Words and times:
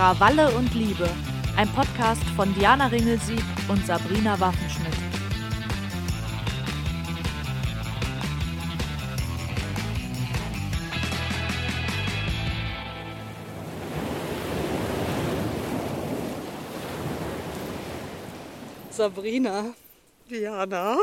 Krawalle 0.00 0.50
und 0.52 0.72
Liebe, 0.72 1.06
ein 1.58 1.68
Podcast 1.74 2.24
von 2.34 2.54
Diana 2.54 2.86
Ringelsieg 2.86 3.44
und 3.68 3.84
Sabrina 3.84 4.40
Waffenschmidt. 4.40 4.94
Sabrina, 18.90 19.74
Diana. 20.30 20.96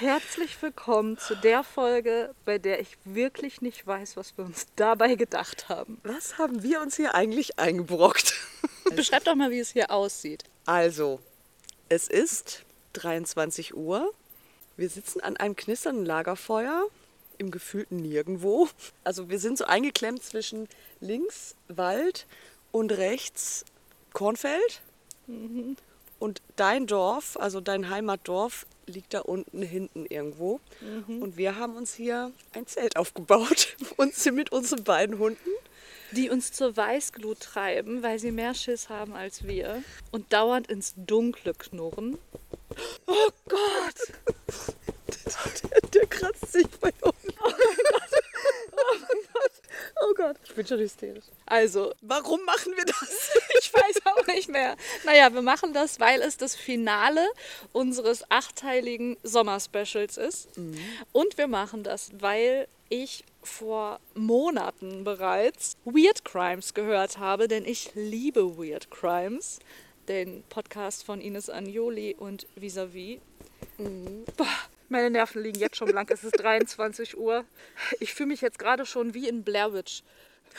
Herzlich 0.00 0.60
willkommen 0.62 1.18
zu 1.18 1.34
der 1.34 1.62
Folge, 1.62 2.34
bei 2.46 2.56
der 2.56 2.80
ich 2.80 2.96
wirklich 3.04 3.60
nicht 3.60 3.86
weiß, 3.86 4.16
was 4.16 4.36
wir 4.38 4.46
uns 4.46 4.66
dabei 4.74 5.14
gedacht 5.14 5.68
haben. 5.68 6.00
Was 6.04 6.38
haben 6.38 6.62
wir 6.62 6.80
uns 6.80 6.96
hier 6.96 7.14
eigentlich 7.14 7.58
eingebrockt? 7.58 8.34
Beschreib 8.96 9.24
doch 9.24 9.34
mal, 9.34 9.50
wie 9.50 9.58
es 9.58 9.72
hier 9.72 9.90
aussieht. 9.90 10.44
Also, 10.64 11.20
es 11.90 12.08
ist 12.08 12.64
23 12.94 13.76
Uhr. 13.76 14.10
Wir 14.78 14.88
sitzen 14.88 15.20
an 15.20 15.36
einem 15.36 15.54
knisternden 15.54 16.06
Lagerfeuer 16.06 16.86
im 17.36 17.50
gefühlten 17.50 17.98
Nirgendwo. 17.98 18.68
Also 19.04 19.28
wir 19.28 19.38
sind 19.38 19.58
so 19.58 19.66
eingeklemmt 19.66 20.22
zwischen 20.22 20.66
links 21.00 21.56
Wald 21.68 22.26
und 22.72 22.92
rechts 22.92 23.66
Kornfeld. 24.14 24.80
Und 26.20 26.42
dein 26.54 26.86
Dorf, 26.86 27.36
also 27.40 27.60
dein 27.60 27.88
Heimatdorf, 27.88 28.66
liegt 28.86 29.14
da 29.14 29.20
unten 29.20 29.62
hinten 29.62 30.04
irgendwo. 30.06 30.60
Und 31.06 31.36
wir 31.36 31.56
haben 31.56 31.76
uns 31.76 31.94
hier 31.94 32.30
ein 32.52 32.66
Zelt 32.66 32.96
aufgebaut 32.96 33.76
und 33.96 34.14
sind 34.14 34.34
mit 34.36 34.52
unseren 34.52 34.84
beiden 34.84 35.18
Hunden 35.18 35.50
Die 36.12 36.28
uns 36.28 36.52
zur 36.52 36.76
Weißglut 36.76 37.40
treiben, 37.40 38.02
weil 38.02 38.18
sie 38.18 38.32
mehr 38.32 38.54
Schiss 38.54 38.88
haben 38.88 39.14
als 39.14 39.46
wir 39.46 39.82
und 40.10 40.32
dauernd 40.32 40.68
ins 40.68 40.94
Dunkle 40.96 41.54
knurren. 41.54 42.18
Oh 43.06 43.30
Gott! 43.48 44.12
Der, 45.70 45.80
der 45.90 46.06
kratzt 46.06 46.52
sich 46.52 46.68
bei 46.80 46.92
uns. 47.02 47.14
Oh 50.02 50.14
Gott, 50.14 50.36
ich 50.44 50.54
bin 50.54 50.66
schon 50.66 50.78
hysterisch. 50.78 51.24
Also, 51.46 51.92
Warum 52.00 52.44
machen 52.44 52.72
wir 52.76 52.84
das? 52.84 53.30
Nicht 54.32 54.48
mehr. 54.48 54.76
Naja, 55.04 55.32
wir 55.32 55.42
machen 55.42 55.72
das, 55.72 56.00
weil 56.00 56.20
es 56.22 56.36
das 56.36 56.54
Finale 56.56 57.26
unseres 57.72 58.30
achteiligen 58.30 59.16
Sommerspecials 59.22 60.16
ist. 60.16 60.48
Und 61.12 61.38
wir 61.38 61.46
machen 61.46 61.82
das, 61.82 62.10
weil 62.18 62.68
ich 62.88 63.24
vor 63.42 64.00
Monaten 64.14 65.04
bereits 65.04 65.76
Weird 65.84 66.24
Crimes 66.24 66.74
gehört 66.74 67.18
habe, 67.18 67.48
denn 67.48 67.64
ich 67.64 67.92
liebe 67.94 68.58
Weird 68.58 68.90
Crimes. 68.90 69.60
Den 70.08 70.42
Podcast 70.48 71.04
von 71.04 71.20
Ines 71.20 71.48
Agnoli 71.48 72.16
und 72.18 72.46
Visavi. 72.56 73.20
Boah, 74.36 74.46
meine 74.88 75.08
Nerven 75.08 75.42
liegen 75.42 75.60
jetzt 75.60 75.76
schon 75.76 75.88
blank. 75.88 76.10
Es 76.10 76.24
ist 76.24 76.32
23 76.32 77.16
Uhr. 77.16 77.44
Ich 78.00 78.12
fühle 78.12 78.30
mich 78.30 78.40
jetzt 78.40 78.58
gerade 78.58 78.84
schon 78.86 79.14
wie 79.14 79.28
in 79.28 79.44
Blair 79.44 79.72
Witch. 79.72 80.02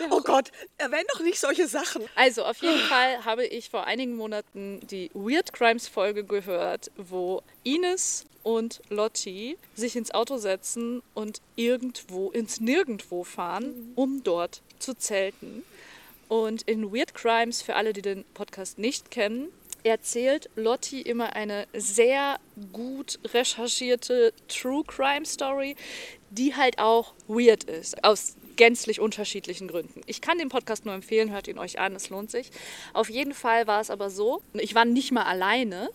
Oh 0.09 0.22
Gott, 0.22 0.52
erwähnt 0.78 1.08
doch 1.14 1.22
nicht 1.22 1.39
solche 1.39 1.67
Sachen. 1.67 2.03
Also 2.16 2.44
auf 2.44 2.61
jeden 2.61 2.80
Fall 2.80 3.25
habe 3.25 3.45
ich 3.45 3.70
vor 3.70 3.86
einigen 3.86 4.16
Monaten 4.16 4.80
die 4.88 5.11
Weird 5.14 5.53
Crimes 5.53 5.88
Folge 5.88 6.23
gehört, 6.23 6.92
wo 6.97 7.44
Ines 7.64 8.25
und 8.44 8.81
Lotti 8.89 9.58
sich 9.75 9.95
ins 9.95 10.12
Auto 10.12 10.38
setzen 10.38 11.03
und 11.13 11.41
irgendwo 11.56 12.31
ins 12.31 12.59
Nirgendwo 12.59 13.24
fahren, 13.24 13.91
um 13.96 14.24
dort 14.24 14.62
zu 14.80 14.96
zelten. 14.96 15.63
Und 16.28 16.62
in 16.63 16.94
Weird 16.94 17.13
Crimes, 17.13 17.62
für 17.62 17.75
alle, 17.75 17.94
die 17.94 18.01
den 18.01 18.24
Podcast 18.34 18.80
nicht 18.80 19.12
kennen, 19.12 19.50
erzählt 19.84 20.50
Lotti 20.56 21.01
immer 21.01 21.35
eine 21.35 21.68
sehr 21.74 22.40
gut 22.72 23.19
recherchierte 23.34 24.34
True 24.47 24.84
Crime 24.85 25.25
Story, 25.25 25.75
die 26.30 26.56
halt 26.56 26.80
auch 26.80 27.13
weird 27.28 27.63
ist. 27.66 28.03
Aus 28.03 28.35
gänzlich 28.56 29.00
unterschiedlichen 29.00 29.67
Gründen. 29.67 30.01
Ich 30.06 30.22
kann 30.22 30.38
den 30.38 30.50
Podcast 30.50 30.85
nur 30.85 30.94
empfehlen, 30.94 31.31
hört 31.31 31.47
ihn 31.47 31.57
euch 31.57 31.79
an, 31.79 31.95
es 31.95 32.09
lohnt 32.09 32.31
sich. 32.31 32.51
Auf 32.94 33.09
jeden 33.09 33.34
Fall 33.34 33.67
war 33.67 33.81
es 33.81 33.89
aber 33.89 34.09
so, 34.09 34.41
ich 34.53 34.75
war 34.75 34.85
nicht 34.85 35.12
mal 35.12 35.23
alleine 35.23 35.89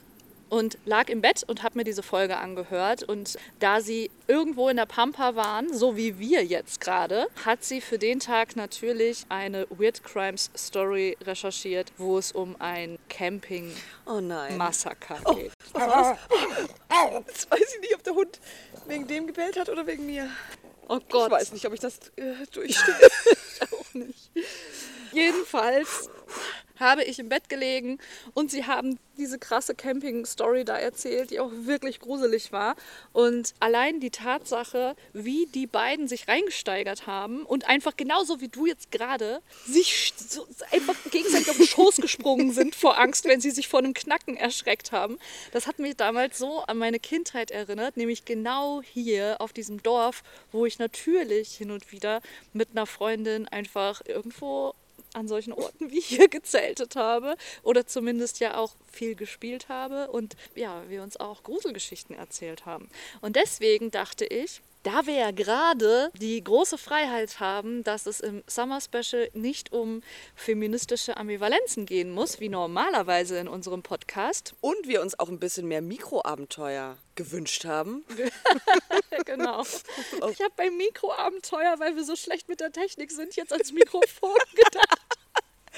und 0.48 0.78
lag 0.84 1.08
im 1.08 1.20
Bett 1.20 1.44
und 1.46 1.62
habe 1.62 1.78
mir 1.78 1.84
diese 1.84 2.02
Folge 2.02 2.38
angehört. 2.38 3.02
Und 3.02 3.36
da 3.58 3.80
sie 3.80 4.10
irgendwo 4.26 4.68
in 4.68 4.76
der 4.76 4.86
Pampa 4.86 5.34
waren, 5.34 5.76
so 5.76 5.96
wie 5.96 6.18
wir 6.18 6.44
jetzt 6.44 6.80
gerade, 6.80 7.26
hat 7.44 7.64
sie 7.64 7.80
für 7.80 7.98
den 7.98 8.20
Tag 8.20 8.56
natürlich 8.56 9.24
eine 9.28 9.66
Weird 9.70 10.02
Crimes 10.04 10.50
Story 10.56 11.16
recherchiert, 11.22 11.92
wo 11.98 12.18
es 12.18 12.32
um 12.32 12.56
ein 12.58 12.98
Camping-Massaker 13.08 15.18
Oh 15.24 15.34
geht. 15.34 15.52
Jetzt 17.26 17.50
weiß 17.50 17.74
ich 17.74 17.80
nicht, 17.80 17.94
ob 17.94 18.02
der 18.04 18.14
Hund 18.14 18.40
wegen 18.86 19.06
dem 19.06 19.26
gebellt 19.26 19.58
hat 19.58 19.68
oder 19.68 19.86
wegen 19.86 20.06
mir. 20.06 20.28
Oh 20.88 21.00
Gott. 21.08 21.26
Ich 21.26 21.32
weiß 21.32 21.52
nicht, 21.52 21.66
ob 21.66 21.72
ich 21.72 21.80
das 21.80 21.98
äh, 22.16 22.46
durchstehe. 22.52 22.94
auch 23.72 23.94
nicht. 23.94 24.30
Jedenfalls 25.12 26.10
habe 26.78 27.04
ich 27.04 27.18
im 27.18 27.28
Bett 27.28 27.48
gelegen 27.48 27.98
und 28.34 28.50
sie 28.50 28.64
haben 28.64 28.98
diese 29.16 29.38
krasse 29.38 29.74
Camping-Story 29.74 30.64
da 30.64 30.76
erzählt, 30.76 31.30
die 31.30 31.40
auch 31.40 31.50
wirklich 31.50 32.00
gruselig 32.00 32.52
war. 32.52 32.76
Und 33.12 33.54
allein 33.60 34.00
die 34.00 34.10
Tatsache, 34.10 34.94
wie 35.12 35.46
die 35.46 35.66
beiden 35.66 36.08
sich 36.08 36.28
reingesteigert 36.28 37.06
haben 37.06 37.44
und 37.44 37.68
einfach 37.68 37.96
genauso 37.96 38.40
wie 38.40 38.48
du 38.48 38.66
jetzt 38.66 38.90
gerade 38.90 39.40
sich 39.66 40.12
so 40.16 40.46
einfach 40.70 40.96
gegenseitig 41.10 41.50
auf 41.50 41.56
den 41.56 41.66
Schoß 41.66 41.96
gesprungen 41.96 42.52
sind 42.52 42.74
vor 42.74 42.98
Angst, 42.98 43.24
wenn 43.24 43.40
sie 43.40 43.50
sich 43.50 43.68
vor 43.68 43.80
einem 43.80 43.94
Knacken 43.94 44.36
erschreckt 44.36 44.92
haben, 44.92 45.18
das 45.52 45.66
hat 45.66 45.78
mich 45.78 45.96
damals 45.96 46.38
so 46.38 46.60
an 46.60 46.78
meine 46.78 46.98
Kindheit 46.98 47.50
erinnert, 47.50 47.96
nämlich 47.96 48.24
genau 48.24 48.82
hier 48.82 49.36
auf 49.40 49.52
diesem 49.52 49.82
Dorf, 49.82 50.22
wo 50.52 50.66
ich 50.66 50.78
natürlich 50.78 51.54
hin 51.54 51.70
und 51.70 51.92
wieder 51.92 52.20
mit 52.52 52.70
einer 52.72 52.86
Freundin 52.86 53.48
einfach 53.48 54.02
irgendwo 54.06 54.74
an 55.16 55.28
solchen 55.28 55.52
Orten 55.52 55.90
wie 55.90 56.00
hier 56.00 56.28
gezeltet 56.28 56.96
habe 56.96 57.36
oder 57.62 57.86
zumindest 57.86 58.40
ja 58.40 58.56
auch 58.56 58.74
viel 58.90 59.14
gespielt 59.14 59.68
habe 59.68 60.10
und 60.10 60.36
ja, 60.54 60.82
wir 60.88 61.02
uns 61.02 61.16
auch 61.16 61.42
Gruselgeschichten 61.42 62.14
erzählt 62.14 62.66
haben. 62.66 62.88
Und 63.20 63.36
deswegen 63.36 63.90
dachte 63.90 64.24
ich, 64.24 64.62
da 64.86 65.04
wir 65.04 65.14
ja 65.14 65.30
gerade 65.32 66.12
die 66.20 66.42
große 66.44 66.78
Freiheit 66.78 67.40
haben, 67.40 67.82
dass 67.82 68.06
es 68.06 68.20
im 68.20 68.44
Summer 68.46 68.80
Special 68.80 69.28
nicht 69.34 69.72
um 69.72 70.00
feministische 70.36 71.16
Ambivalenzen 71.16 71.86
gehen 71.86 72.12
muss, 72.12 72.38
wie 72.38 72.48
normalerweise 72.48 73.36
in 73.38 73.48
unserem 73.48 73.82
Podcast. 73.82 74.54
Und 74.60 74.86
wir 74.86 75.02
uns 75.02 75.18
auch 75.18 75.28
ein 75.28 75.40
bisschen 75.40 75.66
mehr 75.66 75.82
Mikroabenteuer 75.82 76.98
gewünscht 77.16 77.64
haben. 77.64 78.04
genau. 79.24 79.62
Ich 80.30 80.40
habe 80.40 80.52
beim 80.56 80.76
Mikroabenteuer, 80.76 81.80
weil 81.80 81.96
wir 81.96 82.04
so 82.04 82.14
schlecht 82.14 82.48
mit 82.48 82.60
der 82.60 82.70
Technik 82.70 83.10
sind, 83.10 83.34
jetzt 83.34 83.52
ans 83.52 83.72
Mikrofon 83.72 84.38
gedacht. 84.54 84.95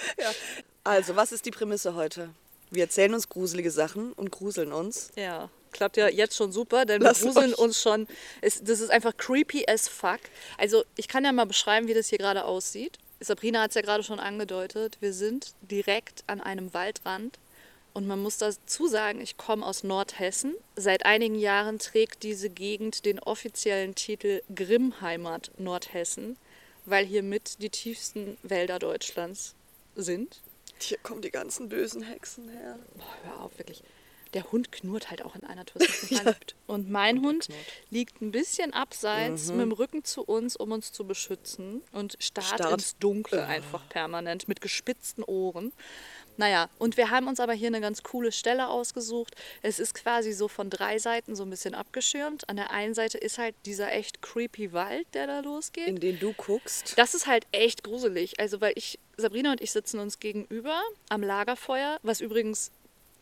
Also, 0.85 1.17
was 1.17 1.33
ist 1.33 1.45
die 1.45 1.51
Prämisse 1.51 1.95
heute? 1.95 2.31
Wir 2.71 2.85
erzählen 2.85 3.13
uns 3.13 3.29
gruselige 3.29 3.71
Sachen 3.71 4.13
und 4.15 4.31
gruseln 4.31 4.73
uns. 4.73 5.11
Ja, 5.17 5.51
klappt 5.73 5.97
ja 5.99 6.09
jetzt 6.09 6.35
schon 6.37 6.51
super, 6.51 6.87
denn 6.87 7.03
Lasst 7.03 7.23
wir 7.25 7.33
gruseln 7.33 7.53
euch- 7.55 7.59
uns 7.59 7.83
schon. 7.83 8.07
Es, 8.41 8.63
das 8.63 8.81
ist 8.81 8.91
einfach 8.91 9.17
creepy 9.17 9.67
as 9.69 9.89
fuck. 9.89 10.21
Also, 10.57 10.85
ich 10.97 11.09
kann 11.09 11.25
ja 11.25 11.33
mal 11.33 11.45
beschreiben, 11.47 11.89
wie 11.89 11.95
das 11.95 12.09
hier 12.09 12.19
gerade 12.19 12.45
aussieht. 12.45 12.99
Sabrina 13.21 13.63
hat 13.63 13.71
es 13.71 13.75
ja 13.75 13.83
gerade 13.83 14.03
schon 14.03 14.21
angedeutet. 14.21 14.97
Wir 15.01 15.13
sind 15.13 15.53
direkt 15.63 16.25
an 16.27 16.41
einem 16.41 16.73
Waldrand. 16.73 17.39
Und 17.93 18.07
man 18.07 18.21
muss 18.23 18.39
dazu 18.39 18.87
sagen, 18.87 19.21
ich 19.21 19.37
komme 19.37 19.67
aus 19.67 19.83
Nordhessen. 19.83 20.55
Seit 20.77 21.05
einigen 21.05 21.35
Jahren 21.35 21.79
trägt 21.81 22.23
diese 22.23 22.49
Gegend 22.49 23.05
den 23.05 23.19
offiziellen 23.19 23.95
Titel 23.95 24.41
Grimmheimat 24.55 25.51
Nordhessen, 25.59 26.37
weil 26.85 27.05
hier 27.05 27.23
mit 27.25 27.61
die 27.61 27.71
tiefsten 27.71 28.37
Wälder 28.43 28.79
Deutschlands 28.79 29.55
sind. 30.03 30.43
Hier 30.81 30.99
kommen 30.99 31.23
die 31.23 31.31
ganzen 31.31 31.69
bösen 31.69 32.03
Hexen 32.03 32.49
her. 32.49 32.79
Boah, 32.97 33.17
hör 33.25 33.41
auf, 33.43 33.59
wirklich. 33.59 33.83
Der 34.35 34.53
Hund 34.53 34.71
knurrt 34.71 35.11
halt 35.11 35.23
auch 35.23 35.35
in 35.35 35.45
einer 35.45 35.65
Tour. 35.65 35.81
verliebt. 35.83 36.55
Und 36.67 36.91
mein 36.91 37.23
Hund 37.23 37.49
liegt 37.91 38.21
ein 38.21 38.31
bisschen 38.31 38.75
abseits 38.75 39.49
mit 39.49 39.61
dem 39.61 39.73
Rücken 39.73 40.05
zu 40.05 40.23
uns, 40.23 40.55
um 40.55 40.71
uns 40.73 40.93
zu 40.93 41.07
beschützen 41.07 41.83
und 41.93 42.17
starrt, 42.21 42.61
Starrt. 42.61 42.73
ins 42.75 42.99
Dunkle 42.99 43.47
einfach 43.47 43.89
permanent 43.89 44.47
mit 44.47 44.61
gespitzten 44.61 45.25
Ohren. 45.25 45.73
Naja, 46.37 46.69
und 46.79 46.97
wir 46.99 47.11
haben 47.11 47.27
uns 47.27 47.41
aber 47.41 47.53
hier 47.55 47.67
eine 47.67 47.81
ganz 47.81 48.03
coole 48.05 48.31
Stelle 48.31 48.69
ausgesucht. 48.69 49.35
Es 49.63 49.81
ist 49.81 49.95
quasi 49.95 50.33
so 50.33 50.47
von 50.47 50.71
drei 50.71 50.99
Seiten 50.99 51.35
so 51.35 51.43
ein 51.43 51.51
bisschen 51.51 51.75
abgeschirmt. 51.75 52.49
An 52.49 52.57
der 52.57 52.71
einen 52.71 52.95
Seite 52.95 53.19
ist 53.19 53.39
halt 53.39 53.57
dieser 53.65 53.91
echt 53.93 54.23
creepy 54.23 54.73
Wald, 54.73 55.07
der 55.15 55.27
da 55.27 55.41
losgeht. 55.41 55.89
In 55.89 55.99
den 55.99 56.19
du 56.21 56.33
guckst. 56.35 56.97
Das 56.97 57.15
ist 57.15 57.27
halt 57.27 57.47
echt 57.51 57.83
gruselig. 57.83 58.39
Also, 58.39 58.61
weil 58.61 58.73
ich, 58.77 59.01
Sabrina 59.19 59.51
und 59.53 59.61
ich 59.61 59.73
sitzen 59.73 59.99
uns 59.99 60.21
gegenüber 60.21 60.81
am 61.09 61.23
Lagerfeuer, 61.23 61.99
was 62.03 62.21
übrigens 62.21 62.71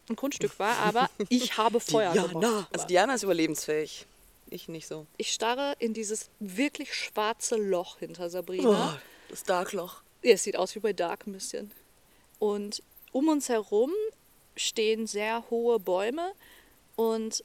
ein 0.09 0.17
Kunststück 0.17 0.59
war, 0.59 0.77
aber 0.79 1.11
ich 1.29 1.57
habe 1.57 1.81
Feuer 1.81 2.13
Diana. 2.13 2.69
Also 2.73 2.87
Diana 2.87 3.15
ist 3.15 3.23
überlebensfähig. 3.23 4.07
Ich 4.49 4.69
nicht 4.69 4.87
so. 4.87 5.07
Ich 5.17 5.33
starre 5.33 5.75
in 5.81 5.93
dieses 5.93 6.31
wirklich 6.39 6.95
schwarze 6.95 7.57
Loch 7.57 7.99
hinter 7.99 8.31
Sabrina. 8.31 8.95
Oh, 8.95 9.01
das 9.29 9.43
Darkloch. 9.43 10.03
Ja, 10.23 10.35
es 10.35 10.45
sieht 10.45 10.57
aus 10.57 10.75
wie 10.77 10.81
bei 10.81 10.93
Dark 10.93 11.27
ein 11.27 11.33
bisschen. 11.33 11.73
Und 12.39 12.83
um 13.11 13.29
uns 13.29 13.49
herum 13.49 13.91
stehen 14.55 15.07
sehr 15.07 15.45
hohe 15.51 15.81
Bäume 15.81 16.33
und 16.95 17.43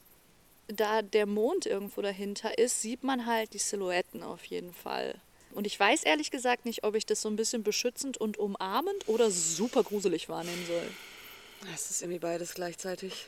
da 0.68 1.02
der 1.02 1.26
Mond 1.26 1.66
irgendwo 1.66 2.02
dahinter 2.02 2.58
ist, 2.58 2.82
sieht 2.82 3.04
man 3.04 3.26
halt 3.26 3.54
die 3.54 3.60
Silhouetten 3.60 4.24
auf 4.24 4.46
jeden 4.46 4.74
Fall. 4.74 5.20
Und 5.54 5.68
ich 5.68 5.80
weiß 5.80 6.04
ehrlich 6.04 6.32
gesagt 6.32 6.66
nicht, 6.66 6.84
ob 6.84 6.96
ich 6.96 7.06
das 7.06 7.22
so 7.22 7.30
ein 7.30 7.36
bisschen 7.36 7.64
beschützend 7.64 8.18
und 8.18 8.38
umarmend 8.38 9.08
oder 9.08 9.30
super 9.32 9.84
gruselig 9.84 10.30
wahrnehmen 10.30 10.66
soll. 10.68 10.88
Es 11.74 11.90
ist 11.92 12.02
irgendwie 12.02 12.20
beides 12.20 12.54
gleichzeitig. 12.54 13.28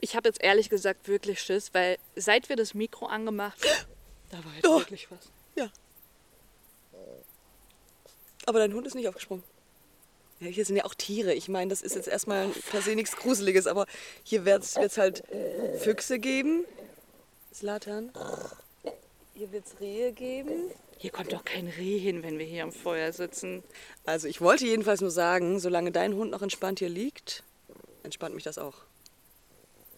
Ich 0.00 0.16
habe 0.16 0.28
jetzt 0.28 0.42
ehrlich 0.42 0.68
gesagt 0.70 1.08
wirklich 1.08 1.40
Schiss, 1.40 1.74
weil 1.74 1.98
seit 2.16 2.48
wir 2.48 2.56
das 2.56 2.74
Mikro 2.74 3.06
angemacht 3.06 3.58
da 4.30 4.38
war 4.44 4.54
jetzt 4.54 4.66
Oh. 4.66 4.78
wirklich 4.78 5.10
was. 5.10 5.30
Ja. 5.56 5.70
Aber 8.46 8.58
dein 8.58 8.72
Hund 8.74 8.86
ist 8.86 8.94
nicht 8.94 9.06
aufgesprungen. 9.08 9.44
Ja, 10.40 10.48
hier 10.48 10.64
sind 10.64 10.76
ja 10.76 10.84
auch 10.84 10.94
Tiere. 10.94 11.34
Ich 11.34 11.48
meine, 11.48 11.70
das 11.70 11.82
ist 11.82 11.94
jetzt 11.94 12.08
erstmal 12.08 12.48
per 12.48 12.82
se 12.82 12.96
nichts 12.96 13.14
Gruseliges, 13.14 13.68
aber 13.68 13.86
hier 14.24 14.44
wird 14.44 14.64
es 14.64 14.98
halt 14.98 15.22
Füchse 15.78 16.18
geben. 16.18 16.64
Slatan. 17.54 18.10
Hier 19.34 19.52
wird 19.52 19.66
es 19.66 19.78
Rehe 19.80 20.10
geben. 20.12 20.70
Hier 21.02 21.10
kommt 21.10 21.32
doch 21.32 21.44
kein 21.44 21.66
Reh 21.66 21.98
hin, 21.98 22.22
wenn 22.22 22.38
wir 22.38 22.46
hier 22.46 22.62
am 22.62 22.70
Feuer 22.70 23.12
sitzen. 23.12 23.64
Also 24.04 24.28
ich 24.28 24.40
wollte 24.40 24.66
jedenfalls 24.66 25.00
nur 25.00 25.10
sagen, 25.10 25.58
solange 25.58 25.90
dein 25.90 26.14
Hund 26.14 26.30
noch 26.30 26.42
entspannt 26.42 26.78
hier 26.78 26.88
liegt, 26.88 27.42
entspannt 28.04 28.36
mich 28.36 28.44
das 28.44 28.56
auch. 28.56 28.76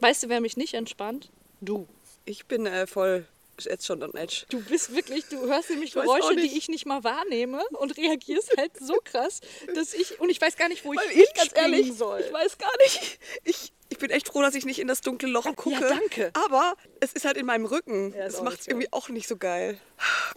Weißt 0.01 0.23
du, 0.23 0.31
wer 0.31 0.41
mich 0.41 0.57
nicht 0.57 0.73
entspannt? 0.73 1.29
Du. 1.61 1.87
Ich 2.25 2.47
bin 2.47 2.65
äh, 2.65 2.87
voll 2.87 3.27
jetzt 3.61 3.85
schon 3.85 4.03
on 4.03 4.15
edge. 4.15 4.47
Du 4.49 4.63
bist 4.63 4.95
wirklich, 4.95 5.27
du 5.27 5.41
hörst 5.41 5.69
nämlich 5.69 5.95
auch 5.95 6.05
Geräusche, 6.05 6.37
die 6.37 6.57
ich 6.57 6.69
nicht 6.69 6.87
mal 6.87 7.05
wahrnehme 7.05 7.63
und 7.73 7.99
reagierst 7.99 8.57
halt 8.57 8.73
so 8.81 8.97
krass, 9.05 9.43
dass 9.75 9.93
ich, 9.93 10.19
und 10.21 10.31
ich 10.31 10.41
weiß 10.41 10.57
gar 10.57 10.71
nicht, 10.71 10.87
wo 10.87 10.95
ich, 10.95 10.99
Weil 10.99 11.19
ich 11.19 11.35
ganz 11.35 11.51
ehrlich, 11.55 11.93
soll. 11.93 12.21
ich 12.21 12.33
weiß 12.33 12.57
gar 12.57 12.73
nicht. 12.79 13.19
Ich, 13.45 13.73
ich 13.91 13.99
bin 13.99 14.09
echt 14.09 14.29
froh, 14.29 14.41
dass 14.41 14.55
ich 14.55 14.65
nicht 14.65 14.79
in 14.79 14.89
das 14.89 15.03
dunkle 15.03 15.29
Loch 15.29 15.55
gucke. 15.55 15.79
danke. 15.81 16.31
Aber 16.33 16.77
es 17.01 17.13
ist 17.13 17.27
halt 17.27 17.37
in 17.37 17.45
meinem 17.45 17.67
Rücken. 17.67 18.15
Ja, 18.15 18.25
das 18.25 18.41
macht 18.41 18.61
es 18.61 18.67
irgendwie 18.67 18.91
auch 18.91 19.11
nicht 19.11 19.29
so 19.29 19.37
geil. 19.37 19.79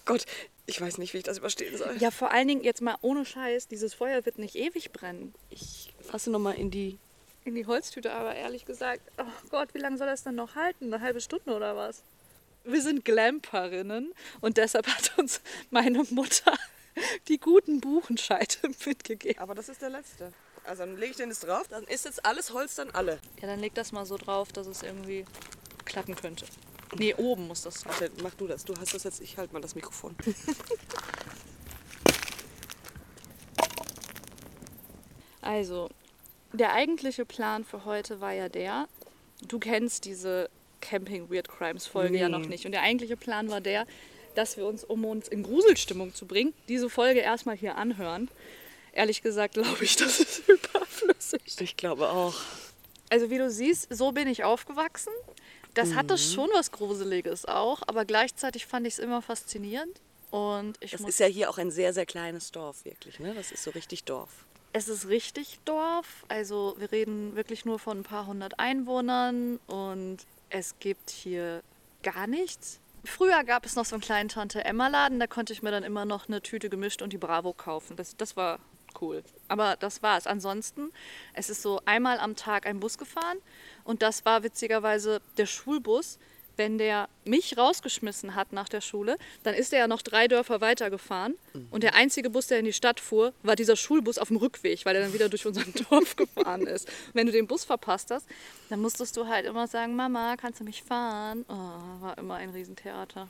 Gott, 0.05 0.25
ich 0.67 0.79
weiß 0.81 0.97
nicht, 0.97 1.13
wie 1.13 1.19
ich 1.19 1.23
das 1.23 1.39
überstehen 1.39 1.75
soll. 1.77 1.95
Ja, 1.97 2.11
vor 2.11 2.31
allen 2.31 2.47
Dingen 2.47 2.63
jetzt 2.63 2.81
mal 2.81 2.97
ohne 3.01 3.25
Scheiß, 3.25 3.67
dieses 3.67 3.93
Feuer 3.93 4.25
wird 4.25 4.37
nicht 4.37 4.55
ewig 4.55 4.91
brennen. 4.91 5.33
Ich 5.49 5.93
fasse 6.01 6.29
nochmal 6.29 6.55
in 6.55 6.69
die. 6.69 6.99
In 7.45 7.55
die 7.55 7.65
Holztüte, 7.65 8.11
aber 8.11 8.35
ehrlich 8.35 8.65
gesagt, 8.65 9.01
oh 9.17 9.47
Gott, 9.49 9.73
wie 9.73 9.79
lange 9.79 9.97
soll 9.97 10.07
das 10.07 10.23
dann 10.23 10.35
noch 10.35 10.55
halten? 10.55 10.93
Eine 10.93 11.01
halbe 11.01 11.21
Stunde 11.21 11.55
oder 11.55 11.77
was? 11.77 12.03
Wir 12.65 12.81
sind 12.81 13.05
Glamperinnen 13.05 14.13
und 14.41 14.57
deshalb 14.57 14.87
hat 14.87 15.17
uns 15.17 15.39
meine 15.69 16.03
Mutter 16.09 16.53
die 17.29 17.39
guten 17.39 17.79
Buchenscheite 17.79 18.69
mitgegeben. 18.85 19.39
Aber 19.39 19.55
das 19.55 19.69
ist 19.69 19.81
der 19.81 19.89
letzte. 19.89 20.33
Also 20.65 20.83
dann 20.83 20.97
lege 20.97 21.11
ich 21.11 21.17
den 21.17 21.29
jetzt 21.29 21.47
drauf. 21.47 21.69
Dann 21.69 21.85
ist 21.85 22.03
jetzt 22.03 22.25
alles 22.25 22.51
Holz 22.51 22.75
dann 22.75 22.91
alle. 22.91 23.19
Ja, 23.41 23.47
dann 23.47 23.61
leg 23.61 23.73
das 23.73 23.93
mal 23.93 24.05
so 24.05 24.17
drauf, 24.17 24.51
dass 24.51 24.67
es 24.67 24.83
irgendwie 24.83 25.23
klappen 25.85 26.15
könnte. 26.15 26.45
Nee, 26.97 27.13
oben 27.15 27.47
muss 27.47 27.61
das 27.61 27.81
sein. 27.81 27.91
Warte, 27.99 28.11
mach 28.23 28.33
du 28.35 28.47
das. 28.47 28.65
Du 28.65 28.73
hast 28.79 28.93
das 28.93 29.03
jetzt. 29.03 29.21
Ich 29.21 29.37
halte 29.37 29.53
mal 29.53 29.61
das 29.61 29.75
Mikrofon. 29.75 30.15
Also, 35.41 35.89
der 36.53 36.73
eigentliche 36.73 37.25
Plan 37.25 37.63
für 37.63 37.85
heute 37.85 38.19
war 38.21 38.33
ja 38.33 38.49
der, 38.49 38.87
du 39.47 39.59
kennst 39.59 40.05
diese 40.05 40.49
Camping 40.81 41.29
Weird 41.29 41.47
Crimes 41.47 41.87
Folge 41.87 42.17
ja 42.17 42.27
Nee. 42.29 42.37
noch 42.37 42.45
nicht. 42.47 42.65
Und 42.65 42.71
der 42.71 42.81
eigentliche 42.81 43.17
Plan 43.17 43.49
war 43.49 43.61
der, 43.61 43.85
dass 44.35 44.57
wir 44.57 44.65
uns, 44.65 44.83
um 44.83 45.05
uns 45.05 45.27
in 45.27 45.43
Gruselstimmung 45.43 46.13
zu 46.13 46.25
bringen, 46.25 46.53
diese 46.67 46.89
Folge 46.89 47.19
erstmal 47.21 47.55
hier 47.55 47.75
anhören. 47.77 48.29
Ehrlich 48.93 49.21
gesagt 49.21 49.53
glaube 49.55 49.83
ich, 49.83 49.95
das 49.95 50.19
ist 50.19 50.39
überflüssig. 50.49 51.41
Ich 51.59 51.77
glaube 51.77 52.09
auch. 52.09 52.35
Also 53.09 53.29
wie 53.29 53.37
du 53.37 53.49
siehst, 53.49 53.87
so 53.95 54.11
bin 54.11 54.27
ich 54.27 54.43
aufgewachsen. 54.43 55.13
Das 55.77 55.93
hatte 55.93 56.15
Mhm. 56.15 56.17
schon 56.17 56.49
was 56.53 56.71
Gruseliges 56.71 57.45
auch, 57.45 57.81
aber 57.87 58.03
gleichzeitig 58.05 58.65
fand 58.65 58.87
ich 58.87 58.93
es 58.93 58.99
immer 58.99 59.21
faszinierend. 59.21 60.01
Und 60.31 60.75
ich 60.81 60.91
Das 60.91 61.01
ist 61.01 61.19
ja 61.19 61.27
hier 61.27 61.49
auch 61.49 61.57
ein 61.57 61.71
sehr, 61.71 61.93
sehr 61.93 62.05
kleines 62.05 62.51
Dorf, 62.51 62.83
wirklich. 62.83 63.19
Ne? 63.19 63.33
Das 63.33 63.51
ist 63.51 63.63
so 63.63 63.71
richtig 63.71 64.03
Dorf. 64.03 64.29
Es 64.73 64.89
ist 64.89 65.07
richtig 65.07 65.59
Dorf, 65.65 66.25
also 66.27 66.75
wir 66.77 66.91
reden 66.91 67.35
wirklich 67.35 67.63
nur 67.63 67.79
von 67.79 67.99
ein 67.99 68.03
paar 68.03 68.27
hundert 68.27 68.59
Einwohnern 68.59 69.59
und 69.67 70.17
es 70.49 70.75
gibt 70.79 71.09
hier 71.09 71.61
gar 72.03 72.27
nichts. 72.27 72.79
Früher 73.05 73.43
gab 73.45 73.65
es 73.65 73.75
noch 73.75 73.85
so 73.85 73.95
einen 73.95 74.01
kleinen 74.01 74.27
Tante-Emma-Laden, 74.29 75.19
da 75.19 75.27
konnte 75.27 75.53
ich 75.53 75.61
mir 75.63 75.71
dann 75.71 75.83
immer 75.83 76.03
noch 76.05 76.27
eine 76.27 76.41
Tüte 76.41 76.69
gemischt 76.69 77.01
und 77.01 77.13
die 77.13 77.17
Bravo 77.17 77.53
kaufen. 77.53 77.95
Das, 77.95 78.17
das 78.17 78.35
war 78.35 78.59
cool. 79.01 79.23
Aber 79.47 79.77
das 79.77 80.03
war's. 80.03 80.27
Ansonsten, 80.27 80.91
es 81.33 81.49
ist 81.49 81.61
so 81.61 81.81
einmal 81.85 82.19
am 82.19 82.35
Tag 82.35 82.65
ein 82.67 82.79
Bus 82.79 82.97
gefahren 82.97 83.37
und 83.87 84.01
das 84.01 84.25
war 84.25 84.43
witzigerweise 84.43 85.21
der 85.37 85.45
Schulbus. 85.45 86.19
Wenn 86.57 86.79
der 86.79 87.07
mich 87.23 87.55
rausgeschmissen 87.55 88.33
hat 88.33 88.51
nach 88.51 88.67
der 88.67 88.81
Schule, 88.81 89.17
dann 89.43 89.53
ist 89.53 89.71
er 89.73 89.79
ja 89.79 89.87
noch 89.87 90.01
drei 90.01 90.27
Dörfer 90.27 90.59
weitergefahren. 90.59 91.35
Und 91.69 91.83
der 91.83 91.93
einzige 91.93 92.31
Bus, 92.31 92.47
der 92.47 92.57
in 92.57 92.65
die 92.65 92.73
Stadt 92.73 92.99
fuhr, 92.99 93.31
war 93.43 93.55
dieser 93.55 93.75
Schulbus 93.75 94.17
auf 94.17 94.29
dem 94.29 94.37
Rückweg, 94.37 94.83
weil 94.83 94.95
er 94.95 95.03
dann 95.03 95.13
wieder 95.13 95.29
durch 95.29 95.45
unser 95.45 95.63
Dorf 95.89 96.15
gefahren 96.15 96.65
ist. 96.65 96.89
Und 96.89 97.13
wenn 97.13 97.27
du 97.27 97.31
den 97.31 97.45
Bus 97.45 97.63
verpasst 97.63 98.09
hast, 98.09 98.27
dann 98.69 98.81
musstest 98.81 99.15
du 99.15 99.27
halt 99.27 99.45
immer 99.45 99.67
sagen, 99.67 99.95
Mama, 99.95 100.35
kannst 100.35 100.59
du 100.59 100.63
mich 100.63 100.81
fahren? 100.81 101.45
Oh, 101.47 102.01
war 102.01 102.17
immer 102.17 102.35
ein 102.35 102.49
Riesentheater. 102.49 103.29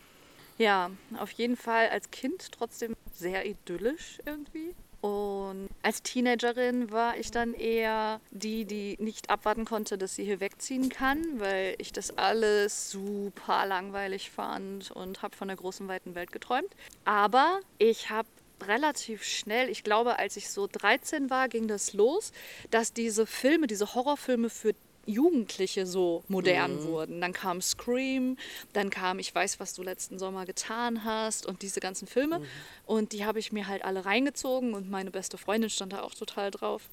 Ja, 0.58 0.90
auf 1.20 1.32
jeden 1.32 1.58
Fall 1.58 1.90
als 1.90 2.10
Kind 2.10 2.52
trotzdem 2.52 2.96
sehr 3.14 3.46
idyllisch 3.46 4.20
irgendwie. 4.26 4.74
Und 5.02 5.70
als 5.84 6.02
Teenagerin 6.02 6.92
war 6.92 7.18
ich 7.18 7.32
dann 7.32 7.54
eher 7.54 8.20
die, 8.32 8.66
die 8.66 8.98
nicht 9.00 9.30
abwarten 9.30 9.66
konnte, 9.66 9.98
dass 9.98 10.16
sie 10.16 10.26
hier 10.26 10.40
wegziehen 10.40 10.90
kann, 10.90 11.40
weil 11.40 11.76
ich 11.78 11.94
das 11.94 12.18
alles 12.18 12.90
super 12.90 13.66
langweilig 13.66 14.32
fand 14.32 14.92
und 14.92 15.22
habe 15.22 15.36
von 15.36 15.48
der 15.48 15.58
großen, 15.58 15.88
weiten 15.88 16.16
Welt 16.16 16.32
geträumt. 16.32 16.70
Aber 17.06 17.60
ich 17.78 18.10
habe 18.10 18.28
relativ 18.66 19.24
schnell, 19.24 19.70
ich 19.70 19.84
glaube, 19.84 20.18
als 20.18 20.36
ich 20.36 20.50
so 20.50 20.68
13 20.68 21.30
war, 21.30 21.48
ging 21.48 21.68
das 21.68 21.94
los, 21.94 22.32
dass 22.72 22.94
diese 22.94 23.26
Filme, 23.26 23.68
diese 23.68 23.94
Horrorfilme 23.94 24.50
für 24.50 24.74
Jugendliche 25.08 25.86
so 25.86 26.24
modern 26.28 26.84
wurden. 26.84 27.22
Dann 27.22 27.34
kam 27.34 27.62
Scream, 27.62 28.38
dann 28.74 28.90
kam 28.90 29.20
Ich 29.20 29.34
weiß, 29.34 29.60
was 29.60 29.74
du 29.74 29.82
letzten 29.82 30.20
Sommer 30.20 30.46
getan 30.46 31.04
hast 31.04 31.46
und 31.46 31.62
diese 31.62 31.80
ganzen 31.80 32.08
Filme. 32.08 32.42
Und 32.86 33.14
die 33.14 33.26
habe 33.26 33.40
ich 33.40 33.52
mir 33.52 33.68
halt 33.68 33.84
alle 33.84 34.06
reingezogen 34.06 34.74
und 34.74 34.90
meine 34.90 35.10
beste 35.10 35.38
Freundin 35.38 35.70
stand 35.70 35.94
da 35.94 36.02
auch 36.02 36.14
total 36.14 36.52
drauf. 36.52 36.90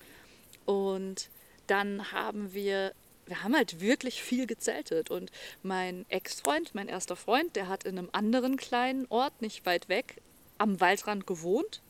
Und 0.64 1.28
dann 1.66 2.12
haben 2.12 2.54
wir, 2.54 2.92
wir 3.26 3.42
haben 3.42 3.54
halt 3.54 3.80
wirklich 3.80 4.22
viel 4.22 4.46
gezeltet. 4.46 5.10
Und 5.10 5.30
mein 5.62 6.06
Ex-Freund, 6.08 6.74
mein 6.74 6.88
erster 6.88 7.16
Freund, 7.16 7.56
der 7.56 7.68
hat 7.68 7.84
in 7.84 7.98
einem 7.98 8.08
anderen 8.12 8.56
kleinen 8.56 9.06
Ort, 9.08 9.42
nicht 9.42 9.66
weit 9.66 9.88
weg, 9.88 10.20
am 10.58 10.80
Waldrand 10.80 11.26
gewohnt. 11.26 11.82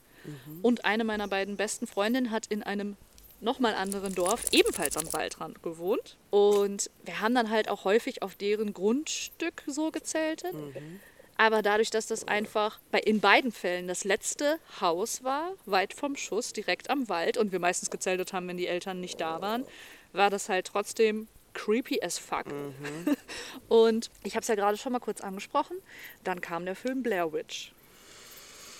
Und 0.62 0.86
eine 0.86 1.04
meiner 1.04 1.28
beiden 1.28 1.56
besten 1.56 1.86
Freundinnen 1.86 2.30
hat 2.30 2.46
in 2.46 2.62
einem 2.62 2.96
nochmal 3.44 3.74
anderen 3.74 4.14
Dorf 4.14 4.46
ebenfalls 4.52 4.96
am 4.96 5.12
Waldrand 5.12 5.62
gewohnt. 5.62 6.16
Und 6.30 6.90
wir 7.04 7.20
haben 7.20 7.34
dann 7.34 7.50
halt 7.50 7.68
auch 7.68 7.84
häufig 7.84 8.22
auf 8.22 8.34
deren 8.34 8.72
Grundstück 8.72 9.62
so 9.66 9.90
gezeltet. 9.90 10.54
Aber 11.36 11.62
dadurch, 11.62 11.90
dass 11.90 12.06
das 12.06 12.26
einfach 12.28 12.78
bei, 12.90 13.00
in 13.00 13.20
beiden 13.20 13.52
Fällen 13.52 13.88
das 13.88 14.04
letzte 14.04 14.58
Haus 14.80 15.24
war, 15.24 15.52
weit 15.66 15.92
vom 15.92 16.16
Schuss, 16.16 16.52
direkt 16.52 16.90
am 16.90 17.08
Wald 17.08 17.36
und 17.36 17.52
wir 17.52 17.58
meistens 17.58 17.90
gezeltet 17.90 18.32
haben, 18.32 18.46
wenn 18.48 18.56
die 18.56 18.68
Eltern 18.68 19.00
nicht 19.00 19.20
da 19.20 19.40
waren, 19.40 19.64
war 20.12 20.30
das 20.30 20.48
halt 20.48 20.66
trotzdem 20.66 21.26
creepy 21.54 22.02
as 22.02 22.18
fuck. 22.18 22.46
Und 23.68 24.10
ich 24.22 24.34
habe 24.34 24.42
es 24.42 24.48
ja 24.48 24.54
gerade 24.54 24.76
schon 24.76 24.92
mal 24.92 24.98
kurz 24.98 25.20
angesprochen. 25.20 25.76
Dann 26.24 26.40
kam 26.40 26.64
der 26.64 26.76
Film 26.76 27.02
Blair 27.02 27.32
Witch. 27.32 27.72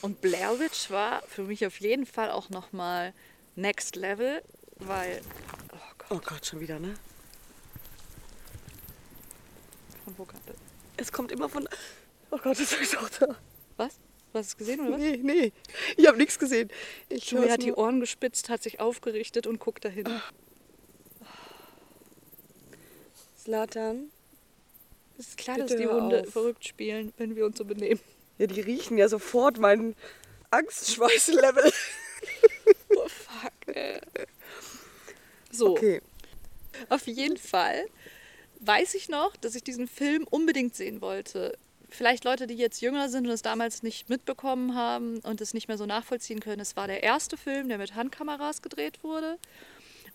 Und 0.03 0.21
Blair 0.21 0.59
Witch 0.59 0.91
war 0.91 1.23
für 1.23 1.45
mich 1.45 1.65
auf 1.65 1.81
jeden 1.81 2.05
Fall 2.05 2.31
auch 2.31 2.51
nochmal 2.51 3.15
Next 3.57 3.97
Level, 3.97 4.43
weil. 4.79 5.21
Oh 5.73 5.77
Gott, 5.99 6.07
Oh 6.11 6.21
Gott, 6.25 6.47
schon 6.47 6.61
wieder, 6.61 6.79
ne? 6.79 6.95
von 10.05 10.19
wo 10.19 10.25
kam 10.25 10.41
das? 10.47 10.57
Es 10.97 11.13
kommt 11.13 11.33
immer 11.33 11.49
von. 11.49 11.69
Oh 12.31 12.39
Gott, 12.39 12.59
jetzt 12.59 12.73
ist 12.81 12.97
auch 12.99 13.09
da. 13.09 13.37
Was? 13.77 13.95
Du 14.33 14.39
hast 14.39 14.47
es 14.49 14.57
gesehen 14.57 14.81
oder 14.81 14.93
was? 14.93 14.99
Nee, 15.01 15.17
nee. 15.23 15.53
Ich 15.97 16.07
habe 16.07 16.19
nichts 16.19 16.39
gesehen. 16.39 16.69
Ich 17.09 17.31
Julia 17.31 17.53
hat 17.53 17.63
die. 17.63 17.73
Ohren 17.73 18.01
gespitzt, 18.01 18.49
hat 18.49 18.63
sich 18.63 18.81
aufgerichtet 18.81 19.47
und 19.47 19.59
guckt 19.61 19.85
dahin. 19.85 20.05
Slatan. 23.39 24.11
Es 25.19 25.29
ist 25.29 25.37
klar, 25.39 25.57
Bitte 25.57 25.69
dass 25.69 25.77
die 25.81 25.87
Hunde 25.87 26.23
auf. 26.23 26.31
verrückt 26.33 26.67
spielen, 26.67 27.13
wenn 27.19 27.37
wir 27.37 27.47
uns 27.47 27.57
so 27.59 27.65
benehmen. 27.65 28.01
Ja, 28.39 28.47
die 28.49 28.61
riechen 28.61 28.99
ja 28.99 29.09
sofort 29.09 29.59
meinen 29.59 29.95
Angstschweißlevel. 30.51 31.73
So, 35.51 35.73
Okay. 35.73 36.01
auf 36.89 37.07
jeden 37.07 37.37
Fall 37.37 37.87
weiß 38.61 38.95
ich 38.95 39.09
noch, 39.09 39.37
dass 39.37 39.55
ich 39.55 39.63
diesen 39.63 39.87
Film 39.87 40.27
unbedingt 40.29 40.75
sehen 40.75 41.01
wollte. 41.01 41.57
vielleicht 41.91 42.25
Leute, 42.25 42.49
die 42.49 42.55
jetzt 42.55 42.81
jünger 42.81 43.09
sind 43.09 43.27
und 43.27 43.33
es 43.33 43.43
damals 43.43 43.85
nicht 43.85 44.09
mitbekommen 44.09 44.75
haben 44.75 45.19
und 45.21 45.41
es 45.41 45.55
nicht 45.55 45.69
mehr 45.69 45.79
so 45.79 45.87
nachvollziehen 45.87 46.41
können, 46.41 46.61
es 46.61 46.75
war 46.75 46.89
der 46.89 47.05
erste 47.05 47.37
Film, 47.37 47.69
der 47.69 47.79
mit 47.79 47.95
Handkameras 47.95 48.63
gedreht 48.63 49.05
wurde. 49.05 49.39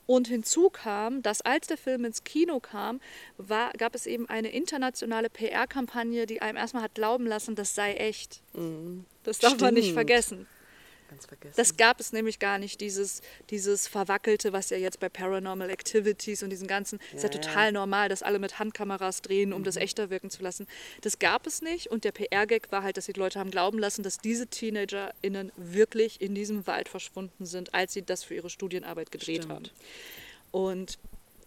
Und 0.06 0.28
hinzu 0.28 0.70
kam, 0.72 1.22
dass 1.22 1.40
als 1.42 1.68
der 1.68 1.78
Film 1.78 2.04
ins 2.04 2.24
Kino 2.26 2.60
kam, 2.60 3.00
war, 3.38 3.72
gab 3.74 3.96
es 3.96 4.08
eben 4.08 4.28
eine 4.28 4.50
internationale 4.50 5.30
PR-Kampagne, 5.30 6.26
die 6.26 6.42
einem 6.42 6.58
erstmal 6.58 6.84
hat 6.84 6.96
glauben 6.96 7.26
lassen, 7.28 7.56
das 7.56 7.76
sei 7.76 7.94
echt. 7.94 8.42
Das 9.24 9.38
darf 9.40 9.58
man 9.62 9.74
nicht 9.76 9.86
Stimmt. 9.86 9.94
vergessen. 9.96 10.48
Ganz 11.10 11.26
vergessen. 11.26 11.56
Das 11.58 11.76
gab 11.76 12.00
es 12.00 12.14
nämlich 12.14 12.38
gar 12.38 12.60
nicht, 12.60 12.82
dieses, 12.82 13.22
dieses 13.50 13.88
Verwackelte, 13.88 14.54
was 14.54 14.70
ja 14.70 14.78
jetzt 14.78 15.00
bei 15.00 15.10
Paranormal 15.10 15.70
Activities 15.70 16.44
und 16.44 16.52
diesen 16.52 16.68
ganzen, 16.68 17.00
ist 17.14 17.24
ja 17.24 17.30
Ja, 17.30 17.36
ja. 17.36 17.42
total 17.42 17.72
normal, 17.72 18.10
dass 18.10 18.22
alle 18.22 18.38
mit 18.38 18.60
Handkameras 18.60 19.22
drehen, 19.24 19.52
um 19.52 19.64
das 19.64 19.76
echter 19.76 20.10
wirken 20.10 20.30
zu 20.30 20.44
lassen. 20.44 20.68
Das 21.02 21.18
gab 21.18 21.48
es 21.48 21.62
nicht 21.62 21.88
und 21.88 22.04
der 22.04 22.12
PR-Gag 22.12 22.72
war 22.72 22.84
halt, 22.84 22.98
dass 22.98 23.08
die 23.08 23.14
Leute 23.14 23.40
haben 23.40 23.50
glauben 23.50 23.80
lassen, 23.80 24.04
dass 24.04 24.20
diese 24.20 24.48
TeenagerInnen 24.48 25.52
wirklich 25.58 26.22
in 26.22 26.36
diesem 26.36 26.68
Wald 26.68 26.90
verschwunden 26.90 27.46
sind, 27.46 27.74
als 27.74 27.94
sie 27.94 28.04
das 28.04 28.24
für 28.24 28.36
ihre 28.36 28.50
Studienarbeit 28.50 29.12
gedreht 29.12 29.44
Stimmt. 29.46 29.54
haben. 29.54 29.70
Und 30.52 31.00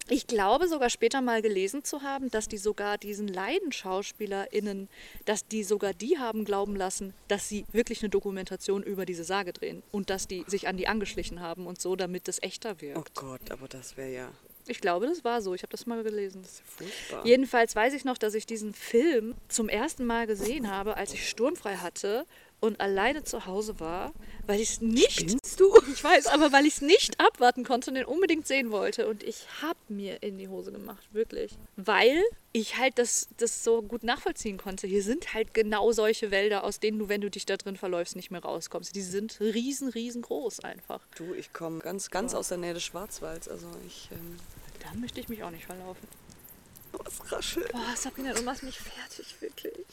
ich 0.09 0.26
glaube 0.26 0.68
sogar 0.68 0.90
später 0.90 1.21
mal 1.21 1.42
gelesen 1.42 1.85
zu 1.85 2.02
haben, 2.02 2.30
dass 2.30 2.49
die 2.49 2.59
sogar 2.59 2.99
diesen 2.99 3.28
LeidenschauspielerInnen, 3.28 4.88
dass 5.25 5.47
die 5.47 5.62
sogar 5.62 5.94
die 5.94 6.18
haben 6.18 6.44
glauben 6.44 6.76
lassen, 6.76 7.14
dass 7.28 7.49
sie 7.49 7.64
wirklich 7.73 8.02
eine 8.02 8.11
Dokumentation 8.11 8.82
über 8.82 9.06
diese 9.06 9.25
Sage 9.25 9.52
drehen 9.52 9.82
und 9.90 10.11
dass 10.11 10.26
die 10.26 10.44
sich 10.47 10.68
an 10.68 10.76
die 10.76 10.88
angeschlichen 10.88 11.40
haben 11.40 11.66
und 11.66 11.80
so, 11.80 11.97
damit 11.97 12.28
das 12.28 12.42
echter 12.42 12.76
oh 12.76 12.80
wirkt. 12.80 13.14
Gott, 13.14 13.50
aber 13.50 13.68
das 13.68 13.97
wäre 13.97 14.12
ja 14.12 14.32
Ich 14.66 14.80
glaube, 14.80 15.06
das 15.06 15.25
war 15.25 15.40
so. 15.40 15.54
Ich 15.54 15.62
habe 15.62 15.71
das 15.71 15.87
mal 15.87 16.02
gelesen. 16.02 16.44
furchtbar. 16.64 17.26
Jedenfalls 17.26 17.75
weiß 17.75 17.94
ich 17.94 18.04
noch, 18.04 18.18
dass 18.18 18.35
ich 18.35 18.47
diesen 18.47 18.75
Film 18.75 19.35
zum 19.49 19.68
ersten 19.68 20.04
Mal 20.04 20.26
gesehen 20.26 20.71
habe, 20.71 20.97
als 20.97 21.14
ich 21.14 21.28
sturmfrei 21.28 21.76
hatte 21.76 22.26
und 22.62 22.81
alleine 22.81 23.25
zu 23.25 23.45
Hause 23.45 23.78
war, 23.81 24.12
weil 24.47 24.61
ich 24.61 24.71
es 24.71 24.81
nicht. 24.81 25.12
Spinnst 25.21 25.61
du? 25.61 25.76
Ich 25.92 26.02
weiß, 26.02 26.28
aber 26.28 26.52
weil 26.52 26.64
ich 26.64 26.75
es 26.75 26.81
nicht 26.81 27.19
abwarten 27.21 27.64
konnte 27.64 27.90
und 27.90 27.97
den 27.97 28.04
unbedingt 28.07 28.47
sehen 28.47 28.71
wollte. 28.71 29.09
Und 29.09 29.23
ich 29.23 29.45
habe 29.61 29.78
mir 29.88 30.23
in 30.23 30.38
die 30.38 30.49
Hose 30.49 30.71
gemacht, 30.73 31.02
wirklich. 31.12 31.52
Weil 31.76 32.23
ich 32.52 32.78
halt 32.78 32.99
das, 32.99 33.28
das 33.37 33.64
so 33.64 33.83
gut 33.83 34.04
nachvollziehen 34.04 34.59
konnte. 34.59 34.87
Hier 34.87 35.02
sind 35.02 35.35
halt 35.35 35.54
genau 35.54 35.90
solche 35.92 36.31
Wälder, 36.31 36.62
aus 36.64 36.78
denen 36.78 36.99
du, 37.00 37.09
wenn 37.09 37.21
du 37.21 37.31
dich 37.31 37.47
da 37.47 37.57
drin 37.57 37.76
verläufst, 37.76 38.14
nicht 38.14 38.31
mehr 38.31 38.42
rauskommst. 38.42 38.95
Die 38.95 39.02
sind 39.02 39.40
riesen, 39.40 39.88
riesengroß 39.88 40.61
einfach. 40.61 41.00
Du, 41.16 41.35
ich 41.35 41.52
komme 41.52 41.81
ganz, 41.81 42.11
ganz 42.11 42.33
aus 42.33 42.49
der 42.49 42.59
Nähe 42.59 42.75
des 42.75 42.85
Schwarzwalds. 42.85 43.49
Also 43.49 43.66
ich. 43.87 44.09
Ähm, 44.12 44.38
Da 44.81 44.97
möchte 44.99 45.19
ich 45.21 45.28
mich 45.28 45.42
auch 45.42 45.50
nicht 45.50 45.64
verlaufen. 45.66 46.07
was 46.92 47.33
raschelt. 47.33 47.73
Boah, 47.73 47.97
Sabrina, 47.97 48.33
du 48.35 48.42
machst 48.42 48.62
mich 48.62 48.78
fertig, 48.78 49.35
wirklich. 49.40 49.85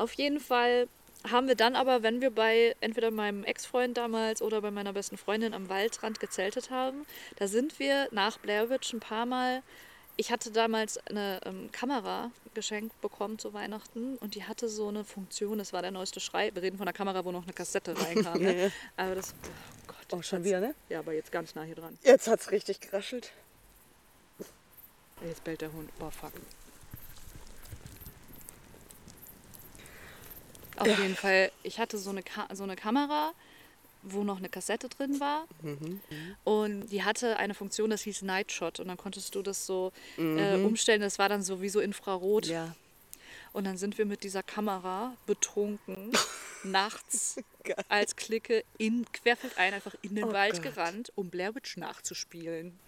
Auf 0.00 0.14
jeden 0.14 0.40
Fall 0.40 0.88
haben 1.30 1.46
wir 1.46 1.54
dann 1.54 1.76
aber, 1.76 2.02
wenn 2.02 2.22
wir 2.22 2.30
bei 2.30 2.74
entweder 2.80 3.10
meinem 3.10 3.44
Ex-Freund 3.44 3.98
damals 3.98 4.40
oder 4.40 4.62
bei 4.62 4.70
meiner 4.70 4.94
besten 4.94 5.18
Freundin 5.18 5.52
am 5.52 5.68
Waldrand 5.68 6.20
gezeltet 6.20 6.70
haben, 6.70 7.04
da 7.36 7.46
sind 7.46 7.78
wir 7.78 8.08
nach 8.10 8.38
Blair 8.38 8.70
Witch 8.70 8.94
ein 8.94 9.00
paar 9.00 9.26
Mal. 9.26 9.62
Ich 10.16 10.32
hatte 10.32 10.50
damals 10.50 10.98
eine 11.06 11.40
ähm, 11.44 11.70
Kamera 11.70 12.30
geschenkt 12.54 12.98
bekommen 13.02 13.38
zu 13.38 13.52
Weihnachten 13.52 14.16
und 14.16 14.34
die 14.34 14.44
hatte 14.44 14.68
so 14.70 14.88
eine 14.88 15.04
Funktion, 15.04 15.58
das 15.58 15.72
war 15.74 15.82
der 15.82 15.90
neueste 15.90 16.20
Schrei. 16.20 16.50
Wir 16.54 16.62
reden 16.62 16.78
von 16.78 16.86
einer 16.88 16.94
Kamera, 16.94 17.24
wo 17.24 17.32
noch 17.32 17.42
eine 17.42 17.52
Kassette 17.52 17.94
reinkam. 18.00 18.40
Ja, 18.40 18.52
Ne? 18.52 18.62
ja. 18.64 18.70
Aber 18.96 19.14
das, 19.14 19.34
oh 19.44 19.86
Gott. 19.86 20.18
Oh, 20.18 20.22
schon 20.22 20.44
wieder, 20.44 20.60
ne? 20.60 20.74
Ja, 20.88 21.00
aber 21.00 21.12
jetzt 21.12 21.30
ganz 21.30 21.54
nah 21.54 21.62
hier 21.62 21.74
dran. 21.74 21.98
Jetzt 22.02 22.26
hat's 22.26 22.50
richtig 22.50 22.80
geraschelt. 22.80 23.32
Jetzt 25.22 25.44
bellt 25.44 25.60
der 25.60 25.72
Hund. 25.72 25.90
Boah, 25.98 26.10
fuck. 26.10 26.32
Auf 30.80 30.98
jeden 30.98 31.16
Fall, 31.16 31.50
ich 31.62 31.78
hatte 31.78 31.98
so 31.98 32.10
eine, 32.10 32.22
Ka 32.22 32.48
so 32.52 32.62
eine 32.64 32.76
Kamera, 32.76 33.32
wo 34.02 34.24
noch 34.24 34.38
eine 34.38 34.48
Kassette 34.48 34.88
drin 34.88 35.20
war. 35.20 35.46
Und 36.44 36.88
die 36.88 37.04
hatte 37.04 37.36
eine 37.36 37.54
Funktion, 37.54 37.90
das 37.90 38.02
hieß 38.02 38.22
Nightshot. 38.22 38.80
Und 38.80 38.88
dann 38.88 38.96
konntest 38.96 39.34
du 39.34 39.42
das 39.42 39.66
so 39.66 39.92
äh, 40.16 40.56
umstellen. 40.62 41.00
Das 41.00 41.18
war 41.18 41.28
dann 41.28 41.42
so 41.42 41.60
wie 41.60 41.68
so 41.68 41.80
Infrarot. 41.80 42.46
Ja. 42.46 42.74
Und 43.52 43.64
dann 43.64 43.76
sind 43.76 43.98
wir 43.98 44.06
mit 44.06 44.22
dieser 44.22 44.42
Kamera 44.42 45.14
betrunken 45.26 46.12
nachts 46.62 47.36
als 47.88 48.14
Clique 48.16 48.64
in 48.78 49.04
querfeldein 49.12 49.74
einfach 49.74 49.94
in 50.02 50.14
den 50.14 50.24
Oh 50.24 50.32
Wald 50.32 50.62
Gott. 50.62 50.74
gerannt, 50.74 51.12
um 51.16 51.30
Blair 51.30 51.54
Witch 51.54 51.76
nachzuspielen. 51.76 52.78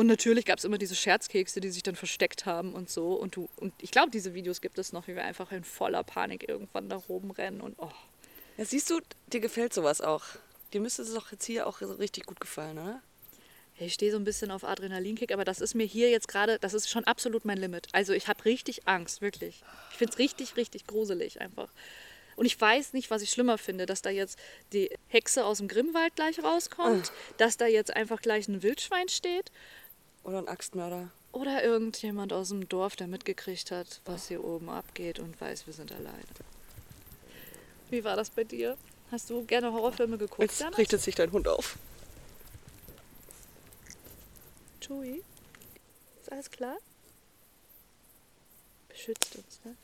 Und 0.00 0.06
natürlich 0.06 0.46
gab 0.46 0.58
es 0.58 0.64
immer 0.64 0.78
diese 0.78 0.96
Scherzkekse, 0.96 1.60
die 1.60 1.68
sich 1.68 1.82
dann 1.82 1.94
versteckt 1.94 2.46
haben 2.46 2.72
und 2.72 2.88
so. 2.88 3.12
Und, 3.12 3.36
du, 3.36 3.50
und 3.56 3.74
ich 3.82 3.90
glaube, 3.90 4.10
diese 4.10 4.32
Videos 4.32 4.62
gibt 4.62 4.78
es 4.78 4.94
noch, 4.94 5.08
wie 5.08 5.14
wir 5.14 5.24
einfach 5.24 5.52
in 5.52 5.62
voller 5.62 6.02
Panik 6.02 6.48
irgendwann 6.48 6.88
da 6.88 7.02
oben 7.08 7.30
rennen. 7.32 7.60
Und 7.60 7.74
oh, 7.76 7.90
Ja, 8.56 8.64
siehst 8.64 8.88
du, 8.88 9.00
dir 9.30 9.40
gefällt 9.40 9.74
sowas 9.74 10.00
auch. 10.00 10.24
Dir 10.72 10.80
müsste 10.80 11.02
es 11.02 11.12
doch 11.12 11.30
jetzt 11.32 11.44
hier 11.44 11.66
auch 11.66 11.82
richtig 11.82 12.24
gut 12.24 12.40
gefallen, 12.40 12.78
oder? 12.78 13.02
ich 13.78 13.92
stehe 13.92 14.10
so 14.10 14.16
ein 14.16 14.24
bisschen 14.24 14.50
auf 14.50 14.64
Adrenalinkick, 14.64 15.32
aber 15.32 15.44
das 15.44 15.60
ist 15.60 15.74
mir 15.74 15.84
hier 15.84 16.08
jetzt 16.08 16.28
gerade, 16.28 16.58
das 16.58 16.72
ist 16.72 16.88
schon 16.88 17.04
absolut 17.04 17.44
mein 17.44 17.58
Limit. 17.58 17.88
Also 17.92 18.14
ich 18.14 18.26
habe 18.26 18.46
richtig 18.46 18.88
Angst, 18.88 19.20
wirklich. 19.20 19.62
Ich 19.90 19.98
finde 19.98 20.14
es 20.14 20.18
richtig, 20.18 20.56
richtig 20.56 20.86
gruselig 20.86 21.42
einfach. 21.42 21.68
Und 22.36 22.46
ich 22.46 22.58
weiß 22.58 22.94
nicht, 22.94 23.10
was 23.10 23.20
ich 23.20 23.28
schlimmer 23.28 23.58
finde, 23.58 23.84
dass 23.84 24.00
da 24.00 24.08
jetzt 24.08 24.38
die 24.72 24.90
Hexe 25.08 25.44
aus 25.44 25.58
dem 25.58 25.68
Grimmwald 25.68 26.16
gleich 26.16 26.42
rauskommt, 26.42 27.12
dass 27.36 27.58
da 27.58 27.66
jetzt 27.66 27.94
einfach 27.94 28.22
gleich 28.22 28.48
ein 28.48 28.62
Wildschwein 28.62 29.10
steht 29.10 29.52
Oder 30.22 30.38
ein 30.38 30.48
Axtmörder. 30.48 31.10
oder 31.32 31.62
irgendjemand 31.64 32.32
aus 32.32 32.48
dem 32.48 32.68
Dorf, 32.68 32.96
der 32.96 33.06
mitgekriegt 33.06 33.70
hat, 33.70 34.00
was 34.04 34.28
hier 34.28 34.44
oben 34.44 34.68
abgeht 34.68 35.18
und 35.18 35.40
weiß, 35.40 35.66
wir 35.66 35.72
sind 35.74 35.92
alleine. 35.92 36.24
Wie 37.88 38.04
war 38.04 38.16
das 38.16 38.30
bei 38.30 38.44
dir? 38.44 38.76
Hast 39.10 39.30
du 39.30 39.44
gerne 39.44 39.72
Horrorfilme 39.72 40.18
geguckt? 40.18 40.42
Jetzt 40.42 40.60
damals? 40.60 40.78
richtet 40.78 41.00
sich 41.00 41.14
dein 41.14 41.32
Hund 41.32 41.48
auf. 41.48 41.76
Joey? 44.80 45.22
Ist 46.20 46.30
alles 46.30 46.50
klar? 46.50 46.76
Beschützt 48.88 49.36
uns, 49.36 49.60
ne? 49.64 49.76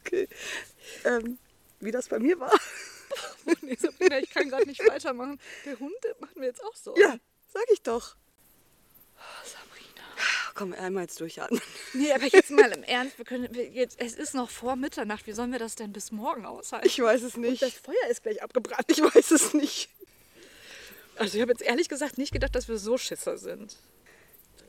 Okay. 0.00 0.28
Ähm, 1.04 1.38
wie 1.80 1.90
das 1.90 2.08
bei 2.08 2.18
mir 2.18 2.38
war? 2.38 2.52
nee, 3.62 3.76
Sabrina, 3.76 4.18
ich 4.18 4.30
kann 4.30 4.48
gerade 4.48 4.66
nicht 4.66 4.86
weitermachen. 4.86 5.40
Der 5.64 5.78
Hund, 5.78 5.94
macht 6.20 6.36
mir 6.36 6.46
jetzt 6.46 6.62
auch 6.64 6.74
so. 6.74 6.96
Ja, 6.96 7.16
sag 7.52 7.64
ich 7.72 7.82
doch. 7.82 8.16
Sabrina. 9.44 9.59
Komm, 10.54 10.72
einmal 10.72 11.04
jetzt 11.04 11.20
durchatmen. 11.20 11.60
Nee, 11.94 12.12
aber 12.12 12.24
jetzt 12.26 12.50
mal 12.50 12.70
im 12.72 12.82
Ernst, 12.84 13.16
wir 13.18 13.24
können, 13.24 13.48
wir 13.54 13.68
jetzt, 13.68 14.00
es 14.00 14.14
ist 14.14 14.34
noch 14.34 14.50
vor 14.50 14.76
Mitternacht. 14.76 15.26
Wie 15.26 15.32
sollen 15.32 15.52
wir 15.52 15.58
das 15.58 15.74
denn 15.76 15.92
bis 15.92 16.10
morgen 16.12 16.44
aushalten? 16.46 16.86
Ich 16.86 16.98
weiß 17.00 17.22
es 17.22 17.34
Und 17.36 17.42
nicht. 17.42 17.62
das 17.62 17.72
Feuer 17.74 18.06
ist 18.10 18.22
gleich 18.22 18.42
abgebrannt. 18.42 18.84
Ich 18.88 19.00
weiß 19.00 19.30
es 19.30 19.54
nicht. 19.54 19.88
Also 21.16 21.36
ich 21.36 21.42
habe 21.42 21.52
jetzt 21.52 21.62
ehrlich 21.62 21.88
gesagt 21.88 22.18
nicht 22.18 22.32
gedacht, 22.32 22.54
dass 22.54 22.68
wir 22.68 22.78
so 22.78 22.96
Schisser 22.98 23.36
sind. 23.38 23.76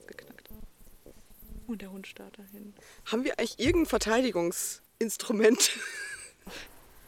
Geknackt. 0.08 0.50
Und 1.68 1.82
der 1.82 1.92
Hund 1.92 2.06
starrt 2.08 2.38
dahin. 2.38 2.74
Haben 3.06 3.24
wir 3.24 3.40
eigentlich 3.40 3.60
irgendein 3.60 3.90
Verteidigungsinstrument? 3.90 5.72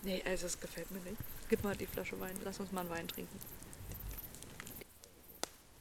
Nee, 0.03 0.21
also 0.25 0.43
das 0.43 0.59
gefällt 0.59 0.89
mir 0.91 0.99
nicht. 1.01 1.17
Gib 1.49 1.63
mal 1.63 1.75
die 1.75 1.85
Flasche 1.85 2.19
Wein. 2.19 2.39
Lass 2.43 2.59
uns 2.59 2.71
mal 2.71 2.81
einen 2.81 2.89
Wein 2.89 3.07
trinken. 3.07 3.39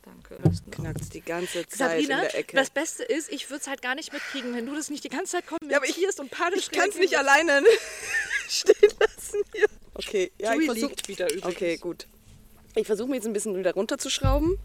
Danke. 0.02 0.38
Knackt 0.70 1.14
die 1.14 1.20
ganze 1.20 1.66
Zeit 1.68 1.70
Sabrina, 1.70 2.16
in 2.16 2.20
der 2.22 2.34
Ecke. 2.38 2.56
das 2.56 2.70
Beste 2.70 3.04
ist, 3.04 3.30
ich 3.30 3.48
würde 3.50 3.60
es 3.60 3.68
halt 3.68 3.82
gar 3.82 3.94
nicht 3.94 4.12
mitkriegen, 4.12 4.54
wenn 4.54 4.66
du 4.66 4.74
das 4.74 4.90
nicht 4.90 5.04
die 5.04 5.08
ganze 5.08 5.32
Zeit 5.32 5.44
Ja, 5.44 5.76
aber 5.76 5.86
ich- 5.86 5.92
kommentierst 5.94 6.20
und 6.20 6.30
panisch 6.30 6.60
ich 6.60 6.70
kann 6.70 6.88
es 6.88 6.96
nicht 6.96 7.16
alleine 7.16 7.62
stehen 8.48 8.90
lassen 8.98 9.40
hier. 9.54 9.66
Okay, 9.94 10.32
ja, 10.38 10.52
Joey 10.54 10.60
ich 10.64 10.70
versuch... 10.70 10.88
liegt 10.90 11.08
wieder 11.08 11.26
übrigens. 11.32 11.54
Okay, 11.56 11.76
gut. 11.76 12.06
Ich 12.74 12.86
versuche 12.86 13.08
mich 13.08 13.16
jetzt 13.16 13.26
ein 13.26 13.32
bisschen 13.32 13.56
wieder 13.56 13.74
runterzuschrauben. 13.74 14.58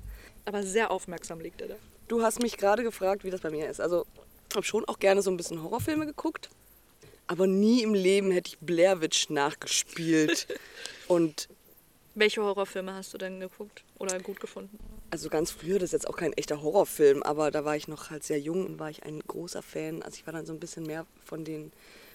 Aber 0.45 0.63
sehr 0.63 0.91
aufmerksam 0.91 1.41
liegt 1.41 1.59
er 1.61 1.67
da. 1.67 1.75
Du 2.07 2.21
hast 2.23 2.41
mich 2.41 2.55
gerade 2.55 2.81
gefragt, 2.81 3.25
wie 3.25 3.29
das 3.29 3.41
bei 3.41 3.49
mir 3.49 3.69
ist. 3.69 3.81
Also, 3.81 4.05
ich 4.49 4.55
habe 4.55 4.65
schon 4.65 4.85
auch 4.85 4.97
gerne 4.97 5.21
so 5.21 5.29
ein 5.29 5.35
bisschen 5.35 5.61
Horrorfilme 5.61 6.05
geguckt. 6.05 6.49
Aber 7.27 7.47
nie 7.47 7.83
im 7.83 7.93
Leben 7.93 8.31
hätte 8.31 8.51
ich 8.51 8.57
Blair 8.59 9.01
Witch 9.01 9.29
nachgespielt. 9.29 10.47
Und 11.09 11.49
Welche 12.17 12.41
Horrorfilme 12.41 12.93
hast 12.93 13.13
du 13.13 13.17
denn 13.17 13.39
geguckt 13.39 13.83
oder 13.99 14.19
gut 14.19 14.39
gefunden? 14.39 14.79
also 15.09 15.29
ganz 15.29 15.51
früher, 15.51 15.79
das 15.79 15.87
ist 15.87 15.93
jetzt 15.93 16.07
auch 16.07 16.17
kein 16.17 16.33
echter 16.33 16.61
Horrorfilm, 16.61 17.23
aber 17.23 17.51
da 17.51 17.65
war 17.65 17.75
ich 17.75 17.87
noch 17.87 18.09
halt 18.09 18.23
sehr 18.23 18.39
jung 18.39 18.65
und 18.65 18.79
war 18.79 18.89
ich 18.89 19.03
ein 19.03 19.19
großer 19.21 19.61
Fan. 19.61 20.01
Also 20.03 20.17
ich 20.17 20.25
war 20.25 20.33
dann 20.33 20.45
so 20.45 20.53
ein 20.53 20.59
bisschen 20.59 20.85
mehr 20.85 21.05
von 21.23 21.45
den, 21.45 21.71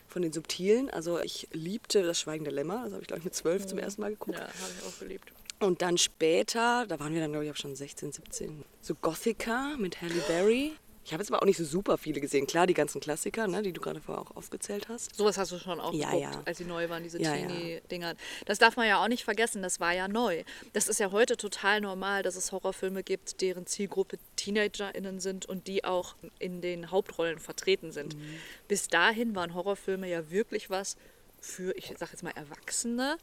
von 0.08 0.22
den 0.22 0.32
Subtilen. 0.32 0.90
Also 0.90 1.18
ich 1.20 1.48
liebte 1.52 2.02
das 2.02 2.20
Schweigen 2.20 2.44
der 2.44 2.52
Lämmer. 2.52 2.82
Das 2.84 2.92
habe 2.92 3.02
ich, 3.02 3.08
glaube 3.08 3.20
ich, 3.20 3.24
mit 3.24 3.34
zwölf 3.34 3.66
zum 3.66 3.78
ersten 3.78 4.02
Mal 4.02 4.10
geguckt. 4.10 4.38
Ja, 4.38 4.44
habe 4.44 4.72
ich 4.78 4.86
auch 4.86 4.98
geliebt. 4.98 5.32
Und 5.60 5.80
dann 5.80 5.96
später, 5.96 6.86
da 6.86 6.98
waren 6.98 7.14
wir 7.14 7.20
dann, 7.20 7.30
glaube 7.30 7.46
ich, 7.46 7.50
auch 7.50 7.56
schon 7.56 7.76
16, 7.76 8.12
17. 8.12 8.64
So 8.80 8.94
Gothica 8.96 9.76
mit 9.78 10.02
Halle 10.02 10.20
Berry. 10.26 10.72
Ich 11.04 11.12
habe 11.12 11.20
jetzt 11.22 11.32
aber 11.32 11.42
auch 11.42 11.46
nicht 11.46 11.56
so 11.56 11.64
super 11.64 11.98
viele 11.98 12.20
gesehen. 12.20 12.46
Klar, 12.46 12.66
die 12.68 12.74
ganzen 12.74 13.00
Klassiker, 13.00 13.48
ne, 13.48 13.62
die 13.62 13.72
du 13.72 13.80
gerade 13.80 14.00
vorher 14.00 14.22
auch 14.22 14.36
aufgezählt 14.36 14.88
hast. 14.88 15.14
Sowas 15.16 15.36
hast 15.36 15.50
du 15.50 15.58
schon 15.58 15.80
auch 15.80 15.92
Ja, 15.92 16.12
geguckt, 16.12 16.34
ja. 16.34 16.42
als 16.44 16.58
sie 16.58 16.64
neu 16.64 16.88
waren, 16.88 17.02
diese 17.02 17.20
Ja, 17.20 17.34
ja. 17.34 17.46
Teenie-Dinger. 17.48 18.14
Das 18.46 18.58
darf 18.58 18.76
man 18.76 18.86
ja 18.86 19.02
auch 19.02 19.08
nicht 19.08 19.24
vergessen, 19.24 19.62
das 19.62 19.80
war 19.80 19.92
ja 19.92 20.06
neu. 20.06 20.44
Das 20.74 20.86
ist 20.88 21.00
ja 21.00 21.10
heute 21.10 21.36
total 21.36 21.80
normal, 21.80 22.22
dass 22.22 22.36
es 22.36 22.52
Horrorfilme 22.52 23.02
gibt, 23.02 23.40
deren 23.40 23.66
Zielgruppe 23.66 24.18
TeenagerInnen 24.36 25.18
sind 25.18 25.46
und 25.46 25.66
die 25.66 25.84
auch 25.84 26.14
in 26.38 26.60
den 26.60 26.90
Hauptrollen 26.92 27.40
vertreten 27.40 27.90
sind. 27.90 28.14
Mhm. 28.16 28.34
Bis 28.68 28.86
dahin 28.88 29.34
waren 29.34 29.54
Horrorfilme 29.54 30.08
ja 30.08 30.30
wirklich 30.30 30.70
was 30.70 30.96
für, 31.40 31.76
ich 31.76 31.92
sag 31.98 32.12
jetzt 32.12 32.22
mal, 32.22 32.30
Erwachsene, 32.36 33.18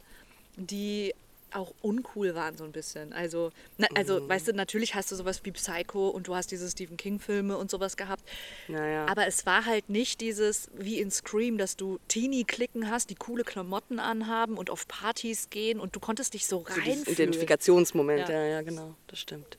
die 0.57 1.13
auch 1.53 1.73
uncool 1.81 2.35
waren 2.35 2.57
so 2.57 2.63
ein 2.63 2.71
bisschen. 2.71 3.13
Also, 3.13 3.51
na, 3.77 3.87
also 3.95 4.19
Mhm. 4.19 4.29
weißt 4.29 4.47
du, 4.49 4.53
natürlich 4.53 4.95
hast 4.95 5.11
du 5.11 5.15
sowas 5.15 5.41
wie 5.43 5.51
Psycho 5.51 6.09
und 6.09 6.27
du 6.27 6.35
hast 6.35 6.51
diese 6.51 6.69
Stephen 6.69 6.97
King-Filme 6.97 7.57
und 7.57 7.71
sowas 7.71 7.97
gehabt. 7.97 8.23
Naja. 8.67 9.05
Aber 9.07 9.27
es 9.27 9.45
war 9.45 9.65
halt 9.65 9.89
nicht 9.89 10.21
dieses, 10.21 10.69
wie 10.73 10.99
in 10.99 11.11
Scream, 11.11 11.57
dass 11.57 11.75
du 11.75 11.99
Teenie-Klicken 12.07 12.89
hast, 12.89 13.09
die 13.09 13.15
coole 13.15 13.43
Klamotten 13.43 13.99
anhaben 13.99 14.57
und 14.57 14.69
auf 14.69 14.87
Partys 14.87 15.49
gehen 15.49 15.79
und 15.79 15.95
du 15.95 15.99
konntest 15.99 16.33
dich 16.33 16.45
so 16.45 16.59
So 16.59 16.73
dieses 16.75 16.77
reinfühlen. 16.87 17.13
Identifikationsmoment, 17.13 18.29
Ja. 18.29 18.35
ja. 18.35 18.45
ja, 18.45 18.61
genau, 18.61 18.95
das 19.07 19.19
stimmt. 19.19 19.57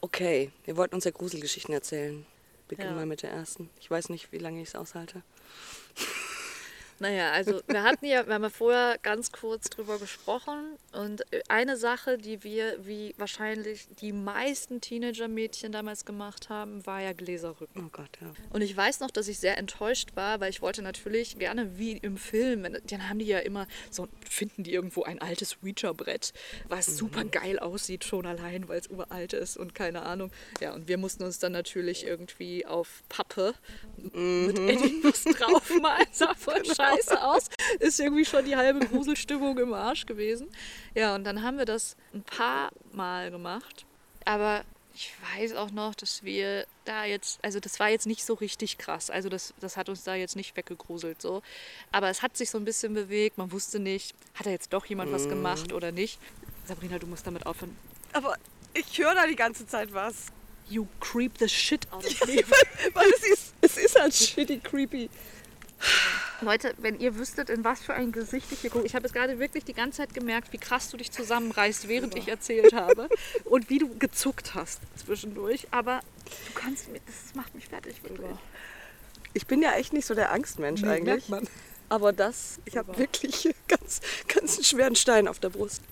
Okay, 0.00 0.50
wir 0.64 0.76
wollten 0.76 0.94
uns 0.94 1.04
ja 1.04 1.10
Gruselgeschichten 1.10 1.74
erzählen. 1.74 2.24
Beginnen 2.68 2.90
Ja. 2.90 2.94
mal 2.96 3.06
mit 3.06 3.22
der 3.22 3.30
ersten. 3.30 3.70
Ich 3.80 3.90
weiß 3.90 4.10
nicht, 4.10 4.30
wie 4.30 4.38
lange 4.38 4.60
ich 4.62 4.68
es 4.68 4.74
aushalte. 4.74 5.22
Naja, 7.00 7.30
also 7.30 7.60
wir 7.68 7.82
hatten 7.82 8.06
ja, 8.06 8.26
wir 8.26 8.34
haben 8.34 8.42
ja 8.42 8.50
vorher 8.50 8.98
ganz 9.02 9.30
kurz 9.30 9.70
drüber 9.70 9.98
gesprochen 9.98 10.76
und 10.92 11.22
eine 11.48 11.76
Sache, 11.76 12.18
die 12.18 12.42
wir, 12.42 12.84
wie 12.84 13.14
wahrscheinlich 13.18 13.86
die 14.00 14.12
meisten 14.12 14.80
Teenager-Mädchen 14.80 15.70
damals 15.70 16.04
gemacht 16.04 16.48
haben, 16.48 16.84
war 16.86 17.00
ja 17.00 17.12
Gläserrücken. 17.12 17.84
Oh 17.86 17.88
Gott, 17.92 18.10
ja. 18.20 18.32
Und 18.50 18.62
ich 18.62 18.76
weiß 18.76 19.00
noch, 19.00 19.10
dass 19.10 19.28
ich 19.28 19.38
sehr 19.38 19.58
enttäuscht 19.58 20.10
war, 20.16 20.40
weil 20.40 20.50
ich 20.50 20.60
wollte 20.60 20.82
natürlich 20.82 21.38
gerne 21.38 21.78
wie 21.78 21.92
im 21.92 22.16
Film, 22.16 22.64
dann 22.64 23.08
haben 23.08 23.18
die 23.20 23.26
ja 23.26 23.38
immer 23.38 23.68
so, 23.90 24.08
finden 24.28 24.64
die 24.64 24.72
irgendwo 24.72 25.04
ein 25.04 25.20
altes 25.20 25.58
Ouija-Brett, 25.62 26.32
was 26.68 26.86
super 26.96 27.24
geil 27.24 27.58
aussieht 27.58 28.04
schon 28.04 28.26
allein, 28.26 28.68
weil 28.68 28.80
es 28.80 28.88
uralt 28.88 29.32
ist 29.34 29.56
und 29.56 29.74
keine 29.74 30.02
Ahnung. 30.02 30.32
Ja, 30.60 30.74
und 30.74 30.88
wir 30.88 30.98
mussten 30.98 31.22
uns 31.22 31.38
dann 31.38 31.52
natürlich 31.52 32.04
irgendwie 32.04 32.66
auf 32.66 33.04
Pappe 33.08 33.54
mit 33.96 34.58
Edding 34.58 35.04
was 35.04 35.24
draufmalen, 35.24 36.06
sah 36.12 36.34
voll 36.34 36.64
scheiße 36.96 37.22
aus. 37.22 37.48
Ist 37.80 38.00
irgendwie 38.00 38.24
schon 38.24 38.44
die 38.44 38.56
halbe 38.56 38.86
Gruselstimmung 38.86 39.58
im 39.58 39.72
Arsch 39.74 40.06
gewesen. 40.06 40.48
Ja, 40.94 41.14
und 41.14 41.24
dann 41.24 41.42
haben 41.42 41.58
wir 41.58 41.64
das 41.64 41.96
ein 42.14 42.22
paar 42.22 42.70
Mal 42.92 43.30
gemacht. 43.30 43.86
Aber 44.24 44.64
ich 44.94 45.12
weiß 45.36 45.54
auch 45.54 45.70
noch, 45.70 45.94
dass 45.94 46.24
wir 46.24 46.66
da 46.84 47.04
jetzt, 47.04 47.38
also 47.44 47.60
das 47.60 47.78
war 47.78 47.88
jetzt 47.88 48.06
nicht 48.06 48.24
so 48.24 48.34
richtig 48.34 48.78
krass. 48.78 49.10
Also 49.10 49.28
das, 49.28 49.54
das 49.60 49.76
hat 49.76 49.88
uns 49.88 50.02
da 50.02 50.14
jetzt 50.16 50.34
nicht 50.34 50.56
weggegruselt 50.56 51.22
so. 51.22 51.42
Aber 51.92 52.08
es 52.08 52.22
hat 52.22 52.36
sich 52.36 52.50
so 52.50 52.58
ein 52.58 52.64
bisschen 52.64 52.94
bewegt. 52.94 53.38
Man 53.38 53.52
wusste 53.52 53.78
nicht, 53.78 54.16
hat 54.34 54.46
da 54.46 54.50
jetzt 54.50 54.72
doch 54.72 54.84
jemand 54.86 55.12
was 55.12 55.28
gemacht 55.28 55.72
oder 55.72 55.92
nicht. 55.92 56.18
Sabrina, 56.64 56.98
du 56.98 57.06
musst 57.06 57.26
damit 57.26 57.46
aufhören. 57.46 57.76
Aber 58.12 58.36
ich 58.74 58.98
höre 58.98 59.14
da 59.14 59.26
die 59.26 59.36
ganze 59.36 59.66
Zeit 59.66 59.94
was. 59.94 60.26
You 60.68 60.86
creep 61.00 61.38
the 61.38 61.48
shit 61.48 61.90
out 61.92 62.04
of 62.04 62.20
me. 62.26 62.42
Weil 62.92 63.08
es 63.16 63.24
ist, 63.24 63.54
es 63.60 63.76
ist 63.76 64.00
halt 64.00 64.12
shitty 64.12 64.58
creepy. 64.58 65.08
Leute, 66.40 66.72
wenn 66.78 66.98
ihr 67.00 67.16
wüsstet, 67.16 67.50
in 67.50 67.64
was 67.64 67.80
für 67.80 67.94
ein 67.94 68.12
Gesicht 68.12 68.52
ich 68.52 68.60
hier 68.60 68.70
gucke. 68.70 68.86
Ich 68.86 68.94
habe 68.94 69.04
jetzt 69.06 69.12
gerade 69.12 69.38
wirklich 69.38 69.64
die 69.64 69.72
ganze 69.72 69.98
Zeit 69.98 70.14
gemerkt, 70.14 70.52
wie 70.52 70.58
krass 70.58 70.88
du 70.90 70.96
dich 70.96 71.10
zusammenreißt, 71.10 71.88
während 71.88 72.16
ich 72.16 72.28
erzählt 72.28 72.72
habe. 72.74 73.08
Und 73.44 73.70
wie 73.70 73.78
du 73.78 73.88
gezuckt 73.98 74.54
hast 74.54 74.80
zwischendurch. 74.96 75.66
Aber 75.72 76.00
du 76.26 76.52
kannst 76.54 76.88
mir, 76.90 77.00
das 77.06 77.34
macht 77.34 77.54
mich 77.54 77.66
fertig, 77.66 78.02
wirklich. 78.02 78.30
Ich 79.34 79.46
bin 79.46 79.62
ja 79.62 79.72
echt 79.72 79.92
nicht 79.92 80.06
so 80.06 80.14
der 80.14 80.32
Angstmensch 80.32 80.82
Nee, 80.82 80.88
eigentlich. 80.88 81.28
merkt 81.28 81.28
man. 81.28 81.48
Aber 81.88 82.12
das, 82.12 82.60
ich 82.66 82.76
habe 82.76 82.96
wirklich 82.98 83.54
ganz, 83.68 84.00
ganz 84.28 84.56
einen 84.56 84.64
schweren 84.64 84.94
Stein 84.94 85.26
auf 85.26 85.38
der 85.38 85.48
Brust. 85.50 85.82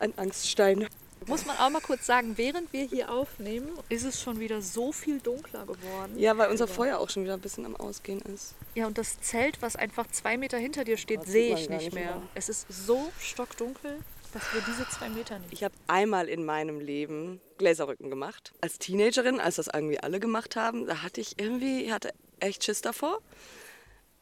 Ein 0.00 0.12
Angststein. 0.18 0.86
Muss 1.28 1.44
man 1.44 1.56
auch 1.58 1.70
mal 1.70 1.80
kurz 1.80 2.06
sagen, 2.06 2.36
während 2.36 2.72
wir 2.72 2.84
hier 2.84 3.12
aufnehmen, 3.12 3.68
ist 3.88 4.04
es 4.04 4.20
schon 4.20 4.40
wieder 4.40 4.62
so 4.62 4.92
viel 4.92 5.20
dunkler 5.20 5.66
geworden. 5.66 6.18
Ja, 6.18 6.36
weil 6.38 6.50
unser 6.50 6.66
Feuer 6.66 6.98
auch 6.98 7.10
schon 7.10 7.24
wieder 7.24 7.34
ein 7.34 7.40
bisschen 7.40 7.66
am 7.66 7.76
Ausgehen 7.76 8.20
ist. 8.22 8.54
Ja, 8.74 8.86
und 8.86 8.96
das 8.96 9.20
Zelt, 9.20 9.60
was 9.60 9.76
einfach 9.76 10.06
zwei 10.10 10.36
Meter 10.38 10.56
hinter 10.58 10.84
dir 10.84 10.96
steht, 10.96 11.24
sehe 11.24 11.54
ich 11.54 11.68
nicht 11.68 11.78
nicht 11.82 11.94
mehr. 11.94 12.16
mehr. 12.16 12.22
Es 12.34 12.48
ist 12.48 12.66
so 12.70 13.10
stockdunkel, 13.20 13.98
dass 14.32 14.42
wir 14.52 14.62
diese 14.62 14.88
zwei 14.88 15.08
Meter 15.08 15.38
nicht. 15.38 15.52
Ich 15.52 15.64
habe 15.64 15.74
einmal 15.86 16.28
in 16.28 16.44
meinem 16.44 16.80
Leben 16.80 17.40
Gläserrücken 17.58 18.10
gemacht. 18.10 18.52
Als 18.60 18.78
Teenagerin, 18.78 19.40
als 19.40 19.56
das 19.56 19.68
irgendwie 19.72 20.00
alle 20.00 20.20
gemacht 20.20 20.56
haben, 20.56 20.86
da 20.86 21.02
hatte 21.02 21.20
ich 21.20 21.38
irgendwie, 21.38 21.84
ich 21.84 21.92
hatte 21.92 22.12
echt 22.40 22.64
Schiss 22.64 22.82
davor 22.82 23.20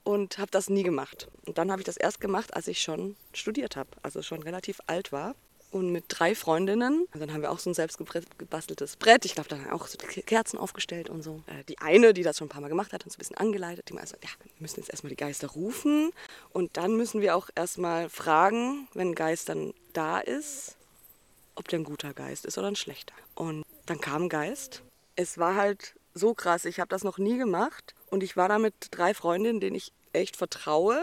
und 0.05 0.39
habe 0.39 0.51
das 0.51 0.69
nie 0.69 0.83
gemacht. 0.83 1.29
Und 1.47 1.59
dann 1.59 1.71
habe 1.71 1.81
ich 1.81 1.87
das 1.87 1.97
erst 1.97 2.21
gemacht, 2.21 2.55
als 2.55 2.69
ich 2.69 2.81
schon 2.81 3.17
studiert 3.33 3.77
habe, 3.77 3.91
also 4.03 4.23
schon 4.23 4.43
relativ 4.43 4.81
alt 4.87 5.13
war. 5.13 5.35
Und 5.77 5.93
mit 5.93 6.05
drei 6.09 6.35
Freundinnen. 6.35 7.07
Und 7.13 7.21
dann 7.21 7.35
haben 7.35 7.43
wir 7.43 7.51
auch 7.51 7.59
so 7.59 7.69
ein 7.69 7.75
selbst 7.75 7.99
gebasteltes 8.39 8.97
Brett. 8.97 9.27
Ich 9.27 9.35
glaube, 9.35 9.51
dann 9.51 9.69
auch 9.71 9.87
so 9.87 9.99
die 9.99 10.23
Kerzen 10.23 10.59
aufgestellt 10.59 11.11
und 11.11 11.23
so. 11.23 11.43
Äh, 11.47 11.65
Die 11.65 11.79
eine, 11.81 12.15
die 12.15 12.23
das 12.23 12.39
schon 12.39 12.47
ein 12.47 12.49
paar 12.49 12.63
Mal 12.63 12.69
gemacht 12.69 12.95
hat, 12.95 13.01
hat 13.01 13.05
uns 13.05 13.17
ein 13.17 13.19
bisschen 13.19 13.37
angeleitet. 13.37 13.91
Die 13.91 13.93
meinte 13.93 14.09
so, 14.11 14.17
ja, 14.23 14.31
wir 14.43 14.51
müssen 14.59 14.81
jetzt 14.81 14.89
erstmal 14.89 15.11
die 15.11 15.17
Geister 15.17 15.49
rufen. 15.49 16.13
Und 16.55 16.79
dann 16.79 16.97
müssen 16.97 17.21
wir 17.21 17.37
auch 17.37 17.51
erstmal 17.55 18.09
fragen, 18.09 18.89
wenn 18.95 19.11
ein 19.11 19.15
Geist 19.15 19.51
dann 19.51 19.75
da 19.93 20.19
ist, 20.19 20.77
ob 21.57 21.69
der 21.69 21.81
ein 21.81 21.85
guter 21.85 22.15
Geist 22.15 22.47
ist 22.47 22.57
oder 22.57 22.69
ein 22.69 22.77
schlechter. 22.77 23.15
Und 23.35 23.63
dann 23.85 24.01
kam 24.01 24.25
ein 24.25 24.29
Geist. 24.31 24.81
Es 25.15 25.37
war 25.37 25.57
halt 25.57 25.95
so 26.15 26.33
krass. 26.33 26.65
Ich 26.65 26.81
habe 26.81 26.89
das 26.89 27.05
noch 27.05 27.19
nie 27.19 27.37
gemacht. 27.37 27.95
Und 28.09 28.23
ich 28.23 28.35
war 28.35 28.49
da 28.49 28.59
mit 28.59 28.75
drei 28.93 29.13
Freundinnen, 29.13 29.61
denen 29.61 29.77
ich 29.77 29.93
echt 30.15 30.37
vertraue. 30.37 30.99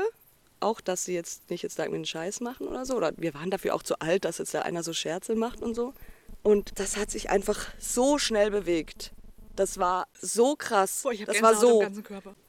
Auch, 0.64 0.82
dass 0.82 1.06
sie 1.06 1.14
jetzt 1.14 1.50
nicht 1.50 1.62
jetzt 1.62 1.78
da 1.78 1.84
irgendwie 1.84 1.98
einen 1.98 2.06
Scheiß 2.06 2.42
machen 2.42 2.68
oder 2.68 2.86
so. 2.86 2.96
Oder 2.96 3.14
wir 3.18 3.34
waren 3.34 3.52
dafür 3.52 3.76
auch 3.76 3.84
zu 3.84 4.00
alt, 4.00 4.26
dass 4.26 4.38
jetzt 4.38 4.54
da 4.54 4.62
einer 4.62 4.84
so 4.84 4.94
Scherze 4.94 5.36
macht 5.36 5.62
und 5.62 5.76
so. 5.76 5.94
Und 6.42 6.80
das 6.80 6.98
hat 6.98 7.12
sich 7.12 7.30
einfach 7.30 7.68
so 7.80 8.18
schnell 8.18 8.52
bewegt. 8.52 9.12
Das 9.56 9.78
war 9.78 10.08
so 10.20 10.56
krass. 10.56 11.06
das 11.26 11.42
war 11.42 11.56
so. 11.56 11.84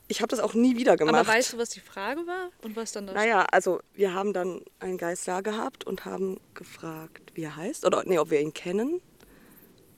Ich 0.06 0.20
habe 0.20 0.28
das 0.28 0.40
auch 0.40 0.54
nie 0.54 0.76
wieder 0.76 0.96
gemacht. 0.96 1.14
Aber 1.14 1.26
weißt 1.26 1.54
du, 1.54 1.58
was 1.58 1.70
die 1.70 1.80
Frage 1.80 2.26
war 2.26 2.50
und 2.62 2.76
was 2.76 2.92
dann 2.92 3.06
das? 3.06 3.14
Naja, 3.14 3.46
also 3.50 3.80
wir 3.94 4.12
haben 4.12 4.32
dann 4.32 4.62
einen 4.78 4.98
Geist 4.98 5.26
da 5.26 5.40
gehabt 5.40 5.84
und 5.84 6.04
haben 6.04 6.40
gefragt, 6.52 7.32
wie 7.34 7.42
er 7.42 7.56
heißt 7.56 7.86
oder 7.86 8.02
nee, 8.04 8.18
ob 8.18 8.30
wir 8.30 8.40
ihn 8.40 8.52
kennen. 8.52 9.00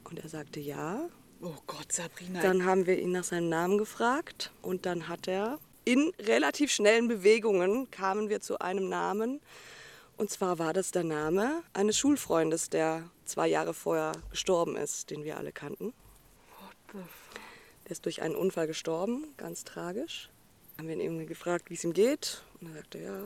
Und 0.05 0.21
er 0.21 0.29
sagte 0.29 0.61
ja. 0.61 1.09
Oh 1.43 1.55
Gott, 1.67 1.93
Sabrina. 1.93 2.41
Dann 2.41 2.65
haben 2.65 2.87
wir 2.87 2.99
ihn 2.99 3.13
nach 3.13 3.25
seinem 3.25 3.49
Namen 3.49 3.79
gefragt 3.79 4.53
und 4.63 4.87
dann 4.87 5.09
hat 5.09 5.27
er 5.27 5.59
in 5.87 6.13
relativ 6.19 6.73
schnellen 6.73 7.07
Bewegungen 7.07 7.91
kamen 7.91 8.29
wir 8.29 8.41
zu 8.41 8.59
einem 8.59 8.89
Namen. 8.89 9.41
Und 10.17 10.31
zwar 10.31 10.59
war 10.59 10.73
das 10.73 10.91
der 10.91 11.05
Name 11.05 11.63
eines 11.73 11.97
Schulfreundes, 11.97 12.69
der 12.69 13.09
zwei 13.25 13.47
Jahre 13.47 13.73
vorher 13.73 14.13
gestorben 14.31 14.77
ist, 14.77 15.11
den 15.11 15.23
wir 15.25 15.39
alle 15.39 15.53
kannten. 15.53 15.95
Der 17.85 17.91
ist 17.91 18.05
durch 18.05 18.21
einen 18.21 18.35
Unfall 18.35 18.67
gestorben, 18.67 19.33
ganz 19.37 19.63
tragisch. 19.63 20.29
Haben 20.77 20.89
wir 20.89 20.97
ihn 20.97 21.01
irgendwie 21.01 21.27
gefragt, 21.27 21.71
wie 21.71 21.75
es 21.75 21.85
ihm 21.85 21.93
geht. 21.93 22.43
Und 22.61 22.69
er 22.69 22.75
sagte, 22.75 22.99
ja, 22.99 23.23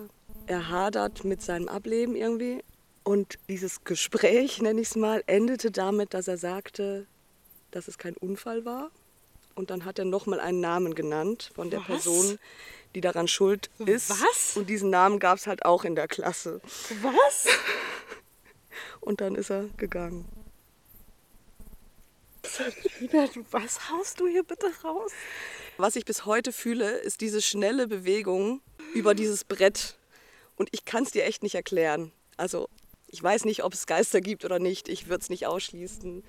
er 0.47 0.69
hadert 0.69 1.25
mit 1.25 1.41
seinem 1.41 1.69
Ableben 1.69 2.15
irgendwie. 2.15 2.63
Und 3.05 3.39
dieses 3.49 3.85
Gespräch, 3.85 4.61
nenne 4.61 4.83
ich 4.83 4.89
es 4.89 4.97
mal, 4.97 5.25
endete 5.27 5.71
damit, 5.71 6.13
dass 6.13 6.29
er 6.29 6.37
sagte, 6.37 7.07
dass 7.71 7.89
es 7.89 7.97
kein 7.97 8.17
Unfall 8.19 8.67
war. 8.67 8.91
Und 9.55 9.71
dann 9.71 9.85
hat 9.85 9.99
er 9.99 10.05
nochmal 10.05 10.41
einen 10.41 10.61
Namen 10.61 10.95
genannt 10.95 11.51
von 11.55 11.71
der 11.71 11.81
Was? 11.81 11.87
Person, 11.87 12.39
die 12.95 13.01
daran 13.01 13.29
schuld 13.29 13.71
ist. 13.79 14.11
Was? 14.11 14.57
Und 14.57 14.69
diesen 14.69 14.91
Namen 14.91 15.19
gab 15.19 15.39
es 15.39 15.47
halt 15.47 15.65
auch 15.65 15.85
in 15.85 15.95
der 15.95 16.09
Klasse. 16.09 16.61
Was? 17.03 17.47
Und 19.01 19.21
dann 19.21 19.35
ist 19.35 19.51
er 19.51 19.65
gegangen. 19.77 20.27
Du, 23.35 23.45
was 23.51 23.91
haust 23.91 24.21
du 24.21 24.27
hier 24.27 24.43
bitte 24.43 24.71
raus? 24.83 25.13
Was 25.77 25.97
ich 25.97 26.05
bis 26.05 26.27
heute 26.27 26.53
fühle, 26.53 26.99
ist 26.99 27.21
diese 27.21 27.41
schnelle 27.43 27.87
Bewegung 27.87 28.61
über 28.95 29.15
dieses 29.15 29.45
Brett. 29.45 29.97
Und 30.57 30.69
ich 30.73 30.85
kann 30.85 31.05
es 31.05 31.11
dir 31.11 31.25
echt 31.25 31.43
nicht 31.43 31.55
erklären. 31.55 32.13
Also, 32.37 32.69
ich 33.09 33.23
weiß 33.23 33.45
nicht, 33.45 33.65
ob 33.65 33.75
es 33.75 33.87
Geister 33.87 34.21
gibt 34.21 34.45
oder 34.45 34.59
nicht. 34.59 34.89
Ich 34.89 35.09
würde 35.09 35.23
es 35.23 35.31
nicht 35.31 35.47
ausschließen. 35.47 36.23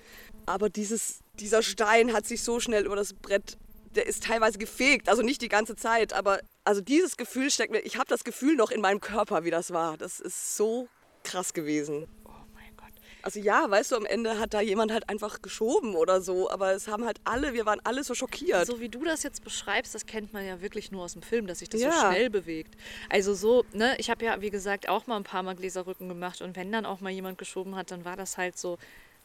Aber 0.46 0.68
dieses, 0.68 1.20
dieser 1.38 1.62
Stein 1.62 2.12
hat 2.12 2.26
sich 2.26 2.42
so 2.42 2.60
schnell 2.60 2.84
über 2.86 2.96
das 2.96 3.14
Brett, 3.14 3.56
der 3.94 4.06
ist 4.06 4.24
teilweise 4.24 4.58
gefegt. 4.58 5.08
Also 5.08 5.22
nicht 5.22 5.42
die 5.42 5.48
ganze 5.48 5.76
Zeit, 5.76 6.12
aber 6.12 6.40
also 6.64 6.80
dieses 6.80 7.16
Gefühl 7.16 7.50
steckt 7.50 7.72
mir. 7.72 7.80
Ich 7.80 7.96
habe 7.96 8.06
das 8.08 8.24
Gefühl 8.24 8.56
noch 8.56 8.70
in 8.70 8.80
meinem 8.80 9.00
Körper, 9.00 9.44
wie 9.44 9.50
das 9.50 9.72
war. 9.72 9.96
Das 9.96 10.20
ist 10.20 10.56
so 10.56 10.88
krass 11.24 11.52
gewesen. 11.52 12.06
Oh 12.24 12.30
mein 12.54 12.74
Gott. 12.76 12.88
Also 13.22 13.38
ja, 13.40 13.68
weißt 13.70 13.92
du, 13.92 13.96
am 13.96 14.06
Ende 14.06 14.38
hat 14.38 14.54
da 14.54 14.60
jemand 14.60 14.92
halt 14.92 15.08
einfach 15.08 15.42
geschoben 15.42 15.94
oder 15.94 16.20
so, 16.20 16.50
aber 16.50 16.72
es 16.72 16.88
haben 16.88 17.04
halt 17.04 17.18
alle, 17.24 17.52
wir 17.54 17.66
waren 17.66 17.80
alle 17.84 18.02
so 18.04 18.14
schockiert. 18.14 18.66
So 18.66 18.80
wie 18.80 18.88
du 18.88 19.04
das 19.04 19.22
jetzt 19.22 19.44
beschreibst, 19.44 19.94
das 19.94 20.06
kennt 20.06 20.32
man 20.32 20.46
ja 20.46 20.60
wirklich 20.60 20.90
nur 20.90 21.02
aus 21.04 21.12
dem 21.14 21.22
Film, 21.22 21.46
dass 21.46 21.58
sich 21.60 21.68
das 21.68 21.80
Ja. 21.80 21.92
so 21.92 22.06
schnell 22.08 22.30
bewegt. 22.30 22.76
Also 23.10 23.34
so, 23.34 23.64
ne, 23.72 23.94
ich 23.98 24.10
habe 24.10 24.24
ja, 24.24 24.40
wie 24.40 24.50
gesagt, 24.50 24.88
auch 24.88 25.06
mal 25.06 25.16
ein 25.16 25.24
paar 25.24 25.42
Mal 25.42 25.54
Gläserrücken 25.54 26.08
gemacht 26.08 26.40
und 26.42 26.56
wenn 26.56 26.72
dann 26.72 26.86
auch 26.86 27.00
mal 27.00 27.10
jemand 27.10 27.38
geschoben 27.38 27.74
hat, 27.76 27.90
dann 27.90 28.04
war 28.04 28.16
das 28.16 28.38
halt 28.38 28.58
so 28.58 28.78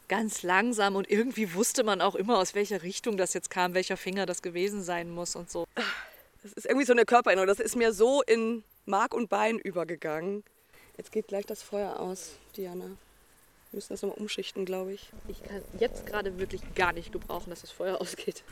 ganz 0.08 0.42
langsam 0.42 0.96
und 0.96 1.10
irgendwie 1.10 1.54
wusste 1.54 1.84
man 1.84 2.00
auch 2.00 2.14
immer, 2.14 2.38
aus 2.38 2.54
welcher 2.54 2.82
Richtung 2.82 3.16
das 3.16 3.34
jetzt 3.34 3.50
kam, 3.50 3.74
welcher 3.74 3.96
Finger 3.96 4.26
das 4.26 4.42
gewesen 4.42 4.82
sein 4.82 5.10
muss 5.10 5.36
und 5.36 5.50
so. 5.50 5.66
Das 6.42 6.52
ist 6.52 6.66
irgendwie 6.66 6.86
so 6.86 6.92
eine 6.92 7.04
Körpererinnerung. 7.04 7.48
Das 7.48 7.60
ist 7.60 7.76
mir 7.76 7.92
so 7.92 8.22
in 8.22 8.64
Mark 8.86 9.14
und 9.14 9.28
Bein 9.28 9.58
übergegangen. 9.58 10.44
Jetzt 10.96 11.12
geht 11.12 11.28
gleich 11.28 11.46
das 11.46 11.62
Feuer 11.62 12.00
aus, 12.00 12.32
Diana. 12.56 12.86
Wir 12.86 13.76
müssen 13.76 13.92
das 13.92 14.02
nochmal 14.02 14.18
umschichten, 14.18 14.64
glaube 14.64 14.94
ich. 14.94 15.10
Ich 15.28 15.42
kann 15.42 15.62
jetzt 15.78 16.06
gerade 16.06 16.38
wirklich 16.38 16.62
gar 16.74 16.92
nicht 16.92 17.12
gebrauchen, 17.12 17.50
dass 17.50 17.60
das 17.60 17.70
Feuer 17.70 18.00
ausgeht. 18.00 18.42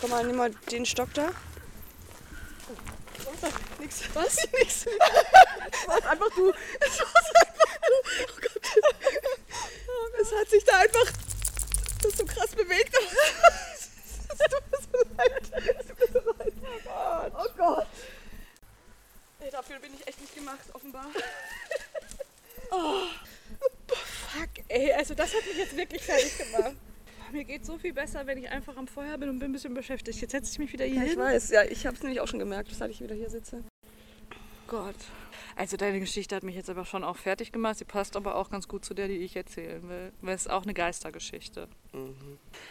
Komm 0.00 0.10
mal, 0.10 0.26
nimm 0.26 0.36
mal 0.36 0.50
den 0.70 0.86
Stock 0.86 1.12
da. 1.12 1.30
Nix. 3.78 4.02
Was? 4.14 4.48
Nix. 4.58 4.86
War 5.86 6.10
einfach 6.10 6.30
du. 6.34 6.52
Es 10.30 10.40
hat 10.40 10.48
sich 10.50 10.64
da 10.64 10.76
einfach 10.78 11.12
das 12.02 12.16
so 12.16 12.24
krass 12.24 12.50
bewegt. 12.50 12.94
Es 14.32 14.38
tut 14.48 14.70
mir 14.70 14.78
so 14.80 15.14
leid. 15.16 15.76
Es 15.80 15.86
tut 15.88 15.98
mir 16.14 16.22
so 16.22 16.32
leid. 16.38 17.32
Oh 17.36 17.46
Gott. 17.58 17.86
Dafür 19.50 19.78
bin 19.80 19.90
ich 19.98 20.06
echt 20.06 20.20
nicht 20.20 20.34
gemacht, 20.34 20.60
offenbar. 20.72 21.06
Oh. 22.72 23.02
Fuck, 23.88 24.48
ey, 24.68 24.92
also 24.92 25.12
das 25.14 25.34
hat 25.34 25.44
mich 25.44 25.56
jetzt 25.56 25.76
wirklich 25.76 26.00
fertig 26.02 26.38
gemacht. 26.38 26.76
Mir 27.32 27.42
geht 27.42 27.66
so 27.66 27.76
viel 27.78 27.92
besser, 27.92 28.24
wenn 28.28 28.38
ich 28.38 28.48
einfach 28.48 28.76
am 28.76 28.86
Feuer 28.86 29.18
bin 29.18 29.28
und 29.28 29.40
bin 29.40 29.50
ein 29.50 29.52
bisschen 29.52 29.74
beschäftigt. 29.74 30.20
Jetzt 30.20 30.30
setze 30.30 30.52
ich 30.52 30.58
mich 30.60 30.72
wieder 30.72 30.84
hier 30.84 30.94
Ja, 30.98 31.02
ich 31.02 31.10
hin. 31.10 31.18
weiß. 31.18 31.50
Ja, 31.50 31.64
ich 31.64 31.84
habe 31.84 31.96
es 31.96 32.02
nämlich 32.04 32.20
auch 32.20 32.28
schon 32.28 32.38
gemerkt, 32.38 32.70
seit 32.72 32.92
ich 32.92 33.00
wieder 33.00 33.16
hier 33.16 33.28
sitze. 33.28 33.64
Gott. 34.68 34.94
Also 35.60 35.76
deine 35.76 36.00
Geschichte 36.00 36.34
hat 36.34 36.42
mich 36.42 36.54
jetzt 36.54 36.70
aber 36.70 36.86
schon 36.86 37.04
auch 37.04 37.18
fertig 37.18 37.52
gemacht. 37.52 37.76
Sie 37.76 37.84
passt 37.84 38.16
aber 38.16 38.36
auch 38.36 38.48
ganz 38.48 38.66
gut 38.66 38.82
zu 38.82 38.94
der, 38.94 39.08
die 39.08 39.18
ich 39.18 39.36
erzählen 39.36 39.86
will. 39.90 40.10
Weil 40.22 40.34
es 40.34 40.46
ist 40.46 40.50
auch 40.50 40.62
eine 40.62 40.72
Geistergeschichte. 40.72 41.68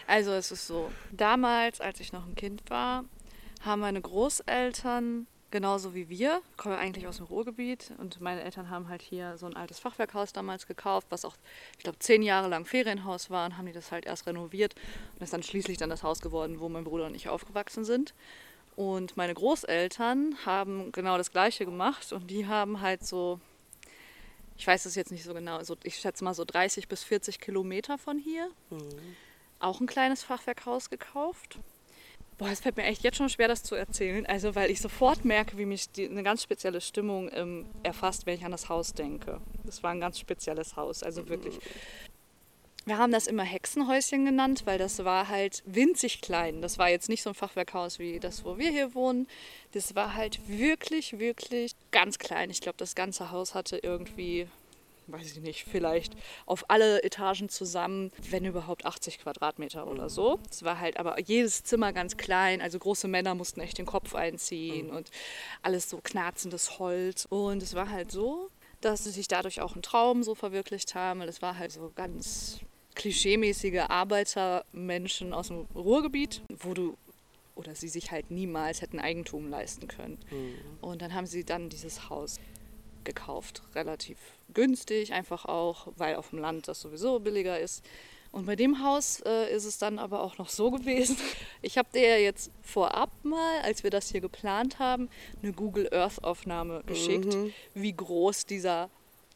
Also 0.07 0.31
es 0.31 0.51
ist 0.51 0.65
so. 0.65 0.91
Damals, 1.11 1.81
als 1.81 1.99
ich 1.99 2.13
noch 2.13 2.25
ein 2.25 2.33
Kind 2.33 2.67
war, 2.71 3.05
haben 3.61 3.81
meine 3.81 4.01
Großeltern, 4.01 5.27
genauso 5.51 5.93
wie 5.93 6.09
wir, 6.09 6.41
kommen 6.57 6.77
eigentlich 6.77 7.05
aus 7.05 7.17
dem 7.17 7.27
Ruhrgebiet. 7.27 7.93
Und 7.99 8.21
meine 8.21 8.41
Eltern 8.41 8.71
haben 8.71 8.89
halt 8.89 9.03
hier 9.03 9.37
so 9.37 9.45
ein 9.45 9.55
altes 9.55 9.77
Fachwerkhaus 9.77 10.33
damals 10.33 10.65
gekauft, 10.65 11.05
was 11.11 11.25
auch, 11.25 11.35
ich 11.77 11.83
glaube, 11.83 11.99
zehn 11.99 12.23
Jahre 12.23 12.47
lang 12.47 12.65
Ferienhaus 12.65 13.29
war. 13.29 13.45
Und 13.45 13.55
haben 13.59 13.67
die 13.67 13.71
das 13.71 13.91
halt 13.91 14.07
erst 14.07 14.25
renoviert. 14.25 14.73
Und 15.13 15.21
ist 15.21 15.31
dann 15.31 15.43
schließlich 15.43 15.77
dann 15.77 15.91
das 15.91 16.01
Haus 16.01 16.21
geworden, 16.21 16.59
wo 16.59 16.69
mein 16.69 16.85
Bruder 16.85 17.05
und 17.05 17.13
ich 17.13 17.29
aufgewachsen 17.29 17.85
sind. 17.85 18.15
Und 18.79 19.17
meine 19.17 19.33
Großeltern 19.33 20.37
haben 20.45 20.93
genau 20.93 21.17
das 21.17 21.33
Gleiche 21.33 21.65
gemacht 21.65 22.13
und 22.13 22.31
die 22.31 22.47
haben 22.47 22.79
halt 22.79 23.05
so, 23.05 23.41
ich 24.57 24.65
weiß 24.65 24.85
es 24.85 24.95
jetzt 24.95 25.11
nicht 25.11 25.25
so 25.25 25.33
genau, 25.33 25.61
so, 25.65 25.75
ich 25.83 25.97
schätze 25.97 26.23
mal 26.23 26.33
so 26.33 26.45
30 26.45 26.87
bis 26.87 27.03
40 27.03 27.41
Kilometer 27.41 27.97
von 27.97 28.17
hier, 28.17 28.49
auch 29.59 29.81
ein 29.81 29.85
kleines 29.85 30.23
Fachwerkhaus 30.23 30.89
gekauft. 30.89 31.59
Boah, 32.37 32.47
es 32.51 32.61
fällt 32.61 32.77
mir 32.77 32.83
echt 32.83 33.03
jetzt 33.03 33.17
schon 33.17 33.27
schwer, 33.27 33.49
das 33.49 33.63
zu 33.63 33.75
erzählen, 33.75 34.25
also 34.25 34.55
weil 34.55 34.71
ich 34.71 34.79
sofort 34.79 35.25
merke, 35.25 35.57
wie 35.57 35.65
mich 35.65 35.91
die, 35.91 36.07
eine 36.07 36.23
ganz 36.23 36.41
spezielle 36.41 36.79
Stimmung 36.79 37.29
ähm, 37.33 37.65
erfasst, 37.83 38.27
wenn 38.27 38.35
ich 38.35 38.45
an 38.45 38.51
das 38.51 38.69
Haus 38.69 38.93
denke. 38.93 39.41
Das 39.65 39.83
war 39.83 39.91
ein 39.91 39.99
ganz 39.99 40.17
spezielles 40.19 40.77
Haus, 40.77 41.03
also 41.03 41.27
wirklich. 41.27 41.59
Wir 42.89 42.97
haben 42.97 43.11
das 43.11 43.27
immer 43.27 43.43
Hexenhäuschen 43.43 44.25
genannt, 44.25 44.63
weil 44.65 44.79
das 44.79 45.05
war 45.05 45.27
halt 45.27 45.61
winzig 45.67 46.21
klein. 46.21 46.63
Das 46.63 46.79
war 46.79 46.89
jetzt 46.89 47.07
nicht 47.07 47.21
so 47.21 47.29
ein 47.29 47.35
Fachwerkhaus 47.35 47.99
wie 47.99 48.19
das, 48.19 48.43
wo 48.43 48.57
wir 48.57 48.71
hier 48.71 48.95
wohnen. 48.95 49.27
Das 49.73 49.93
war 49.93 50.15
halt 50.15 50.39
wirklich, 50.47 51.19
wirklich 51.19 51.75
ganz 51.91 52.17
klein. 52.17 52.49
Ich 52.49 52.61
glaube, 52.61 52.79
das 52.79 52.95
ganze 52.95 53.29
Haus 53.29 53.53
hatte 53.53 53.77
irgendwie, 53.77 54.47
weiß 55.05 55.33
ich 55.33 55.41
nicht, 55.41 55.65
vielleicht 55.65 56.13
auf 56.47 56.67
alle 56.71 57.03
Etagen 57.03 57.47
zusammen, 57.47 58.11
wenn 58.31 58.43
überhaupt 58.43 58.87
80 58.87 59.19
Quadratmeter 59.19 59.85
oder 59.85 60.09
so. 60.09 60.39
Es 60.49 60.63
war 60.63 60.79
halt 60.79 60.97
aber 60.97 61.19
jedes 61.19 61.63
Zimmer 61.63 61.93
ganz 61.93 62.17
klein. 62.17 62.59
Also 62.59 62.79
große 62.79 63.07
Männer 63.07 63.35
mussten 63.35 63.61
echt 63.61 63.77
den 63.77 63.85
Kopf 63.85 64.15
einziehen 64.15 64.89
und 64.89 65.11
alles 65.61 65.91
so 65.91 65.99
knarzendes 66.03 66.79
Holz. 66.79 67.27
Und 67.29 67.61
es 67.61 67.75
war 67.75 67.91
halt 67.91 68.09
so, 68.09 68.49
dass 68.81 69.03
sie 69.03 69.11
sich 69.11 69.27
dadurch 69.27 69.61
auch 69.61 69.73
einen 69.73 69.83
Traum 69.83 70.23
so 70.23 70.33
verwirklicht 70.33 70.95
haben. 70.95 71.21
Und 71.21 71.27
es 71.27 71.43
war 71.43 71.59
halt 71.59 71.71
so 71.71 71.91
ganz 71.93 72.61
klischeemäßige 72.99 73.85
Arbeitermenschen 73.87 75.33
aus 75.33 75.47
dem 75.47 75.65
Ruhrgebiet, 75.73 76.41
wo 76.49 76.73
du 76.73 76.97
oder 77.55 77.75
sie 77.75 77.87
sich 77.87 78.11
halt 78.11 78.29
niemals 78.29 78.81
hätten 78.81 78.99
Eigentum 78.99 79.49
leisten 79.49 79.87
können. 79.87 80.17
Und 80.81 81.01
dann 81.01 81.13
haben 81.13 81.25
sie 81.25 81.43
dann 81.43 81.69
dieses 81.69 82.09
Haus 82.09 82.39
gekauft, 83.03 83.63
relativ 83.73 84.17
günstig, 84.53 85.13
einfach 85.13 85.45
auch, 85.45 85.87
weil 85.95 86.15
auf 86.15 86.29
dem 86.29 86.39
Land 86.39 86.67
das 86.67 86.81
sowieso 86.81 87.19
billiger 87.19 87.59
ist. 87.59 87.83
Und 88.31 88.45
bei 88.45 88.55
dem 88.55 88.83
Haus 88.83 89.21
äh, 89.25 89.53
ist 89.53 89.65
es 89.65 89.77
dann 89.77 89.97
aber 89.97 90.21
auch 90.21 90.37
noch 90.37 90.49
so 90.49 90.69
gewesen. 90.71 91.17
Ich 91.61 91.77
habe 91.77 91.89
dir 91.93 92.07
ja 92.07 92.17
jetzt 92.17 92.51
vorab 92.61 93.09
mal, 93.23 93.61
als 93.63 93.83
wir 93.83 93.89
das 93.89 94.11
hier 94.11 94.21
geplant 94.21 94.79
haben, 94.79 95.09
eine 95.41 95.51
Google 95.51 95.89
Earth 95.91 96.23
Aufnahme 96.23 96.83
geschickt, 96.85 97.35
wie 97.73 97.91
groß 97.91 98.45
dieser 98.45 98.89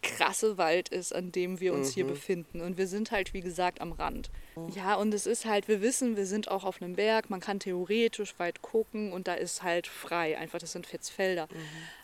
krasse 0.03 0.57
Wald 0.57 0.89
ist, 0.89 1.15
an 1.15 1.31
dem 1.31 1.59
wir 1.59 1.73
uns 1.73 1.93
hier 1.93 2.05
befinden. 2.05 2.61
Und 2.61 2.77
wir 2.77 2.87
sind 2.87 3.11
halt, 3.11 3.33
wie 3.33 3.41
gesagt, 3.41 3.81
am 3.81 3.91
Rand. 3.93 4.29
Ja, 4.75 4.95
und 4.95 5.13
es 5.13 5.25
ist 5.25 5.45
halt, 5.45 5.67
wir 5.67 5.81
wissen, 5.81 6.15
wir 6.15 6.27
sind 6.27 6.51
auch 6.51 6.63
auf 6.63 6.81
einem 6.81 6.95
Berg, 6.95 7.31
man 7.31 7.39
kann 7.39 7.59
theoretisch 7.59 8.37
weit 8.37 8.61
gucken 8.61 9.11
und 9.11 9.27
da 9.27 9.33
ist 9.33 9.63
halt 9.63 9.87
frei, 9.87 10.37
einfach, 10.37 10.59
das 10.59 10.73
sind 10.73 10.91
jetzt 10.91 11.09
Felder. 11.09 11.47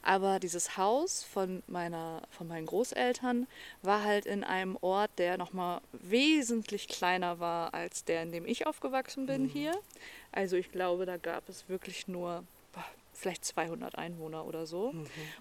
Aber 0.02 0.40
dieses 0.40 0.78
Haus 0.78 1.24
von, 1.24 1.62
meiner, 1.68 2.24
von 2.32 2.48
meinen 2.48 2.66
Großeltern 2.66 3.46
war 3.84 4.04
halt 4.04 4.26
in 4.26 4.44
einem 4.44 4.78
Ort, 4.82 5.12
der 5.18 5.38
nochmal 5.38 5.82
wesentlich 5.92 6.88
kleiner 6.88 7.40
war 7.40 7.74
als 7.74 8.06
der, 8.06 8.24
in 8.24 8.32
dem 8.32 8.48
ich 8.48 8.66
aufgewachsen 8.66 9.28
bin 9.28 9.46
hier. 9.46 9.74
Also 10.32 10.56
ich 10.56 10.72
glaube, 10.72 11.06
da 11.06 11.18
gab 11.18 11.48
es 11.50 11.70
wirklich 11.70 12.08
nur 12.08 12.44
vielleicht 13.20 13.46
200 13.46 13.98
Einwohner 13.98 14.46
oder 14.46 14.66
so. 14.66 14.94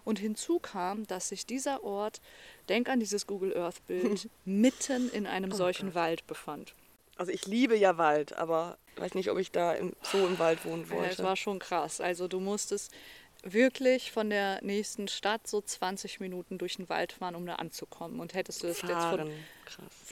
Und 0.04 0.18
hinzu 0.18 0.58
kam, 0.58 1.06
dass 1.06 1.28
sich 1.28 1.46
dieser 1.46 1.84
Ort, 1.84 2.20
denk 2.68 2.88
an 2.88 3.00
dieses 3.00 3.26
Google 3.26 3.56
Earth 3.56 3.86
Bild, 3.86 4.28
mitten 4.44 5.08
in 5.10 5.26
einem 5.26 5.52
solchen 5.52 5.94
Wald 5.94 6.26
befand. 6.26 6.74
Also 7.16 7.32
ich 7.32 7.46
liebe 7.46 7.76
ja 7.76 7.98
Wald, 7.98 8.32
aber 8.34 8.78
ich 8.94 9.00
weiß 9.02 9.14
nicht, 9.14 9.30
ob 9.30 9.38
ich 9.38 9.50
da 9.50 9.72
im, 9.72 9.92
so 10.02 10.18
im 10.26 10.38
Wald 10.38 10.64
wohnen 10.64 10.82
Ja, 10.88 10.96
es 10.96 11.08
wollte. 11.18 11.22
war 11.24 11.36
schon 11.36 11.58
krass. 11.58 12.00
Also 12.00 12.28
du 12.28 12.38
musstest 12.38 12.92
wirklich 13.42 14.10
von 14.10 14.30
der 14.30 14.62
nächsten 14.62 15.08
Stadt 15.08 15.46
so 15.46 15.60
20 15.60 16.20
Minuten 16.20 16.58
durch 16.58 16.76
den 16.76 16.88
Wald 16.88 17.12
fahren, 17.12 17.34
um 17.34 17.46
da 17.46 17.56
anzukommen. 17.56 18.20
Und 18.20 18.34
hättest 18.34 18.62
du 18.62 18.66
das 18.66 18.82
jetzt 18.82 18.92
von, 18.92 19.30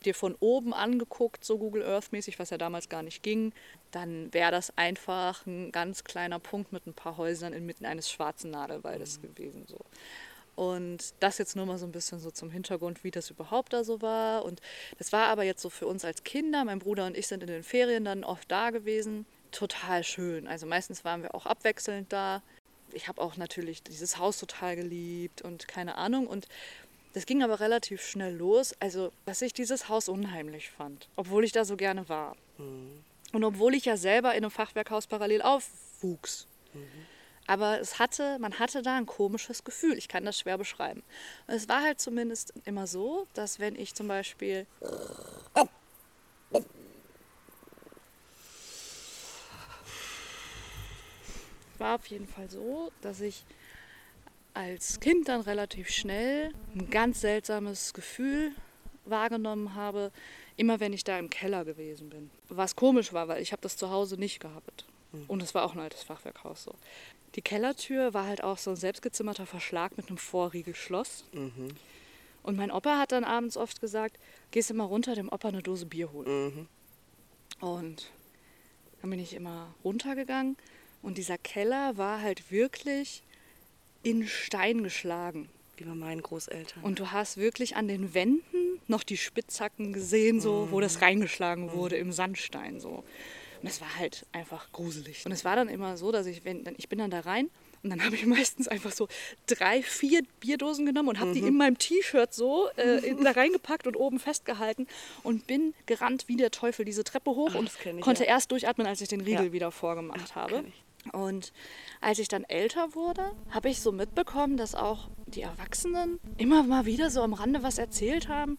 dir 0.05 0.15
von 0.15 0.37
oben 0.39 0.73
angeguckt, 0.73 1.45
so 1.45 1.59
Google 1.59 1.85
Earth 1.85 2.13
mäßig, 2.13 2.39
was 2.39 2.51
ja 2.51 2.59
damals 2.59 2.89
gar 2.89 3.03
nicht 3.03 3.23
ging, 3.23 3.53
dann 3.91 4.33
wäre 4.33 4.51
das 4.51 4.77
einfach 4.77 5.45
ein 5.47 5.73
ganz 5.73 6.05
kleiner 6.05 6.39
Punkt 6.39 6.73
mit 6.73 6.87
ein 6.87 6.95
paar 6.95 7.17
Häusern 7.17 7.53
inmitten 7.53 7.85
eines 7.85 8.11
schwarzen 8.11 8.51
Nadelwaldes 8.51 9.21
gewesen. 9.21 9.65
So. 9.67 9.79
Und 10.55 11.15
das 11.21 11.37
jetzt 11.39 11.55
nur 11.55 11.67
mal 11.67 11.79
so 11.79 11.87
ein 11.87 11.93
bisschen 11.93 12.19
so 12.19 12.31
zum 12.31 12.51
Hintergrund, 12.51 13.05
wie 13.05 13.11
das 13.11 13.31
überhaupt 13.31 13.73
da 13.73 13.85
so 13.85 14.01
war. 14.01 14.45
Und 14.45 14.61
das 14.99 15.13
war 15.13 15.27
aber 15.27 15.43
jetzt 15.43 15.63
so 15.63 15.69
für 15.69 15.87
uns 15.87 16.05
als 16.05 16.25
Kinder. 16.25 16.65
Mein 16.65 16.79
Bruder 16.79 17.07
und 17.07 17.17
ich 17.17 17.27
sind 17.27 17.43
in 17.43 17.49
den 17.49 17.63
Ferien 17.63 18.05
dann 18.05 18.25
oft 18.25 18.51
da 18.51 18.71
gewesen. 18.71 19.27
Total 19.51 20.03
schön. 20.03 20.49
Also 20.49 20.67
meistens 20.67 21.05
waren 21.05 21.23
wir 21.23 21.35
auch 21.35 21.45
abwechselnd 21.45 22.13
da. 22.13 22.43
Ich 22.97 23.09
habe 23.09 23.21
auch 23.21 23.37
natürlich 23.37 23.83
dieses 23.83 24.17
Haus 24.17 24.39
total 24.39 24.75
geliebt 24.75 25.43
und 25.43 25.69
keine 25.69 25.99
Ahnung. 25.99 26.27
Und 26.27 26.49
das 27.13 27.27
ging 27.27 27.43
aber 27.43 27.61
relativ 27.61 28.03
schnell 28.03 28.35
los. 28.35 28.75
Also, 28.81 29.13
dass 29.27 29.43
ich 29.43 29.53
dieses 29.53 29.89
Haus 29.89 30.09
unheimlich 30.09 30.71
fand, 30.71 31.09
obwohl 31.15 31.45
ich 31.45 31.53
da 31.53 31.65
so 31.65 31.77
gerne 31.77 32.09
war. 32.09 32.37
Und 33.33 33.45
obwohl 33.45 33.75
ich 33.75 33.85
ja 33.85 33.97
selber 33.97 34.31
in 34.31 34.45
einem 34.45 34.51
Fachwerkhaus 34.51 35.07
parallel 35.07 35.43
aufwuchs. 35.43 36.47
Aber 37.47 37.81
es 37.81 37.99
hatte, 37.99 38.39
man 38.39 38.59
hatte 38.59 38.83
da 38.83 38.97
ein 38.97 39.07
komisches 39.07 39.63
Gefühl. 39.63 39.97
Ich 39.99 40.09
kann 40.09 40.25
das 40.25 40.39
schwer 40.39 40.59
beschreiben. 40.59 41.03
Und 41.47 41.55
es 41.55 41.69
war 41.69 41.83
halt 41.83 42.01
zumindest 42.01 42.55
immer 42.65 42.87
so, 42.87 43.27
dass 43.35 43.61
wenn 43.61 43.77
ich 43.77 43.95
zum 43.95 44.09
Beispiel 44.09 44.67
war 51.81 51.97
auf 51.97 52.07
jeden 52.07 52.27
Fall 52.27 52.49
so, 52.51 52.91
dass 53.01 53.21
ich 53.21 53.45
als 54.55 55.01
Kind 55.01 55.29
dann 55.29 55.43
relativ 55.43 55.91
schnell 55.91 56.53
ein 56.75 56.89
ganz 56.91 57.21
seltsames 57.21 57.93
Gefühl 57.93 58.53
wahrgenommen 59.05 59.75
habe, 59.75 60.11
immer 60.57 60.81
wenn 60.81 60.93
ich 60.93 61.05
da 61.05 61.19
im 61.19 61.31
Keller 61.31 61.65
gewesen 61.65 62.09
bin. 62.09 62.31
Was 62.49 62.75
komisch 62.75 63.13
war, 63.13 63.29
weil 63.29 63.43
ich 63.43 63.53
habe 63.53 63.63
das 63.63 63.77
zu 63.77 63.91
Hause 63.91 64.17
nicht 64.17 64.41
gehabt. 64.41 64.87
Und 65.29 65.43
es 65.43 65.55
war 65.55 65.65
auch 65.65 65.75
ein 65.75 65.81
altes 65.81 66.03
Fachwerkhaus 66.03 66.65
so. 66.65 66.75
Die 67.35 67.43
Kellertür 67.43 68.15
war 68.15 68.27
halt 68.27 68.43
auch 68.43 68.59
so 68.59 68.71
ein 68.71 68.77
selbstgezimmerter 68.77 69.47
Verschlag 69.47 69.97
mit 69.97 70.09
einem 70.09 70.19
Vorriegelschloss. 70.19 71.25
Und 72.43 72.57
mein 72.57 72.71
Opa 72.71 72.99
hat 72.99 73.13
dann 73.13 73.25
abends 73.25 73.57
oft 73.57 73.81
gesagt, 73.81 74.19
gehst 74.51 74.71
du 74.71 74.75
mal 74.75 74.85
runter, 74.85 75.15
dem 75.15 75.31
Opa 75.31 75.49
eine 75.49 75.63
Dose 75.63 75.87
Bier 75.87 76.13
holen. 76.13 76.69
Und 77.61 78.11
dann 79.01 79.11
bin 79.11 79.21
ich 79.21 79.35
immer 79.35 79.75
runtergegangen 79.85 80.57
und 81.03 81.19
dieser 81.19 81.39
Keller 81.39 81.97
war 81.97 82.21
halt 82.21 82.51
wirklich 82.51 83.23
in 84.03 84.27
Stein 84.27 84.83
geschlagen. 84.83 85.49
Wie 85.77 85.85
bei 85.85 85.95
meinen 85.95 86.23
Großeltern. 86.23 86.83
Und 86.83 86.99
du 87.01 87.13
hast 87.13 87.37
wirklich 87.37 87.77
an 87.77 87.87
den 87.87 88.15
Wänden 88.15 88.81
noch 88.89 89.03
die 89.03 89.17
Spitzhacken 89.17 89.93
gesehen, 89.93 90.41
so, 90.41 90.69
wo 90.71 90.81
das 90.81 91.03
reingeschlagen 91.03 91.73
wurde 91.73 91.97
im 91.97 92.13
Sandstein. 92.13 92.81
So. 92.81 93.05
Und 93.63 93.69
es 93.69 93.81
war 93.81 93.97
halt 93.97 94.27
einfach 94.33 94.71
gruselig. 94.73 95.27
Und 95.27 95.33
es 95.33 95.45
war 95.45 95.57
dann 95.57 95.69
immer 95.69 95.97
so, 95.97 96.13
dass 96.13 96.27
ich, 96.27 96.45
wenn, 96.45 96.65
ich 96.79 96.89
bin 96.89 96.99
dann 96.99 97.11
da 97.11 97.21
rein 97.21 97.51
und 97.83 97.91
dann 97.91 98.03
habe 98.05 98.15
ich 98.15 98.25
meistens 98.27 98.69
einfach 98.69 98.93
so 98.93 99.09
drei, 99.47 99.83
vier 99.83 100.23
Bierdosen 100.41 100.87
genommen 100.87 101.11
und 101.11 101.21
habe 101.21 101.33
die 101.33 101.41
in 101.41 101.57
meinem 101.57 101.77
T-Shirt 101.79 102.33
so 102.33 102.69
äh, 102.77 103.15
da 103.23 103.33
reingepackt 103.33 103.87
und 103.87 103.97
oben 103.97 104.19
festgehalten 104.19 104.87
und 105.23 105.47
bin 105.47 105.75
gerannt 105.87 106.25
wie 106.29 106.37
der 106.37 106.51
Teufel 106.51 106.85
diese 106.85 107.05
Treppe 107.05 107.31
hoch 107.31 107.51
Ach, 107.53 107.59
und 107.59 107.71
ich, 107.85 108.01
konnte 108.01 108.25
ja. 108.25 108.31
erst 108.31 108.51
durchatmen, 108.51 108.87
als 108.87 109.01
ich 109.01 109.09
den 109.09 109.21
Riegel 109.21 109.47
Ja. 109.47 109.53
wieder 109.53 109.71
vorgemacht 109.71 110.35
habe. 110.35 110.65
Und 111.11 111.53
als 112.01 112.19
ich 112.19 112.29
dann 112.29 112.45
älter 112.45 112.95
wurde, 112.95 113.33
habe 113.51 113.69
ich 113.69 113.81
so 113.81 113.93
mitbekommen, 113.93 114.57
dass 114.57 114.75
auch 114.75 115.09
die 115.27 115.43
Erwachsenen 115.43 116.19
immer 116.37 116.63
mal 116.63 116.87
wieder 116.87 117.11
so 117.11 117.23
am 117.23 117.35
Rande 117.35 117.63
was 117.63 117.79
erzählt 117.79 118.29
haben. 118.29 118.57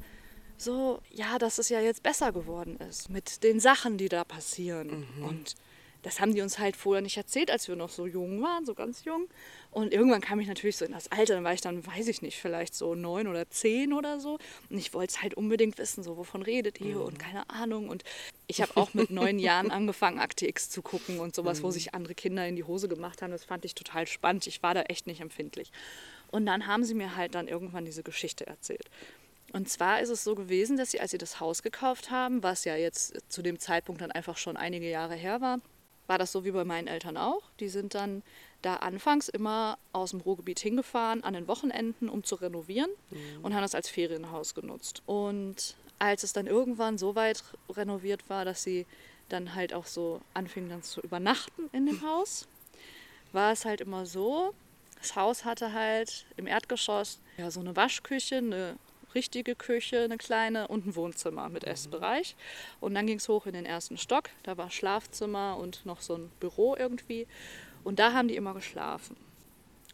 So, 0.57 0.99
ja, 1.11 1.37
dass 1.37 1.59
es 1.59 1.69
ja 1.69 1.79
jetzt 1.79 2.01
besser 2.01 2.31
geworden 2.31 2.77
ist 2.77 3.09
mit 3.09 3.43
den 3.43 3.59
Sachen, 3.59 3.97
die 3.97 4.09
da 4.09 4.23
passieren. 4.23 5.05
Und 5.21 5.55
das 6.07 6.21
haben 6.21 6.33
die 6.33 6.39
uns 6.39 6.57
halt 6.57 6.77
vorher 6.77 7.01
nicht 7.01 7.17
erzählt, 7.17 7.51
als 7.51 7.67
wir 7.67 7.75
noch 7.75 7.89
so 7.89 8.07
jung 8.07 8.41
waren, 8.41 8.65
so 8.65 8.73
ganz 8.73 9.03
jung. 9.03 9.27
Und 9.71 9.93
irgendwann 9.93 10.21
kam 10.21 10.39
ich 10.39 10.47
natürlich 10.47 10.77
so 10.77 10.85
in 10.85 10.93
das 10.93 11.11
Alter, 11.11 11.35
dann 11.35 11.43
war 11.43 11.53
ich 11.53 11.59
dann, 11.59 11.85
weiß 11.85 12.07
ich 12.07 12.21
nicht, 12.21 12.39
vielleicht 12.39 12.75
so 12.75 12.95
neun 12.95 13.27
oder 13.27 13.49
zehn 13.49 13.91
oder 13.91 14.21
so. 14.21 14.39
Und 14.69 14.77
ich 14.77 14.93
wollte 14.93 15.15
es 15.15 15.21
halt 15.21 15.33
unbedingt 15.33 15.77
wissen, 15.77 16.03
so 16.03 16.15
wovon 16.15 16.43
redet 16.43 16.79
ihr 16.79 17.01
und 17.01 17.19
keine 17.19 17.49
Ahnung. 17.49 17.89
Und 17.89 18.05
ich 18.47 18.61
habe 18.61 18.77
auch 18.77 18.93
mit 18.93 19.09
neun 19.09 19.37
Jahren 19.47 19.69
angefangen, 19.69 20.19
Akte 20.19 20.47
X 20.47 20.69
zu 20.69 20.81
gucken 20.81 21.19
und 21.19 21.35
sowas, 21.35 21.61
wo 21.61 21.71
sich 21.71 21.93
andere 21.93 22.15
Kinder 22.15 22.47
in 22.47 22.55
die 22.55 22.63
Hose 22.63 22.87
gemacht 22.87 23.21
haben. 23.21 23.31
Das 23.31 23.43
fand 23.43 23.65
ich 23.65 23.75
total 23.75 24.07
spannend. 24.07 24.47
Ich 24.47 24.63
war 24.63 24.73
da 24.73 24.83
echt 24.83 25.07
nicht 25.07 25.19
empfindlich. 25.19 25.73
Und 26.31 26.45
dann 26.45 26.67
haben 26.67 26.85
sie 26.85 26.93
mir 26.93 27.17
halt 27.17 27.35
dann 27.35 27.49
irgendwann 27.49 27.83
diese 27.83 28.03
Geschichte 28.03 28.47
erzählt. 28.47 28.89
Und 29.51 29.67
zwar 29.67 29.99
ist 29.99 30.09
es 30.09 30.23
so 30.23 30.35
gewesen, 30.35 30.77
dass 30.77 30.91
sie, 30.91 31.01
als 31.01 31.11
sie 31.11 31.17
das 31.17 31.41
Haus 31.41 31.63
gekauft 31.63 32.11
haben, 32.11 32.43
was 32.43 32.63
ja 32.63 32.77
jetzt 32.77 33.17
zu 33.27 33.41
dem 33.41 33.59
Zeitpunkt 33.59 33.99
dann 33.99 34.11
einfach 34.13 34.37
schon 34.37 34.55
einige 34.55 34.89
Jahre 34.89 35.15
her 35.15 35.41
war, 35.41 35.59
war 36.07 36.17
das 36.17 36.31
so 36.31 36.43
wie 36.45 36.51
bei 36.51 36.63
meinen 36.63 36.87
Eltern 36.87 37.17
auch. 37.17 37.43
Die 37.59 37.69
sind 37.69 37.93
dann 37.93 38.23
da 38.61 38.77
anfangs 38.77 39.29
immer 39.29 39.77
aus 39.93 40.11
dem 40.11 40.21
Ruhrgebiet 40.21 40.59
hingefahren 40.59 41.23
an 41.23 41.33
den 41.33 41.47
Wochenenden, 41.47 42.09
um 42.09 42.23
zu 42.23 42.35
renovieren 42.35 42.89
und 43.43 43.53
haben 43.53 43.61
das 43.61 43.75
als 43.75 43.89
Ferienhaus 43.89 44.55
genutzt. 44.55 45.03
Und 45.05 45.75
als 45.99 46.23
es 46.23 46.33
dann 46.33 46.47
irgendwann 46.47 46.97
so 46.97 47.15
weit 47.15 47.43
renoviert 47.69 48.29
war, 48.29 48.45
dass 48.45 48.63
sie 48.63 48.85
dann 49.29 49.55
halt 49.55 49.73
auch 49.73 49.85
so 49.85 50.21
anfingen 50.33 50.69
dann 50.69 50.83
zu 50.83 51.01
übernachten 51.01 51.69
in 51.73 51.85
dem 51.85 52.01
Haus, 52.07 52.47
war 53.31 53.51
es 53.51 53.65
halt 53.65 53.81
immer 53.81 54.05
so, 54.05 54.53
das 54.99 55.15
Haus 55.15 55.45
hatte 55.45 55.73
halt 55.73 56.25
im 56.37 56.47
Erdgeschoss 56.47 57.19
ja, 57.37 57.51
so 57.51 57.59
eine 57.59 57.75
Waschküche, 57.75 58.37
eine 58.37 58.77
richtige 59.15 59.55
Küche, 59.55 60.01
eine 60.03 60.17
kleine 60.17 60.67
und 60.67 60.85
ein 60.85 60.95
Wohnzimmer 60.95 61.49
mit 61.49 61.63
Essbereich. 61.63 62.35
Und 62.79 62.95
dann 62.95 63.07
ging 63.07 63.17
es 63.17 63.29
hoch 63.29 63.45
in 63.45 63.53
den 63.53 63.65
ersten 63.65 63.97
Stock. 63.97 64.29
Da 64.43 64.57
war 64.57 64.69
Schlafzimmer 64.71 65.57
und 65.57 65.85
noch 65.85 66.01
so 66.01 66.15
ein 66.15 66.29
Büro 66.39 66.75
irgendwie. 66.75 67.27
Und 67.83 67.99
da 67.99 68.13
haben 68.13 68.27
die 68.27 68.35
immer 68.35 68.53
geschlafen. 68.53 69.15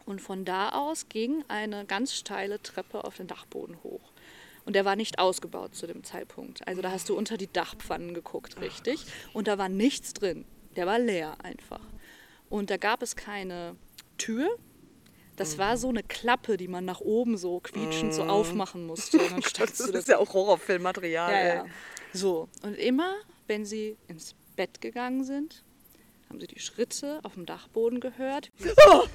Und 0.06 0.22
von 0.22 0.46
da 0.46 0.70
aus 0.70 1.08
ging 1.10 1.44
eine 1.48 1.86
ganz 1.86 2.14
steile 2.14 2.62
Treppe 2.62 3.04
auf 3.04 3.18
den 3.18 3.28
Dachboden 3.28 3.78
hoch. 3.84 4.12
Und 4.66 4.76
der 4.76 4.86
war 4.86 4.96
nicht 4.96 5.20
ausgebaut 5.20 5.76
zu 5.76 5.88
dem 5.88 6.04
Zeitpunkt. 6.04 6.66
Also 6.68 6.82
da 6.82 6.92
hast 6.92 7.10
du 7.10 7.18
unter 7.18 7.38
die 7.38 7.52
Dachpfannen 7.52 8.14
geguckt, 8.14 8.60
richtig. 8.62 9.06
Und 9.34 9.48
da 9.48 9.58
war 9.58 9.70
nichts 9.70 10.14
drin. 10.14 10.46
Der 10.76 10.88
war 10.88 11.00
leer 11.00 11.36
einfach. 11.44 11.82
Und 12.50 12.70
da 12.70 12.78
gab 12.78 13.02
es 13.02 13.16
keine 13.16 13.76
Tür. 14.18 14.50
Das 15.36 15.58
war 15.58 15.78
so 15.78 15.90
eine 15.90 16.04
Klappe, 16.04 16.58
die 16.58 16.68
man 16.68 16.86
nach 16.86 17.02
oben 17.02 17.38
so 17.38 17.60
quietschend 17.60 18.14
so 18.14 18.24
aufmachen 18.24 18.86
musste. 18.88 19.20
Und 19.20 19.32
dann 19.32 19.44
standst 19.44 19.80
Das 19.80 19.90
ist 19.90 20.08
ja 20.08 20.18
auch 20.18 20.34
Horrorfilmmaterial. 20.34 21.32
ja, 21.32 21.56
ja. 21.56 21.66
So, 22.14 22.48
und 22.62 22.76
immer, 22.76 23.16
wenn 23.48 23.66
sie 23.66 23.98
ins 24.08 24.36
Bett 24.56 24.82
gegangen 24.82 25.24
sind, 25.24 25.64
haben 26.30 26.40
sie 26.40 26.48
die 26.48 26.60
Schritte 26.60 27.20
auf 27.24 27.34
dem 27.34 27.46
Dachboden 27.48 28.00
gehört. 28.00 28.52
Entschuldigung, 28.60 29.10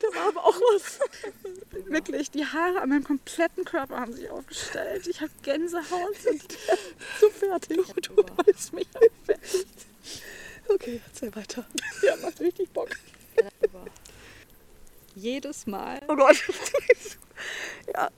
da 0.00 0.08
war 0.18 0.28
aber 0.28 0.44
auch 0.44 0.56
was. 0.74 0.98
Wirklich, 1.86 2.30
die 2.30 2.44
Haare 2.44 2.80
an 2.80 2.88
meinem 2.88 3.04
kompletten 3.04 3.64
Körper 3.64 4.00
haben 4.00 4.12
sich 4.12 4.28
aufgestellt. 4.30 5.06
Ich 5.06 5.20
habe 5.20 5.30
Gänsehaut 5.42 6.26
und 6.30 6.58
so 7.20 7.30
fertig. 7.30 7.78
Du 8.02 8.22
bist 8.44 8.72
mich 8.72 8.88
fertig. 9.24 9.66
Okay, 10.68 11.00
erzähl 11.06 11.34
weiter. 11.34 11.64
Ja, 12.02 12.16
macht 12.16 12.40
richtig 12.40 12.70
Bock. 12.70 12.90
Jedes 15.16 15.66
Mal. 15.66 16.00
Oh 16.08 16.16
Gott. 16.16 16.36
ja, 17.94 18.10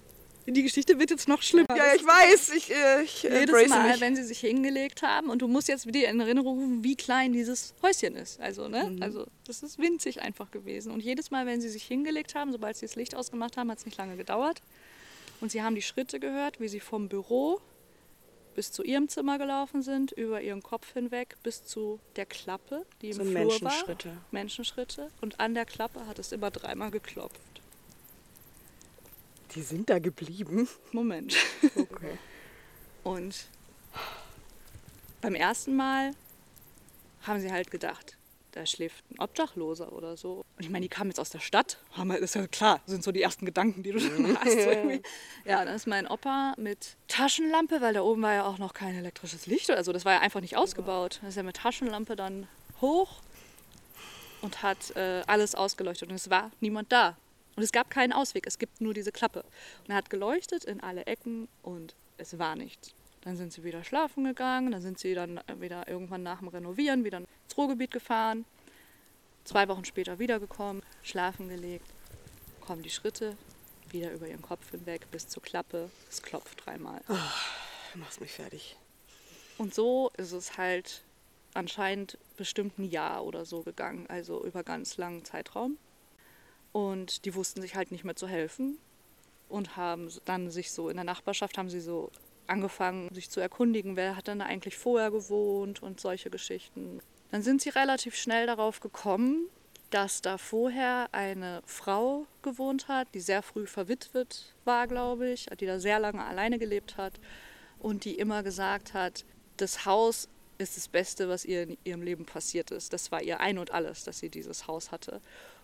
Die 0.47 0.63
Geschichte 0.63 0.99
wird 0.99 1.11
jetzt 1.11 1.29
noch 1.29 1.43
schlimmer. 1.43 1.77
ja, 1.77 1.95
ich 1.95 2.03
weiß. 2.05 2.51
Ich, 2.51 2.71
äh, 2.73 3.03
ich 3.03 3.23
Jedes 3.23 3.69
Mal, 3.69 3.91
mich. 3.91 4.01
wenn 4.01 4.17
sie 4.17 4.23
sich 4.25 4.41
hingelegt 4.41 5.03
haben 5.03 5.29
und 5.29 5.43
du 5.43 5.49
musst 5.49 5.69
jetzt 5.69 5.93
dir 5.95 6.09
in 6.09 6.21
Erinnerung 6.21 6.59
rufen, 6.59 6.85
wie 6.85 6.97
klein 6.97 7.33
dieses 7.33 7.75
Häuschen 7.83 8.17
ist. 8.17 8.41
Also, 8.41 8.69
ne? 8.69 8.85
Mhm. 8.85 9.03
Also, 9.03 9.27
das 9.47 9.63
ist 9.63 9.79
winzig 9.79 10.23
einfach 10.23 10.51
gewesen. 10.51 10.91
Und 10.93 11.01
jedes 11.03 11.31
Mal, 11.31 11.45
wenn 11.45 11.61
sie 11.61 11.69
sich 11.69 11.85
hingelegt 11.85 12.35
haben, 12.35 12.51
sobald 12.53 12.77
sie 12.77 12.87
das 12.87 12.97
Licht 12.97 13.15
ausgemacht 13.15 13.57
haben, 13.59 13.71
hat 13.71 13.79
es 13.79 13.85
nicht 13.85 13.99
lange 13.99 14.17
gedauert. 14.17 14.63
Und 15.43 15.51
sie 15.51 15.63
haben 15.63 15.75
die 15.75 15.83
Schritte 15.83 16.19
gehört, 16.19 16.61
wie 16.61 16.69
sie 16.69 16.81
vom 16.81 17.09
Büro 17.11 17.61
bis 18.57 18.73
zu 18.73 18.83
ihrem 18.83 19.09
Zimmer 19.09 19.39
gelaufen 19.39 19.83
sind, 19.83 20.11
über 20.13 20.41
ihren 20.41 20.63
Kopf 20.63 20.95
hinweg 20.95 21.37
bis 21.43 21.65
zu 21.65 22.01
der 22.17 22.27
Klappe, 22.27 22.85
die 23.03 23.11
im 23.11 23.13
So 23.13 23.23
Flur 23.23 23.33
Menschenschritte. 23.35 24.09
war. 24.09 24.25
Menschenschritte. 24.33 25.11
Und 25.21 25.39
an 25.39 25.55
der 25.55 25.67
Klappe 25.67 26.07
hat 26.07 26.19
es 26.19 26.33
immer 26.33 26.51
dreimal 26.51 26.91
geklopft. 26.91 27.41
Die 29.55 29.63
sind 29.63 29.89
da 29.89 29.99
geblieben. 29.99 30.69
Moment. 30.91 31.37
Okay. 31.77 32.19
Und 33.05 33.47
beim 35.21 35.35
ersten 35.35 35.77
Mal 35.77 36.13
haben 37.23 37.41
sie 37.41 37.53
halt 37.53 37.71
gedacht, 37.71 38.16
da 38.57 38.65
schläft 38.65 39.05
ein 39.11 39.19
Obdachloser 39.21 39.93
oder 39.93 40.17
so. 40.17 40.45
Und 40.57 40.65
ich 40.65 40.71
meine, 40.71 40.83
die 40.83 40.89
kamen 40.89 41.11
jetzt 41.11 41.21
aus 41.21 41.29
der 41.31 41.41
Stadt. 41.41 41.79
Halt- 41.97 42.21
ist 42.21 42.35
ja 42.35 42.47
klar, 42.47 42.81
sind 42.87 43.05
so 43.05 43.13
die 43.13 43.21
ersten 43.21 43.45
Gedanken, 43.45 43.83
die 43.83 43.93
du 43.93 43.99
dann 43.99 44.39
hast. 44.41 44.47
Irgendwie. 44.47 45.03
Ja, 45.45 45.65
dann 45.65 45.75
ist 45.75 45.87
mein 45.87 46.07
Opa 46.07 46.55
mit 46.57 46.97
Taschenlampe, 47.07 47.81
weil 47.83 47.93
da 47.93 48.01
oben 48.01 48.23
war 48.23 48.33
ja 48.33 48.47
auch 48.47 48.59
noch 48.59 48.73
kein 48.73 48.95
elektrisches 48.97 49.47
Licht. 49.47 49.71
Also 49.71 49.93
das 49.93 50.05
war 50.07 50.15
ja 50.15 50.21
einfach 50.21 50.41
nicht 50.41 50.57
ausgebaut. 50.57 51.19
Dann 51.21 51.29
ist 51.29 51.37
er 51.37 51.43
mit 51.43 51.57
Taschenlampe 51.57 52.17
dann 52.17 52.49
hoch 52.81 53.21
und 54.41 54.63
hat 54.63 54.97
äh, 54.97 55.23
alles 55.27 55.55
ausgeleuchtet. 55.55 56.09
Und 56.09 56.15
es 56.15 56.31
war 56.31 56.51
niemand 56.61 56.91
da. 56.93 57.17
Und 57.57 57.63
es 57.63 57.73
gab 57.73 57.91
keinen 57.91 58.13
Ausweg, 58.13 58.47
es 58.47 58.59
gibt 58.59 58.81
nur 58.81 58.95
diese 58.95 59.13
Klappe. 59.13 59.41
Und 59.85 59.91
er 59.91 59.97
hat 59.97 60.09
geleuchtet 60.11 60.65
in 60.65 60.81
alle 60.83 61.07
Ecken 61.07 61.49
und 61.63 61.95
es 62.17 62.39
war 62.39 62.57
nichts. 62.57 62.95
Dann 63.27 63.37
sind 63.37 63.53
sie 63.53 63.65
wieder 63.65 63.83
schlafen 63.83 64.23
gegangen, 64.23 64.71
dann 64.71 64.81
sind 64.81 65.01
sie 65.01 65.13
dann 65.13 65.41
wieder 65.59 65.89
irgendwann 65.89 66.23
nach 66.23 66.39
dem 66.39 66.47
Renovieren 66.47 67.03
wieder 67.03 67.19
ins 67.19 67.59
Ruhrgebiet 67.59 67.91
gefahren. 67.91 68.45
Zwei 69.43 69.67
Wochen 69.67 69.85
später 69.85 70.21
wiedergekommen, 70.21 70.85
schlafen 71.03 71.49
gelegt, 71.49 71.89
kommen 72.61 72.83
die 72.83 72.91
Schritte 72.91 73.37
wieder 73.91 74.13
über 74.13 74.29
ihren 74.29 74.43
Kopf 74.43 74.71
hinweg 74.71 75.11
bis 75.11 75.27
zur 75.27 75.43
Klappe. 75.43 75.91
Es 76.09 76.23
klopft 76.23 76.65
dreimal. 76.65 77.01
Du 77.09 77.99
machst 77.99 78.21
mich 78.21 78.31
fertig. 78.31 78.77
Und 79.59 79.75
so 79.75 80.13
ist 80.17 80.31
es 80.31 80.57
halt 80.57 81.03
anscheinend 81.53 82.19
bestimmt 82.37 82.79
ein 82.79 82.89
Jahr 82.89 83.25
oder 83.25 83.45
so 83.45 83.63
gegangen, 83.63 84.07
also 84.07 84.45
über 84.45 84.63
ganz 84.63 84.99
langen 84.99 85.25
Zeitraum. 85.25 85.79
Und 86.71 87.25
die 87.25 87.35
wussten 87.35 87.61
sich 87.61 87.75
halt 87.75 87.91
nicht 87.91 88.05
mehr 88.05 88.15
zu 88.15 88.29
helfen 88.29 88.79
und 89.49 89.77
haben 89.77 90.13
dann 90.27 90.49
sich 90.49 90.71
so 90.71 90.89
in 90.89 90.95
der 90.95 91.05
Nachbarschaft 91.05 91.59
haben 91.59 91.71
sie 91.71 91.81
so 91.81 92.13
angefangen, 92.49 93.13
sich 93.15 93.31
zu 93.31 93.41
erkundigen, 93.41 93.97
wer 93.97 94.17
hat 94.17 94.29
denn 94.29 94.39
da 94.39 94.47
eigentlich 94.47 94.77
vorher 94.77 95.11
gewohnt 95.11 95.83
und 95.83 96.01
solche 96.01 96.31
Geschichten. 96.31 97.01
Dann 97.31 97.43
sind 97.43 97.61
sie 97.61 97.71
relativ 97.71 98.17
schnell 98.17 98.47
darauf 98.47 98.81
gekommen, 98.81 99.49
dass 99.91 100.21
da 100.21 100.39
vorher 100.39 101.09
eine 101.13 101.63
Frau 101.65 102.27
gewohnt 102.43 102.89
hat, 102.89 103.09
die 103.15 103.21
sehr 103.21 103.43
früh 103.43 103.67
verwitwet 103.67 104.55
war, 104.65 104.87
glaube 104.87 105.31
ich, 105.31 105.47
die 105.61 105.67
da 105.67 105.79
sehr 105.79 105.99
lange 106.01 106.25
alleine 106.25 106.59
gelebt 106.59 106.97
hat 106.97 107.21
und 107.79 108.05
die 108.05 108.15
immer 108.15 108.43
gesagt 108.43 108.95
hat, 108.95 109.25
das 109.57 109.87
Haus 109.87 110.29
ist 110.59 110.77
das 110.77 110.89
Beste, 110.89 111.29
was 111.29 111.45
ihr 111.45 111.63
in 111.63 111.79
ihrem 111.85 112.03
Leben 112.03 112.25
passiert 112.25 112.71
ist. 112.71 112.93
Das 112.93 113.13
war 113.13 113.23
ihr 113.23 113.41
Ein 113.41 113.59
und 113.59 113.71
alles, 113.73 114.05
dass 114.05 114.19
sie 114.19 114.29
dieses 114.29 114.67
Haus 114.67 114.91
hatte. 114.91 115.21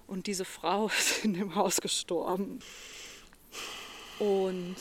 Und 0.07 0.27
diese 0.27 0.45
Frau 0.45 0.87
ist 0.99 1.25
in 1.25 1.35
dem 1.35 1.55
Haus 1.55 1.81
gestorben. 1.81 2.61
Und 4.19 4.77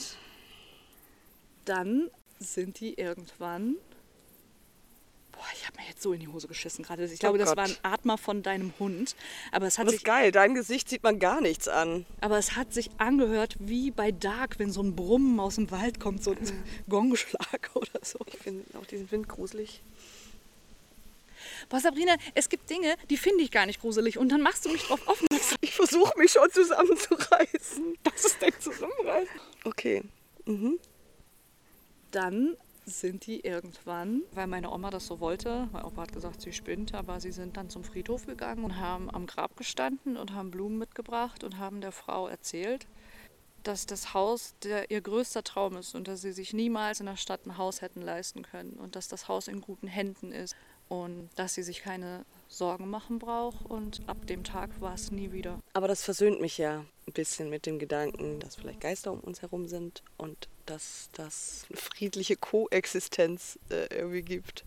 dann 1.66 2.10
sind 2.40 2.80
die 2.80 2.96
irgendwann. 2.96 3.76
Boah, 5.32 5.46
ich 5.56 5.66
habe 5.66 5.78
mir 5.80 5.88
jetzt 5.88 6.02
so 6.04 6.14
in 6.14 6.20
die 6.20 6.28
Hose 6.28 6.48
geschissen 6.48 6.84
gerade. 6.84 7.06
Ich 7.06 7.20
glaube, 7.20 7.38
das 7.38 7.50
Gott. 7.50 7.58
war 7.58 7.66
ein 7.66 7.78
Atmer 7.84 8.18
von 8.18 8.44
deinem 8.44 8.74
Hund. 8.80 9.16
Aber 9.52 9.66
es, 9.66 9.78
hat 9.80 9.88
Das 9.88 9.94
ist 9.94 10.00
sich, 10.02 10.06
geil. 10.06 10.32
Dein 10.32 10.54
Gesicht 10.54 10.90
sieht 10.90 11.02
man 11.04 11.20
gar 11.20 11.42
nichts 11.42 11.68
an. 11.68 12.06
aber 12.20 12.38
es 12.38 12.56
hat 12.56 12.74
sich 12.74 12.90
angehört 12.98 13.56
wie 13.60 13.90
bei 13.92 14.12
Dark, 14.12 14.60
wenn 14.60 14.72
so 14.72 14.82
ein 14.84 14.96
Brummen 14.96 15.40
aus 15.40 15.56
dem 15.56 15.72
Wald 15.72 16.00
kommt, 16.00 16.24
so 16.24 16.32
ein 16.32 16.38
Gongschlag 16.90 17.72
oder 17.74 18.00
so. 18.04 18.20
Ich 18.28 18.38
finde 18.38 18.66
auch 18.78 18.86
diesen 18.86 19.10
Wind 19.12 19.30
gruselig. 19.30 19.82
Boah, 21.70 21.80
Sabrina, 21.80 22.16
es 22.36 22.50
gibt 22.50 22.70
Dinge, 22.70 22.96
die 23.10 23.18
finde 23.18 23.44
ich 23.44 23.52
gar 23.52 23.66
nicht 23.66 23.82
gruselig. 23.82 24.18
Und 24.18 24.30
dann 24.30 24.42
machst 24.42 24.66
du 24.66 24.70
mich 24.70 24.84
drauf 24.84 25.08
aufmerksam. 25.08 25.58
Ich 25.62 25.74
versuche 25.74 26.18
mich 26.20 26.32
schon 26.32 26.52
zusammenzureißen. 26.52 27.98
Das 28.04 28.26
ist 28.26 28.42
dein 28.42 28.54
Zusammenreißen. 28.60 29.40
Okay. 29.64 30.04
Mhm. 30.46 30.80
Dann 32.12 32.56
sind 32.86 33.28
die 33.28 33.42
irgendwann, 33.42 34.24
weil 34.34 34.48
meine 34.48 34.72
Oma 34.72 34.90
das 34.90 35.08
so 35.08 35.20
wollte, 35.20 35.70
mein 35.72 35.84
Opa 35.84 36.04
hat 36.04 36.14
gesagt, 36.14 36.42
sie 36.42 36.52
spinnt, 36.52 36.94
aber 36.94 37.20
sie 37.20 37.32
sind 37.32 37.58
dann 37.58 37.70
zum 37.70 37.84
Friedhof 37.84 38.26
gegangen 38.26 38.64
und 38.64 38.78
haben 38.78 39.10
am 39.14 39.28
Grab 39.28 39.56
gestanden 39.56 40.18
und 40.18 40.34
haben 40.34 40.52
Blumen 40.52 40.78
mitgebracht 40.78 41.44
und 41.44 41.58
haben 41.58 41.82
der 41.82 41.92
Frau 41.92 42.28
erzählt, 42.28 42.88
dass 43.64 43.86
das 43.86 44.14
Haus 44.14 44.56
der, 44.64 44.90
ihr 44.90 45.02
größter 45.02 45.44
Traum 45.44 45.78
ist 45.78 45.94
und 45.94 46.08
dass 46.08 46.22
sie 46.22 46.32
sich 46.32 46.54
niemals 46.54 47.00
in 47.00 47.06
der 47.06 47.18
Stadt 47.18 47.46
ein 47.46 47.58
Haus 47.58 47.82
hätten 47.82 48.02
leisten 48.02 48.42
können 48.42 48.74
und 48.74 48.96
dass 48.96 49.08
das 49.08 49.28
Haus 49.28 49.48
in 49.48 49.62
guten 49.62 49.88
Händen 49.88 50.32
ist 50.32 50.56
und 50.90 51.30
dass 51.36 51.54
sie 51.54 51.64
sich 51.64 51.82
keine 51.82 52.26
Sorgen 52.48 52.90
machen 52.90 53.20
braucht 53.20 53.66
und 53.66 54.02
ab 54.08 54.26
dem 54.28 54.44
Tag 54.44 54.82
war 54.82 54.96
es 54.96 55.12
nie 55.12 55.32
wieder. 55.32 55.60
Aber 55.74 55.88
das 55.88 56.04
versöhnt 56.04 56.42
mich 56.42 56.58
ja 56.58 56.84
ein 57.08 57.14
bisschen 57.14 57.50
mit 57.50 57.66
dem 57.66 57.80
Gedanken, 57.80 58.40
dass 58.40 58.56
vielleicht 58.56 58.82
Geister 58.82 59.12
um 59.14 59.20
uns 59.20 59.42
herum 59.42 59.68
sind 59.68 60.04
und 60.18 60.50
dass 60.66 61.10
das 61.14 61.66
eine 61.70 61.78
friedliche 61.78 62.36
Koexistenz 62.38 63.60
äh, 63.70 63.88
irgendwie 63.96 64.22
gibt. 64.22 64.64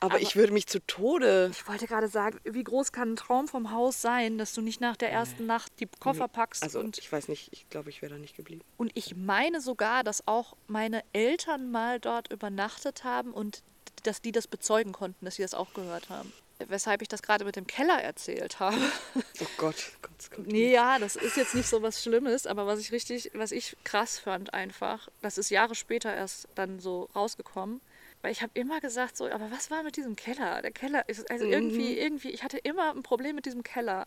Aber, 0.00 0.14
Aber- 0.14 0.22
ich 0.22 0.36
würde 0.36 0.52
mich 0.52 0.66
zu 0.66 0.84
Tode. 0.86 1.50
Ich 1.52 1.66
wollte 1.66 1.86
gerade 1.86 2.08
sagen, 2.08 2.38
wie 2.44 2.62
groß 2.64 2.92
kann 2.92 3.12
ein 3.12 3.16
Traum 3.16 3.48
vom 3.48 3.70
Haus 3.70 4.02
sein, 4.02 4.36
dass 4.36 4.52
du 4.52 4.60
nicht 4.60 4.80
nach 4.80 4.96
der 4.96 5.10
ersten 5.10 5.46
Nacht 5.46 5.72
die 5.80 5.86
Koffer 6.00 6.28
packst 6.28 6.62
Also 6.62 6.80
und 6.80 6.98
ich 6.98 7.10
weiß 7.10 7.28
nicht, 7.28 7.48
ich 7.52 7.68
glaube, 7.70 7.88
ich 7.90 8.02
wäre 8.02 8.12
da 8.12 8.18
nicht 8.18 8.36
geblieben. 8.36 8.62
Und 8.76 8.90
ich 8.94 9.16
meine 9.16 9.60
sogar, 9.62 10.04
dass 10.04 10.26
auch 10.28 10.56
meine 10.66 11.02
Eltern 11.14 11.70
mal 11.70 12.00
dort 12.00 12.30
übernachtet 12.30 13.04
haben 13.04 13.32
und 13.32 13.62
dass 14.02 14.20
die 14.20 14.32
das 14.32 14.46
bezeugen 14.46 14.92
konnten, 14.92 15.24
dass 15.24 15.36
sie 15.36 15.42
das 15.42 15.54
auch 15.54 15.72
gehört 15.72 16.10
haben. 16.10 16.32
Weshalb 16.68 17.02
ich 17.02 17.08
das 17.08 17.22
gerade 17.22 17.44
mit 17.44 17.56
dem 17.56 17.66
Keller 17.66 18.00
erzählt 18.02 18.60
habe. 18.60 18.76
Oh 19.40 19.46
Gott, 19.56 19.92
Gott, 20.02 20.30
Gott. 20.30 20.46
Nee, 20.46 20.72
ja, 20.72 20.98
das 20.98 21.16
ist 21.16 21.36
jetzt 21.36 21.54
nicht 21.54 21.68
so 21.68 21.82
was 21.82 22.02
Schlimmes, 22.02 22.46
aber 22.46 22.66
was 22.66 22.78
ich 22.78 22.92
richtig, 22.92 23.30
was 23.34 23.52
ich 23.52 23.76
krass 23.84 24.18
fand 24.18 24.54
einfach, 24.54 25.08
das 25.22 25.38
ist 25.38 25.50
Jahre 25.50 25.74
später 25.74 26.14
erst 26.14 26.48
dann 26.54 26.80
so 26.80 27.08
rausgekommen. 27.14 27.80
Weil 28.22 28.32
ich 28.32 28.40
habe 28.40 28.52
immer 28.54 28.80
gesagt, 28.80 29.18
so, 29.18 29.28
aber 29.28 29.50
was 29.50 29.70
war 29.70 29.82
mit 29.82 29.98
diesem 29.98 30.16
Keller? 30.16 30.62
Der 30.62 30.70
Keller 30.70 31.06
ist, 31.10 31.30
also 31.30 31.44
irgendwie, 31.44 31.98
irgendwie, 31.98 32.30
ich 32.30 32.42
hatte 32.42 32.56
immer 32.56 32.94
ein 32.94 33.02
Problem 33.02 33.36
mit 33.36 33.44
diesem 33.44 33.62
Keller. 33.62 34.06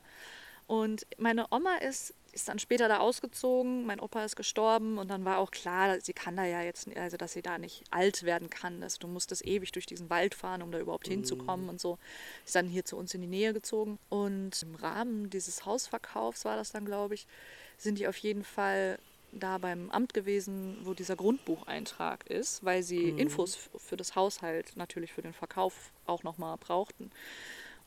Und 0.66 1.06
meine 1.18 1.46
Oma 1.52 1.76
ist, 1.78 2.16
ist 2.38 2.48
dann 2.48 2.60
später 2.60 2.88
da 2.88 3.00
ausgezogen, 3.00 3.84
mein 3.88 4.00
Opa 4.00 4.24
ist 4.24 4.36
gestorben 4.36 5.00
und 5.00 5.10
dann 5.10 5.26
war 5.26 5.40
auch 5.40 5.50
klar, 5.50 6.00
sie 6.00 6.14
kann 6.14 6.38
da 6.38 6.46
ja 6.46 6.62
jetzt, 6.62 6.88
also 6.96 7.18
dass 7.18 7.34
sie 7.34 7.42
da 7.42 7.58
nicht 7.58 7.84
alt 7.90 8.22
werden 8.22 8.52
kann. 8.52 8.84
Also 8.84 9.00
du 9.00 9.08
musstest 9.08 9.44
ewig 9.44 9.72
durch 9.72 9.88
diesen 9.88 10.12
Wald 10.12 10.36
fahren, 10.36 10.62
um 10.62 10.72
da 10.72 10.78
überhaupt 10.80 11.08
hinzukommen 11.08 11.68
und 11.68 11.82
so. 11.82 11.98
Ist 12.46 12.54
dann 12.56 12.70
hier 12.70 12.86
zu 12.86 12.96
uns 12.96 13.16
in 13.16 13.22
die 13.22 13.28
Nähe 13.28 13.54
gezogen. 13.54 13.98
Und 14.10 14.62
im 14.62 14.76
Rahmen 14.76 15.32
dieses 15.32 15.66
Hausverkaufs 15.66 16.46
war 16.46 16.56
das 16.56 16.72
dann, 16.72 16.86
glaube 16.86 17.16
ich, 17.16 17.26
sind 17.80 17.98
die 17.98 18.08
auf 18.08 18.18
jeden 18.18 18.44
Fall 18.44 19.00
da 19.32 19.58
beim 19.58 19.90
Amt 19.90 20.14
gewesen, 20.14 20.78
wo 20.84 20.94
dieser 20.94 21.16
Grundbucheintrag 21.16 22.28
ist, 22.30 22.64
weil 22.64 22.84
sie 22.84 23.10
Infos 23.10 23.56
f- 23.56 23.82
für 23.82 23.98
das 23.98 24.16
Haushalt 24.16 24.78
natürlich 24.78 25.12
für 25.12 25.24
den 25.24 25.34
Verkauf 25.34 25.92
auch 26.06 26.22
nochmal 26.22 26.56
brauchten. 26.58 27.10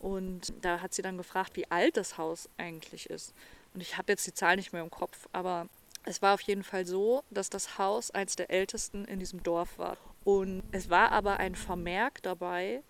Und 0.01 0.53
da 0.63 0.81
hat 0.81 0.93
sie 0.93 1.03
dann 1.03 1.17
gefragt, 1.17 1.57
wie 1.57 1.71
alt 1.71 1.97
das 1.97 2.19
Haus 2.19 2.49
eigentlich 2.57 3.09
ist. 3.11 3.33
Und 3.75 3.81
ich 3.81 3.97
habe 3.99 4.13
jetzt 4.13 4.27
die 4.27 4.35
Zahl 4.35 4.57
nicht 4.57 4.73
mehr 4.73 4.83
im 4.83 4.91
Kopf, 4.91 5.29
aber 5.33 5.69
es 6.05 6.23
war 6.23 6.35
auf 6.35 6.41
jeden 6.41 6.65
Fall 6.65 6.87
so, 6.87 7.23
dass 7.31 7.51
das 7.51 7.79
Haus 7.79 8.11
eins 8.11 8.37
der 8.37 8.51
ältesten 8.51 9.05
in 9.05 9.19
diesem 9.19 9.43
Dorf 9.43 9.79
war. 9.79 9.97
Und 10.25 10.63
es 10.73 10.91
war 10.91 11.13
aber 11.13 11.39
ein 11.39 11.55
Vermerk 11.55 12.23
dabei, 12.23 12.83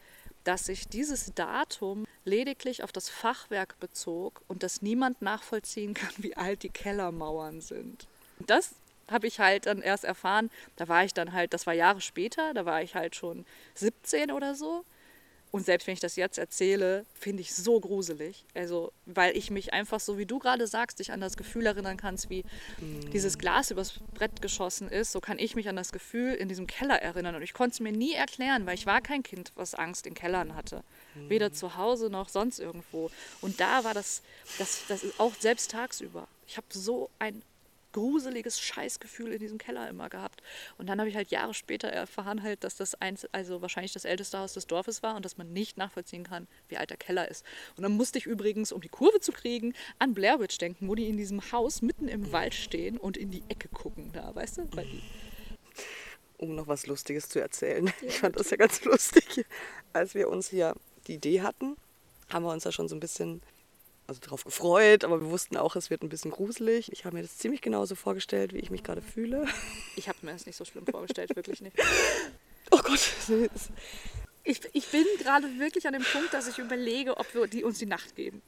dass 0.44 0.66
sich 0.66 0.88
dieses 0.88 1.32
Datum 1.34 2.06
lediglich 2.24 2.82
auf 2.82 2.92
das 2.92 3.08
Fachwerk 3.08 3.78
bezog 3.80 4.42
und 4.48 4.62
dass 4.62 4.82
niemand 4.82 5.22
nachvollziehen 5.22 5.94
kann, 5.94 6.12
wie 6.18 6.36
alt 6.36 6.62
die 6.62 6.70
Kellermauern 6.70 7.60
sind. 7.60 8.06
Das 8.38 8.74
habe 9.10 9.26
ich 9.26 9.40
halt 9.40 9.66
dann 9.66 9.82
erst 9.82 10.04
erfahren. 10.04 10.50
Da 10.76 10.88
war 10.88 11.04
ich 11.04 11.12
dann 11.12 11.32
halt, 11.32 11.52
das 11.52 11.66
war 11.66 11.74
Jahre 11.74 12.00
später, 12.00 12.54
da 12.54 12.64
war 12.64 12.82
ich 12.82 12.94
halt 12.94 13.16
schon 13.16 13.44
17 13.74 14.30
oder 14.30 14.54
so. 14.54 14.84
Und 15.52 15.66
selbst 15.66 15.86
wenn 15.86 15.94
ich 15.94 16.00
das 16.00 16.16
jetzt 16.16 16.38
erzähle, 16.38 17.04
finde 17.12 17.42
ich 17.42 17.54
so 17.54 17.80
gruselig. 17.80 18.44
Also, 18.54 18.92
weil 19.06 19.36
ich 19.36 19.50
mich 19.50 19.72
einfach, 19.72 19.98
so 19.98 20.16
wie 20.16 20.26
du 20.26 20.38
gerade 20.38 20.66
sagst, 20.66 21.00
dich 21.00 21.12
an 21.12 21.20
das 21.20 21.36
Gefühl 21.36 21.66
erinnern 21.66 21.96
kannst, 21.96 22.30
wie 22.30 22.44
dieses 23.12 23.36
Glas 23.36 23.70
übers 23.70 23.94
Brett 24.14 24.42
geschossen 24.42 24.88
ist, 24.88 25.10
so 25.10 25.20
kann 25.20 25.38
ich 25.38 25.56
mich 25.56 25.68
an 25.68 25.76
das 25.76 25.90
Gefühl 25.90 26.34
in 26.34 26.48
diesem 26.48 26.66
Keller 26.66 27.02
erinnern. 27.02 27.34
Und 27.34 27.42
ich 27.42 27.52
konnte 27.52 27.74
es 27.74 27.80
mir 27.80 27.92
nie 27.92 28.12
erklären, 28.12 28.64
weil 28.66 28.74
ich 28.74 28.86
war 28.86 29.00
kein 29.00 29.22
Kind, 29.22 29.52
was 29.56 29.74
Angst 29.74 30.06
in 30.06 30.14
Kellern 30.14 30.54
hatte. 30.54 30.84
Weder 31.28 31.52
zu 31.52 31.76
Hause 31.76 32.10
noch 32.10 32.28
sonst 32.28 32.60
irgendwo. 32.60 33.10
Und 33.40 33.58
da 33.58 33.82
war 33.82 33.94
das, 33.94 34.22
das, 34.58 34.84
das 34.86 35.02
ist 35.02 35.18
auch 35.18 35.34
selbst 35.34 35.72
tagsüber. 35.72 36.28
Ich 36.46 36.56
habe 36.56 36.66
so 36.70 37.10
ein 37.18 37.42
gruseliges 37.92 38.60
Scheißgefühl 38.60 39.32
in 39.32 39.38
diesem 39.38 39.58
Keller 39.58 39.88
immer 39.88 40.08
gehabt. 40.08 40.42
Und 40.78 40.88
dann 40.88 40.98
habe 40.98 41.08
ich 41.08 41.16
halt 41.16 41.30
Jahre 41.30 41.54
später 41.54 41.88
erfahren 41.88 42.42
halt, 42.42 42.64
dass 42.64 42.76
das 42.76 42.94
eins, 42.96 43.26
also 43.32 43.62
wahrscheinlich 43.62 43.92
das 43.92 44.04
älteste 44.04 44.38
Haus 44.38 44.54
des 44.54 44.66
Dorfes 44.66 45.02
war 45.02 45.16
und 45.16 45.24
dass 45.24 45.38
man 45.38 45.52
nicht 45.52 45.76
nachvollziehen 45.76 46.24
kann, 46.24 46.46
wie 46.68 46.76
alt 46.76 46.90
der 46.90 46.96
Keller 46.96 47.28
ist. 47.28 47.44
Und 47.76 47.82
dann 47.82 47.92
musste 47.92 48.18
ich 48.18 48.26
übrigens, 48.26 48.72
um 48.72 48.80
die 48.80 48.88
Kurve 48.88 49.20
zu 49.20 49.32
kriegen, 49.32 49.74
an 49.98 50.14
Blair 50.14 50.40
Witch 50.40 50.58
denken, 50.58 50.88
wo 50.88 50.94
die 50.94 51.08
in 51.08 51.16
diesem 51.16 51.52
Haus 51.52 51.82
mitten 51.82 52.08
im 52.08 52.32
Wald 52.32 52.54
stehen 52.54 52.98
und 52.98 53.16
in 53.16 53.30
die 53.30 53.42
Ecke 53.48 53.68
gucken 53.68 54.10
da, 54.12 54.34
weißt 54.34 54.58
du? 54.58 54.68
Um 56.38 56.54
noch 56.54 56.68
was 56.68 56.86
Lustiges 56.86 57.28
zu 57.28 57.38
erzählen. 57.38 57.92
Ich 58.00 58.20
fand 58.20 58.40
das 58.40 58.48
ja 58.48 58.56
ganz 58.56 58.82
lustig. 58.86 59.44
Als 59.92 60.14
wir 60.14 60.30
uns 60.30 60.48
hier 60.48 60.74
die 61.06 61.16
Idee 61.16 61.42
hatten, 61.42 61.76
haben 62.30 62.46
wir 62.46 62.50
uns 62.50 62.64
da 62.64 62.72
schon 62.72 62.88
so 62.88 62.96
ein 62.96 63.00
bisschen 63.00 63.42
also 64.10 64.20
drauf 64.20 64.44
gefreut, 64.44 65.04
aber 65.04 65.20
wir 65.20 65.30
wussten 65.30 65.56
auch, 65.56 65.76
es 65.76 65.88
wird 65.88 66.02
ein 66.02 66.08
bisschen 66.08 66.32
gruselig. 66.32 66.90
Ich 66.92 67.04
habe 67.04 67.16
mir 67.16 67.22
das 67.22 67.38
ziemlich 67.38 67.60
genauso 67.62 67.94
vorgestellt, 67.94 68.52
wie 68.52 68.58
ich 68.58 68.70
mich 68.70 68.82
gerade 68.82 69.02
fühle. 69.02 69.46
ich 69.96 70.08
habe 70.08 70.18
mir 70.22 70.32
das 70.32 70.46
nicht 70.46 70.56
so 70.56 70.64
schlimm 70.64 70.84
vorgestellt, 70.84 71.34
wirklich 71.34 71.62
nicht. 71.62 71.76
Oh 72.72 72.78
Gott, 72.84 73.00
Ich, 74.44 74.60
ich 74.72 74.86
bin 74.88 75.04
gerade 75.18 75.58
wirklich 75.58 75.88
an 75.88 75.92
dem 75.92 76.04
Punkt, 76.04 76.32
dass 76.32 76.46
ich 76.46 76.58
überlege, 76.58 77.16
ob 77.16 77.34
wir 77.34 77.48
die 77.48 77.64
uns 77.64 77.80
die 77.80 77.86
Nacht 77.86 78.14
geben. 78.14 78.42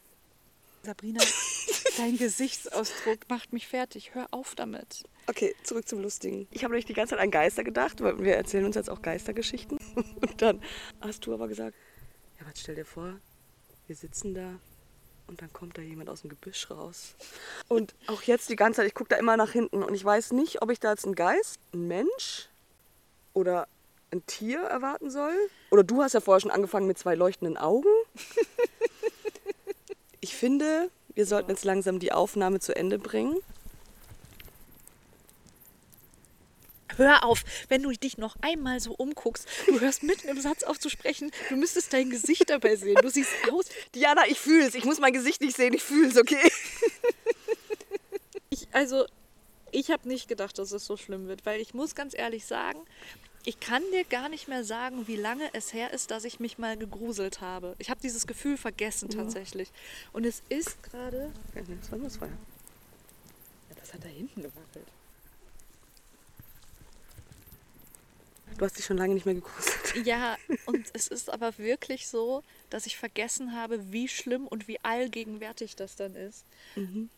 Sabrina, 0.83 1.21
dein 1.97 2.17
Gesichtsausdruck 2.19 3.29
macht 3.29 3.53
mich 3.53 3.67
fertig. 3.67 4.15
Hör 4.15 4.29
auf 4.31 4.55
damit. 4.55 5.03
Okay, 5.27 5.57
zurück 5.65 5.89
zum 5.89 6.03
Lustigen. 6.03 6.47
Ich 6.53 6.63
habe 6.63 6.73
nämlich 6.73 6.85
die 6.85 6.93
ganze 6.93 7.17
Zeit 7.17 7.25
an 7.25 7.33
Geister 7.33 7.65
gedacht, 7.65 8.01
weil 8.01 8.23
wir 8.23 8.37
erzählen 8.37 8.65
uns 8.65 8.77
jetzt 8.77 8.91
auch 8.91 9.03
Geistergeschichten. 9.03 9.79
Und 9.97 10.41
dann 10.41 10.63
hast 11.01 11.27
du 11.27 11.35
aber 11.35 11.49
gesagt, 11.49 11.75
ja, 12.39 12.47
was 12.47 12.61
stell 12.61 12.77
dir 12.77 12.87
vor, 12.87 13.19
wir 13.89 13.97
sitzen 13.97 14.35
da 14.35 14.61
und 15.33 15.41
dann 15.41 15.53
kommt 15.55 15.79
da 15.79 15.83
jemand 15.83 16.11
aus 16.11 16.21
dem 16.21 16.29
Gebüsch 16.29 16.71
raus. 16.71 17.15
Und 17.67 17.95
auch 18.07 18.21
jetzt 18.23 18.51
die 18.51 18.57
ganze 18.57 18.79
Zeit, 18.79 18.87
ich 18.87 18.95
gucke 18.95 19.09
da 19.09 19.17
immer 19.17 19.39
nach 19.39 19.51
hinten 19.51 19.83
und 19.83 19.95
ich 19.95 20.05
weiß 20.05 20.33
nicht, 20.33 20.61
ob 20.61 20.71
ich 20.71 20.79
da 20.79 20.91
jetzt 20.91 21.07
einen 21.07 21.15
Geist, 21.15 21.59
einen 21.73 21.89
Mensch 21.89 22.51
oder 23.33 23.67
ein 24.11 24.25
Tier 24.27 24.61
erwarten 24.61 25.11
soll. 25.11 25.35
Oder 25.71 25.85
du 25.85 26.03
hast 26.03 26.13
ja 26.13 26.21
vorher 26.21 26.41
schon 26.41 26.51
angefangen 26.51 26.87
mit 26.87 26.99
zwei 26.99 27.15
leuchtenden 27.15 27.57
Augen. 27.57 27.89
Ich 30.21 30.37
finde, 30.37 30.91
wir 31.15 31.27
sollten 31.27 31.51
jetzt 31.51 31.65
langsam 31.65 31.99
die 31.99 32.13
Aufnahme 32.13 32.61
zu 32.61 32.77
Ende 32.77 32.99
bringen. 32.99 33.39
Hör 36.97 37.25
auf, 37.25 37.45
wenn 37.69 37.83
du 37.83 37.91
dich 37.91 38.19
noch 38.19 38.37
einmal 38.41 38.81
so 38.81 38.93
umguckst, 38.93 39.49
du 39.67 39.81
hörst 39.81 40.03
mitten 40.03 40.29
im 40.29 40.41
Satz 40.41 40.63
auf 40.63 40.79
zu 40.79 40.89
sprechen, 40.89 41.31
du 41.49 41.57
müsstest 41.57 41.93
dein 41.93 42.11
Gesicht 42.11 42.51
dabei 42.51 42.77
sehen. 42.77 42.99
Du 43.03 43.09
siehst 43.09 43.31
aus. 43.51 43.67
Diana, 43.95 44.27
ich 44.29 44.39
fühle 44.39 44.67
es. 44.67 44.75
Ich 44.75 44.85
muss 44.85 45.01
mein 45.01 45.13
Gesicht 45.13 45.41
nicht 45.41 45.57
sehen. 45.57 45.75
Ich 45.75 45.83
fühle 45.83 46.09
es, 46.09 46.17
okay? 46.17 46.51
Ich, 48.51 48.69
also, 48.73 49.07
ich 49.71 49.91
habe 49.91 50.07
nicht 50.07 50.29
gedacht, 50.29 50.59
dass 50.59 50.73
es 50.73 50.85
so 50.85 50.99
schlimm 50.99 51.27
wird, 51.27 51.47
weil 51.47 51.61
ich 51.61 51.73
muss 51.73 51.95
ganz 51.95 52.15
ehrlich 52.15 52.45
sagen, 52.45 52.81
ich 53.45 53.59
kann 53.59 53.83
dir 53.91 54.05
gar 54.05 54.29
nicht 54.29 54.47
mehr 54.47 54.63
sagen, 54.63 55.09
wie 55.09 55.17
lange 55.17 55.49
es 55.53 55.73
her 55.73 55.93
ist, 55.93 56.11
dass 56.11 56.25
ich 56.25 56.39
mich 56.39 56.59
mal 56.59 56.77
gegruselt 56.77 57.41
habe. 57.41 57.75
Ich 57.79 57.91
habe 57.91 58.01
dieses 58.01 58.27
Gefühl 58.27 58.57
vergessen 58.57 59.09
tatsächlich. 59.09 59.73
Und 60.13 60.25
es 60.25 60.43
ist 60.49 60.83
gerade. 60.83 61.33
Ja, 63.71 63.77
das 63.81 63.93
hat 63.95 64.05
da 64.05 64.09
hinten 64.09 64.43
gewackelt. 64.43 64.87
Du 68.59 68.65
hast 68.65 68.79
dich 68.79 68.85
schon 68.85 68.99
lange 68.99 69.15
nicht 69.15 69.27
mehr 69.27 69.35
gegruselt. 69.35 69.79
Ja, 70.07 70.37
und 70.65 70.87
es 70.95 71.07
ist 71.07 71.31
aber 71.31 71.59
wirklich 71.59 72.09
so, 72.09 72.43
dass 72.71 72.87
ich 72.87 72.97
vergessen 72.97 73.55
habe, 73.55 73.93
wie 73.93 74.09
schlimm 74.09 74.47
und 74.47 74.69
wie 74.69 74.81
allgegenwärtig 74.83 75.77
das 75.77 75.97
dann 75.97 76.15
ist. 76.15 76.47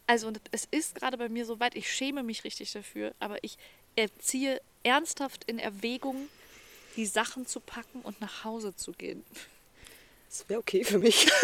Also 0.09 0.27
und 0.27 0.41
es 0.51 0.67
ist 0.71 0.97
gerade 0.97 1.17
bei 1.17 1.29
mir 1.29 1.47
so 1.47 1.61
weit, 1.61 1.77
ich 1.77 1.93
schäme 1.93 2.25
mich 2.25 2.43
richtig 2.43 2.73
dafür, 2.73 3.15
aber 3.21 3.43
ich 3.45 3.59
erziehe 3.95 4.61
ernsthaft 4.83 5.45
in 5.45 5.61
Erwägung, 5.61 6.29
die 6.97 7.07
Sachen 7.07 7.47
zu 7.47 7.61
packen 7.61 8.01
und 8.03 8.21
nach 8.21 8.43
Hause 8.45 8.75
zu 8.75 8.93
gehen. 8.93 9.23
Das 10.29 10.49
wäre 10.49 10.61
okay 10.61 10.83
für 10.83 10.99
mich. 10.99 11.31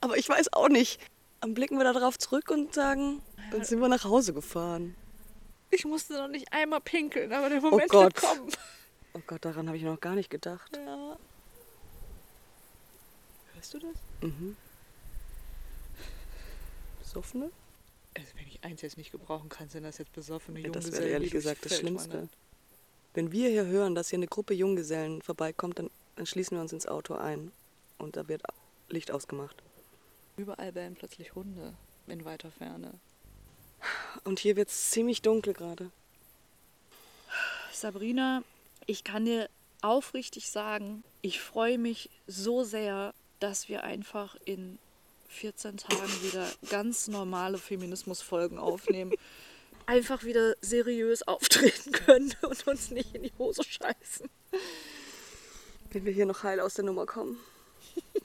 Aber 0.00 0.16
ich 0.16 0.28
weiß 0.28 0.52
auch 0.52 0.68
nicht. 0.68 1.00
Dann 1.40 1.54
blicken 1.54 1.76
wir 1.76 1.84
da 1.84 1.92
drauf 1.92 2.18
zurück 2.18 2.50
und 2.50 2.74
sagen, 2.74 3.20
dann 3.50 3.64
sind 3.64 3.80
wir 3.80 3.88
nach 3.88 4.04
Hause 4.04 4.32
gefahren. 4.32 4.94
Ich 5.72 5.86
musste 5.86 6.12
noch 6.12 6.28
nicht 6.28 6.52
einmal 6.52 6.82
pinkeln, 6.82 7.32
aber 7.32 7.48
der 7.48 7.60
Moment 7.60 7.90
Gott. 7.90 8.04
wird 8.04 8.16
kommen. 8.16 8.52
Oh 9.14 9.20
Gott, 9.26 9.44
daran 9.44 9.66
habe 9.68 9.76
ich 9.76 9.82
noch 9.82 10.00
gar 10.00 10.14
nicht 10.14 10.28
gedacht. 10.28 10.70
Ja. 10.76 11.16
Weißt 13.56 13.74
du 13.74 13.78
das? 13.78 13.96
Mhm. 14.20 14.56
Besoffene? 16.98 17.50
Also 18.14 18.28
wenn 18.36 18.46
ich 18.46 18.62
eins 18.62 18.82
jetzt 18.82 18.98
nicht 18.98 19.12
gebrauchen 19.12 19.48
kann, 19.48 19.70
sind 19.70 19.84
das 19.84 19.96
jetzt 19.96 20.12
besoffene 20.12 20.60
Ja, 20.60 20.68
das 20.68 20.84
Junggesellen, 20.84 21.04
wäre 21.04 21.14
ehrlich 21.14 21.30
gesagt 21.30 21.64
das 21.64 21.78
Schlimmste. 21.78 22.28
Wenn 23.14 23.32
wir 23.32 23.48
hier 23.48 23.64
hören, 23.64 23.94
dass 23.94 24.10
hier 24.10 24.18
eine 24.18 24.26
Gruppe 24.26 24.52
Junggesellen 24.52 25.22
vorbeikommt, 25.22 25.78
dann, 25.78 25.90
dann 26.16 26.26
schließen 26.26 26.56
wir 26.56 26.62
uns 26.62 26.72
ins 26.72 26.86
Auto 26.86 27.14
ein. 27.14 27.50
Und 27.96 28.16
da 28.16 28.28
wird 28.28 28.42
Licht 28.90 29.10
ausgemacht. 29.10 29.62
Überall 30.36 30.72
bellen 30.72 30.94
plötzlich 30.94 31.34
Hunde 31.34 31.74
in 32.06 32.24
weiter 32.26 32.50
Ferne. 32.50 32.92
Und 34.24 34.38
hier 34.38 34.56
wird 34.56 34.68
es 34.68 34.90
ziemlich 34.90 35.22
dunkel 35.22 35.54
gerade. 35.54 35.90
Sabrina, 37.72 38.42
ich 38.86 39.04
kann 39.04 39.24
dir 39.24 39.48
aufrichtig 39.80 40.50
sagen, 40.50 41.02
ich 41.20 41.40
freue 41.40 41.78
mich 41.78 42.10
so 42.26 42.64
sehr, 42.64 43.14
dass 43.40 43.68
wir 43.68 43.82
einfach 43.82 44.36
in 44.44 44.78
14 45.28 45.78
Tagen 45.78 46.22
wieder 46.22 46.48
ganz 46.68 47.08
normale 47.08 47.58
Feminismusfolgen 47.58 48.58
aufnehmen. 48.58 49.12
Einfach 49.86 50.22
wieder 50.22 50.54
seriös 50.60 51.26
auftreten 51.26 51.90
können 51.90 52.32
und 52.42 52.66
uns 52.68 52.92
nicht 52.92 53.16
in 53.16 53.24
die 53.24 53.32
Hose 53.36 53.64
scheißen. 53.64 54.30
Wenn 55.90 56.04
wir 56.04 56.12
hier 56.12 56.26
noch 56.26 56.44
heil 56.44 56.60
aus 56.60 56.74
der 56.74 56.84
Nummer 56.84 57.04
kommen. 57.04 57.36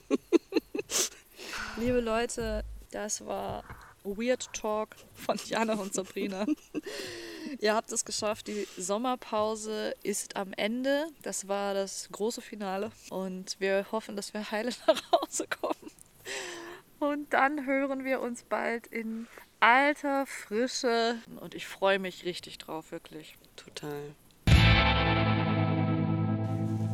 Liebe 1.76 2.00
Leute, 2.00 2.64
das 2.92 3.26
war 3.26 3.64
Weird 4.04 4.52
Talk 4.52 4.96
von 5.14 5.38
Jana 5.44 5.74
und 5.74 5.94
Sabrina. 5.94 6.46
Ihr 7.60 7.74
habt 7.74 7.92
es 7.92 8.04
geschafft. 8.04 8.48
Die 8.48 8.66
Sommerpause 8.76 9.94
ist 10.02 10.36
am 10.36 10.52
Ende. 10.52 11.06
Das 11.22 11.48
war 11.48 11.74
das 11.74 12.08
große 12.12 12.40
Finale. 12.40 12.90
Und 13.10 13.56
wir 13.58 13.86
hoffen, 13.92 14.16
dass 14.16 14.34
wir 14.34 14.50
heile 14.50 14.70
nach 14.86 15.02
Hause 15.12 15.46
kommen. 15.48 15.90
Und 17.00 17.32
dann 17.32 17.66
hören 17.66 18.04
wir 18.04 18.20
uns 18.20 18.42
bald 18.42 18.86
in 18.88 19.26
alter 19.60 20.26
Frische. 20.26 21.16
Und 21.40 21.54
ich 21.54 21.66
freue 21.66 21.98
mich 21.98 22.24
richtig 22.24 22.58
drauf, 22.58 22.92
wirklich. 22.92 23.36
Total. 23.56 24.14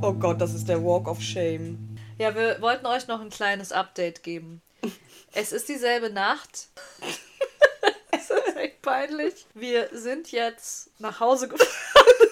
Oh 0.02 0.12
Gott, 0.12 0.40
das 0.40 0.52
ist 0.52 0.68
der 0.68 0.84
Walk 0.84 1.08
of 1.08 1.22
Shame. 1.22 1.78
Ja, 2.18 2.34
wir 2.34 2.60
wollten 2.60 2.86
euch 2.86 3.08
noch 3.08 3.20
ein 3.20 3.30
kleines 3.30 3.72
Update 3.72 4.22
geben. 4.22 4.60
Es 5.36 5.50
ist 5.50 5.68
dieselbe 5.68 6.10
Nacht. 6.10 6.68
es 8.12 8.30
ist 8.30 8.56
echt 8.56 8.82
peinlich. 8.82 9.46
Wir 9.54 9.88
sind 9.92 10.30
jetzt 10.30 10.90
nach 11.00 11.18
Hause 11.18 11.48
gefahren, 11.48 12.28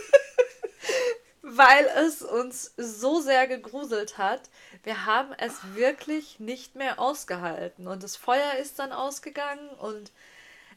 weil 1.43 1.85
es 2.07 2.23
uns 2.23 2.73
so 2.77 3.21
sehr 3.21 3.49
gegruselt 3.49 4.19
hat. 4.19 4.43
Wir 4.85 5.05
haben 5.05 5.33
es 5.37 5.75
wirklich 5.75 6.39
nicht 6.39 6.77
mehr 6.77 7.01
ausgehalten. 7.01 7.89
Und 7.89 8.05
das 8.05 8.17
Feuer 8.17 8.55
ist 8.55 8.79
dann 8.79 8.93
ausgegangen 8.93 9.69
und 9.71 10.13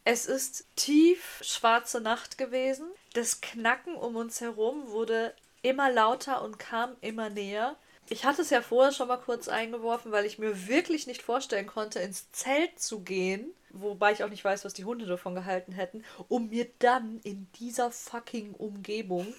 es 0.04 0.26
ist 0.26 0.66
tief 0.76 1.40
schwarze 1.42 2.02
Nacht 2.02 2.40
gewesen. 2.40 2.88
Das 3.14 3.42
Knacken 3.42 3.96
um 3.96 4.16
uns 4.16 4.42
herum 4.42 4.90
wurde 4.90 5.34
immer 5.62 5.92
lauter 5.92 6.42
und 6.42 6.58
kam 6.58 6.96
immer 7.02 7.30
näher. 7.30 7.76
Ich 8.08 8.24
hatte 8.24 8.44
es 8.44 8.52
ja 8.52 8.62
vorher 8.62 8.92
schon 8.92 9.08
mal 9.08 9.18
kurz 9.18 9.48
eingeworfen, 9.48 10.12
weil 10.12 10.26
ich 10.26 10.38
mir 10.38 10.68
wirklich 10.68 11.08
nicht 11.08 11.24
vorstellen 11.24 11.66
konnte, 11.66 12.00
ins 12.00 12.32
Zelt 12.32 12.80
zu 12.80 13.00
gehen, 13.00 13.48
wobei 13.72 14.12
ich 14.12 14.24
auch 14.24 14.30
nicht 14.30 14.46
weiß, 14.46 14.64
was 14.64 14.74
die 14.74 14.86
Hunde 14.86 15.08
davon 15.08 15.34
gehalten 15.34 15.72
hätten, 15.72 16.04
um 16.28 16.50
mir 16.50 16.68
dann 16.80 17.20
in 17.24 17.48
dieser 17.60 17.90
fucking 17.90 18.54
Umgebung 18.54 19.34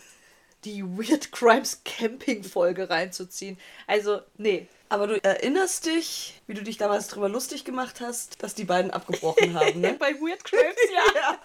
die 0.67 0.85
Weird 0.85 1.33
Crimes 1.33 1.83
Camping 1.85 2.45
Folge 2.45 2.91
reinzuziehen. 2.91 3.59
Also, 3.87 4.21
nee. 4.37 4.67
Aber 4.89 5.09
du 5.09 5.23
erinnerst 5.25 5.87
dich, 5.87 6.41
wie 6.47 6.55
du 6.55 6.62
dich 6.62 6.77
damals 6.77 7.09
drüber 7.09 7.29
lustig 7.29 7.64
gemacht 7.64 8.01
hast, 8.01 8.41
dass 8.43 8.55
die 8.55 8.64
beiden 8.64 8.93
abgebrochen 8.93 9.59
haben, 9.59 9.81
ne? 9.81 9.95
Bei 9.99 10.12
Weird 10.14 10.45
Crimes, 10.45 10.77
ja. 10.95 11.41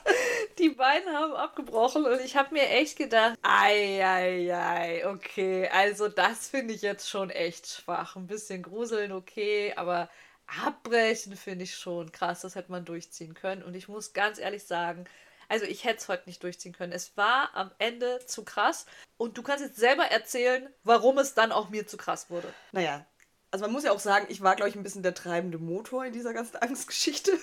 Die 0.59 0.69
beiden 0.69 1.11
haben 1.11 1.33
abgebrochen 1.33 2.05
und 2.05 2.21
ich 2.21 2.35
habe 2.35 2.53
mir 2.53 2.69
echt 2.69 2.97
gedacht, 2.97 3.37
ei, 3.41 4.05
ei, 4.05 4.55
ei, 4.55 5.07
okay, 5.07 5.67
also 5.69 6.07
das 6.07 6.49
finde 6.49 6.73
ich 6.75 6.83
jetzt 6.83 7.09
schon 7.09 7.31
echt 7.31 7.67
schwach. 7.67 8.15
Ein 8.15 8.27
bisschen 8.27 8.61
gruseln, 8.61 9.11
okay, 9.11 9.73
aber 9.75 10.09
abbrechen 10.63 11.35
finde 11.35 11.63
ich 11.63 11.75
schon 11.75 12.11
krass, 12.11 12.41
das 12.41 12.55
hätte 12.55 12.71
man 12.71 12.85
durchziehen 12.85 13.33
können. 13.33 13.63
Und 13.63 13.75
ich 13.75 13.87
muss 13.87 14.13
ganz 14.13 14.37
ehrlich 14.37 14.65
sagen, 14.65 15.05
also 15.51 15.65
ich 15.65 15.83
hätte 15.83 15.97
es 15.97 16.07
heute 16.07 16.23
nicht 16.27 16.41
durchziehen 16.43 16.71
können. 16.71 16.93
Es 16.93 17.17
war 17.17 17.49
am 17.53 17.71
Ende 17.77 18.25
zu 18.25 18.45
krass. 18.45 18.85
Und 19.17 19.37
du 19.37 19.43
kannst 19.43 19.63
jetzt 19.63 19.77
selber 19.77 20.05
erzählen, 20.05 20.69
warum 20.85 21.17
es 21.17 21.33
dann 21.33 21.51
auch 21.51 21.69
mir 21.69 21.85
zu 21.85 21.97
krass 21.97 22.29
wurde. 22.29 22.47
Naja, 22.71 23.05
also 23.51 23.65
man 23.65 23.73
muss 23.73 23.83
ja 23.83 23.91
auch 23.91 23.99
sagen, 23.99 24.27
ich 24.29 24.41
war, 24.41 24.55
glaube 24.55 24.69
ich, 24.69 24.77
ein 24.77 24.83
bisschen 24.83 25.03
der 25.03 25.13
treibende 25.13 25.57
Motor 25.57 26.05
in 26.05 26.13
dieser 26.13 26.33
ganzen 26.33 26.55
Angstgeschichte. 26.61 27.33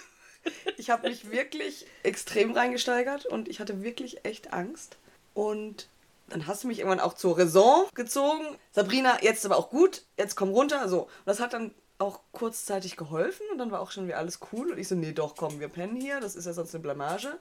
Ich 0.79 0.89
habe 0.89 1.11
mich 1.11 1.31
wirklich 1.31 1.87
extrem 2.03 2.53
reingesteigert 2.53 3.27
und 3.27 3.47
ich 3.47 3.61
hatte 3.61 3.83
wirklich 3.83 4.25
echt 4.25 4.55
Angst. 4.55 4.97
Und 5.35 5.89
dann 6.31 6.47
hast 6.47 6.65
du 6.65 6.69
mich 6.69 6.79
irgendwann 6.79 7.01
auch 7.01 7.13
zur 7.13 7.37
Raison 7.37 7.87
gezogen. 7.95 8.57
Sabrina, 8.73 9.23
jetzt 9.23 9.45
aber 9.45 9.59
auch 9.59 9.69
gut, 9.69 10.03
jetzt 10.17 10.35
komm 10.35 10.49
runter. 10.49 10.89
So. 10.89 11.03
Und 11.03 11.27
das 11.27 11.41
hat 11.41 11.53
dann 11.53 11.75
auch 11.99 12.21
kurzzeitig 12.33 12.97
geholfen 12.97 13.45
und 13.53 13.59
dann 13.59 13.71
war 13.71 13.81
auch 13.81 13.91
schon 13.91 14.07
wieder 14.07 14.17
alles 14.17 14.41
cool. 14.53 14.73
Und 14.73 14.79
ich 14.79 14.89
so, 14.89 14.95
nee, 14.95 15.13
doch, 15.13 15.37
komm, 15.37 15.61
wir 15.61 15.69
pennen 15.69 16.01
hier, 16.01 16.21
das 16.21 16.37
ist 16.37 16.47
ja 16.47 16.55
sonst 16.55 16.75
eine 16.75 16.83
Blamage. 16.83 17.39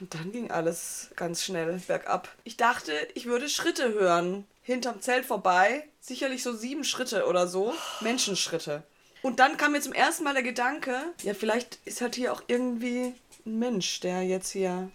Und 0.00 0.14
dann 0.14 0.32
ging 0.32 0.50
alles 0.50 1.10
ganz 1.16 1.44
schnell 1.44 1.80
bergab. 1.86 2.28
Ich 2.44 2.56
dachte, 2.56 2.92
ich 3.14 3.26
würde 3.26 3.48
Schritte 3.48 3.92
hören. 3.92 4.46
Hinterm 4.62 5.00
Zelt 5.00 5.24
vorbei. 5.26 5.84
Sicherlich 6.00 6.42
so 6.42 6.54
sieben 6.54 6.84
Schritte 6.84 7.26
oder 7.26 7.46
so. 7.46 7.74
Menschenschritte. 8.00 8.82
Und 9.22 9.40
dann 9.40 9.56
kam 9.56 9.72
mir 9.72 9.80
zum 9.80 9.92
ersten 9.92 10.24
Mal 10.24 10.34
der 10.34 10.42
Gedanke, 10.42 10.96
ja, 11.22 11.34
vielleicht 11.34 11.78
ist 11.84 12.00
halt 12.00 12.14
hier 12.14 12.32
auch 12.32 12.42
irgendwie 12.46 13.14
ein 13.44 13.58
Mensch, 13.58 14.00
der 14.00 14.22
jetzt 14.22 14.50
hier 14.50 14.90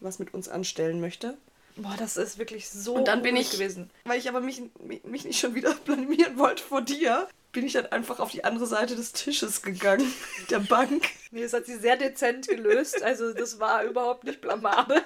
was 0.00 0.18
mit 0.18 0.32
uns 0.32 0.48
anstellen 0.48 1.00
möchte. 1.00 1.36
Boah, 1.76 1.94
das 1.98 2.16
ist 2.16 2.38
wirklich 2.38 2.68
so 2.70 2.94
Und 2.94 3.06
dann 3.08 3.22
bin 3.22 3.36
ich, 3.36 3.50
gewesen. 3.50 3.90
weil 4.04 4.18
ich 4.18 4.28
aber 4.28 4.40
mich, 4.40 4.62
mich 5.04 5.24
nicht 5.24 5.38
schon 5.38 5.54
wieder 5.54 5.74
blamieren 5.84 6.38
wollte 6.38 6.62
vor 6.62 6.80
dir, 6.82 7.28
bin 7.52 7.66
ich 7.66 7.72
dann 7.72 7.86
einfach 7.86 8.20
auf 8.20 8.30
die 8.30 8.44
andere 8.44 8.66
Seite 8.66 8.96
des 8.96 9.12
Tisches 9.12 9.62
gegangen, 9.62 10.12
der 10.50 10.60
Bank. 10.60 11.08
Nee, 11.30 11.42
das 11.42 11.52
hat 11.52 11.66
sie 11.66 11.78
sehr 11.78 11.96
dezent 11.96 12.48
gelöst. 12.48 13.02
Also 13.02 13.32
das 13.32 13.58
war 13.58 13.84
überhaupt 13.84 14.24
nicht 14.24 14.40
blamabel. 14.40 15.02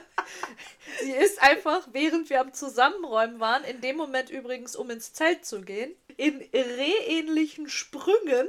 Sie 1.02 1.12
ist 1.12 1.42
einfach, 1.42 1.86
während 1.92 2.30
wir 2.30 2.40
am 2.40 2.52
Zusammenräumen 2.52 3.40
waren, 3.40 3.64
in 3.64 3.80
dem 3.80 3.96
Moment 3.96 4.30
übrigens, 4.30 4.76
um 4.76 4.90
ins 4.90 5.12
Zelt 5.12 5.44
zu 5.44 5.62
gehen, 5.62 5.94
in 6.16 6.38
rehähnlichen 6.52 7.68
Sprüngen 7.68 8.48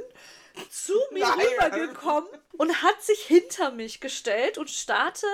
zu 0.70 0.94
mir 1.12 1.26
Nein. 1.26 1.46
rübergekommen 1.46 2.30
und 2.56 2.82
hat 2.82 3.02
sich 3.02 3.20
hinter 3.20 3.70
mich 3.70 4.00
gestellt 4.00 4.56
und 4.58 4.70
starrte 4.70 5.26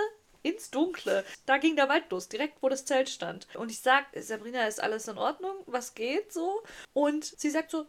ins 0.42 0.70
Dunkle. 0.70 1.24
Da 1.46 1.58
ging 1.58 1.76
der 1.76 1.88
Wald 1.88 2.10
los, 2.10 2.28
direkt 2.28 2.62
wo 2.62 2.68
das 2.68 2.84
Zelt 2.84 3.08
stand. 3.08 3.46
Und 3.54 3.70
ich 3.70 3.80
sag, 3.80 4.06
Sabrina, 4.16 4.66
ist 4.66 4.82
alles 4.82 5.08
in 5.08 5.18
Ordnung? 5.18 5.54
Was 5.66 5.94
geht 5.94 6.32
so? 6.32 6.62
Und 6.92 7.24
sie 7.24 7.50
sagt 7.50 7.70
so, 7.70 7.86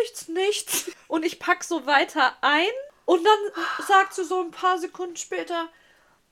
nichts, 0.00 0.28
nichts. 0.28 0.90
Und 1.08 1.24
ich 1.24 1.38
pack 1.38 1.64
so 1.64 1.86
weiter 1.86 2.36
ein 2.40 2.66
und 3.04 3.24
dann 3.24 3.64
sagt 3.86 4.14
sie 4.14 4.24
so 4.24 4.40
ein 4.40 4.50
paar 4.50 4.78
Sekunden 4.78 5.16
später, 5.16 5.68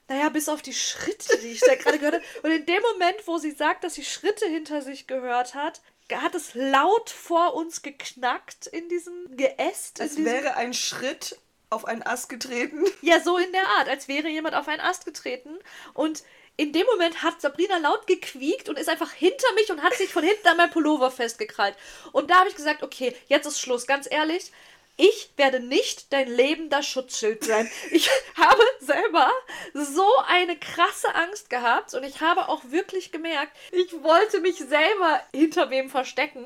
naja, 0.08 0.28
bis 0.28 0.48
auf 0.48 0.62
die 0.62 0.74
Schritte, 0.74 1.38
die 1.38 1.52
ich 1.52 1.60
da 1.60 1.76
gerade 1.76 1.98
gehört 1.98 2.14
habe. 2.16 2.24
Und 2.42 2.50
in 2.50 2.66
dem 2.66 2.82
Moment, 2.82 3.26
wo 3.26 3.38
sie 3.38 3.52
sagt, 3.52 3.84
dass 3.84 3.94
sie 3.94 4.04
Schritte 4.04 4.46
hinter 4.46 4.82
sich 4.82 5.06
gehört 5.06 5.54
hat, 5.54 5.80
hat 6.12 6.34
es 6.34 6.54
laut 6.54 7.10
vor 7.10 7.54
uns 7.54 7.82
geknackt 7.82 8.66
in 8.66 8.88
diesem 8.88 9.36
Geäst. 9.36 10.00
Es 10.00 10.16
diesem 10.16 10.24
wäre 10.24 10.56
ein 10.56 10.74
Schritt 10.74 11.38
auf 11.70 11.84
einen 11.84 12.02
Ast 12.02 12.28
getreten. 12.28 12.84
ja, 13.02 13.20
so 13.20 13.38
in 13.38 13.52
der 13.52 13.66
Art, 13.78 13.88
als 13.88 14.08
wäre 14.08 14.28
jemand 14.28 14.56
auf 14.56 14.66
einen 14.66 14.80
Ast 14.80 15.04
getreten. 15.04 15.56
Und 15.94 16.24
in 16.60 16.74
dem 16.74 16.84
Moment 16.84 17.22
hat 17.22 17.40
Sabrina 17.40 17.78
laut 17.78 18.06
gequiekt 18.06 18.68
und 18.68 18.78
ist 18.78 18.90
einfach 18.90 19.12
hinter 19.12 19.50
mich 19.54 19.70
und 19.70 19.82
hat 19.82 19.94
sich 19.94 20.12
von 20.12 20.22
hinten 20.22 20.46
an 20.46 20.58
mein 20.58 20.70
Pullover 20.70 21.10
festgekrallt. 21.10 21.74
Und 22.12 22.30
da 22.30 22.40
habe 22.40 22.50
ich 22.50 22.54
gesagt, 22.54 22.82
okay, 22.82 23.16
jetzt 23.28 23.46
ist 23.46 23.58
Schluss, 23.58 23.86
ganz 23.86 24.06
ehrlich. 24.10 24.52
Ich 24.98 25.32
werde 25.38 25.60
nicht 25.60 26.12
dein 26.12 26.28
lebender 26.28 26.82
Schutzschild 26.82 27.44
sein. 27.44 27.70
Ich 27.92 28.10
habe 28.36 28.62
selber 28.80 29.30
so 29.72 30.06
eine 30.26 30.54
krasse 30.58 31.14
Angst 31.14 31.48
gehabt 31.48 31.94
und 31.94 32.04
ich 32.04 32.20
habe 32.20 32.50
auch 32.50 32.62
wirklich 32.64 33.10
gemerkt, 33.10 33.56
ich 33.72 33.90
wollte 34.02 34.40
mich 34.40 34.56
selber 34.56 35.22
hinter 35.32 35.70
wem 35.70 35.88
verstecken 35.88 36.44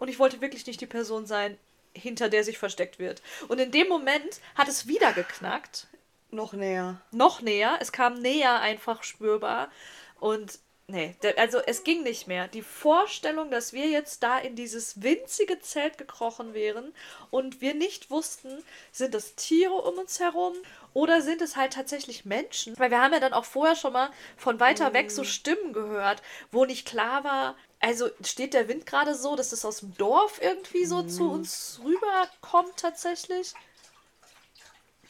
und 0.00 0.08
ich 0.08 0.18
wollte 0.18 0.40
wirklich 0.40 0.66
nicht 0.66 0.80
die 0.80 0.86
Person 0.86 1.24
sein, 1.24 1.56
hinter 1.94 2.28
der 2.28 2.42
sich 2.42 2.58
versteckt 2.58 2.98
wird. 2.98 3.22
Und 3.46 3.60
in 3.60 3.70
dem 3.70 3.86
Moment 3.86 4.40
hat 4.56 4.66
es 4.66 4.88
wieder 4.88 5.12
geknackt 5.12 5.86
Noch 6.30 6.52
näher. 6.52 7.00
noch 7.12 7.40
näher. 7.40 7.78
Es 7.80 7.92
kam 7.92 8.14
näher 8.14 8.60
einfach 8.60 9.02
spürbar. 9.02 9.70
Und 10.18 10.58
nee, 10.88 11.14
also 11.36 11.58
es 11.58 11.84
ging 11.84 12.02
nicht 12.02 12.26
mehr. 12.26 12.48
Die 12.48 12.62
Vorstellung, 12.62 13.50
dass 13.50 13.72
wir 13.72 13.86
jetzt 13.88 14.22
da 14.22 14.38
in 14.38 14.56
dieses 14.56 15.02
winzige 15.02 15.60
Zelt 15.60 15.98
gekrochen 15.98 16.52
wären 16.52 16.92
und 17.30 17.60
wir 17.60 17.74
nicht 17.74 18.10
wussten, 18.10 18.62
sind 18.92 19.14
das 19.14 19.34
Tiere 19.34 19.74
um 19.74 19.98
uns 19.98 20.20
herum 20.20 20.54
Oder 20.94 21.20
sind 21.20 21.42
es 21.42 21.56
halt 21.56 21.74
tatsächlich 21.74 22.24
Menschen? 22.24 22.78
Weil 22.78 22.90
wir 22.90 23.00
haben 23.00 23.12
ja 23.12 23.20
dann 23.20 23.34
auch 23.34 23.44
vorher 23.44 23.76
schon 23.76 23.92
mal 23.92 24.10
von 24.36 24.60
weiter 24.60 24.92
weg 24.94 25.10
so 25.10 25.24
Stimmen 25.24 25.72
gehört, 25.72 26.22
wo 26.50 26.64
nicht 26.64 26.86
klar 26.88 27.22
war, 27.22 27.56
also 27.80 28.08
steht 28.24 28.54
der 28.54 28.68
Wind 28.68 28.86
gerade 28.86 29.14
so, 29.14 29.36
dass 29.36 29.50
das 29.50 29.64
aus 29.64 29.80
dem 29.80 29.94
Dorf 29.96 30.40
irgendwie 30.42 30.86
so 30.86 31.02
zu 31.02 31.30
uns 31.30 31.80
rüberkommt 31.84 32.76
tatsächlich. 32.76 33.54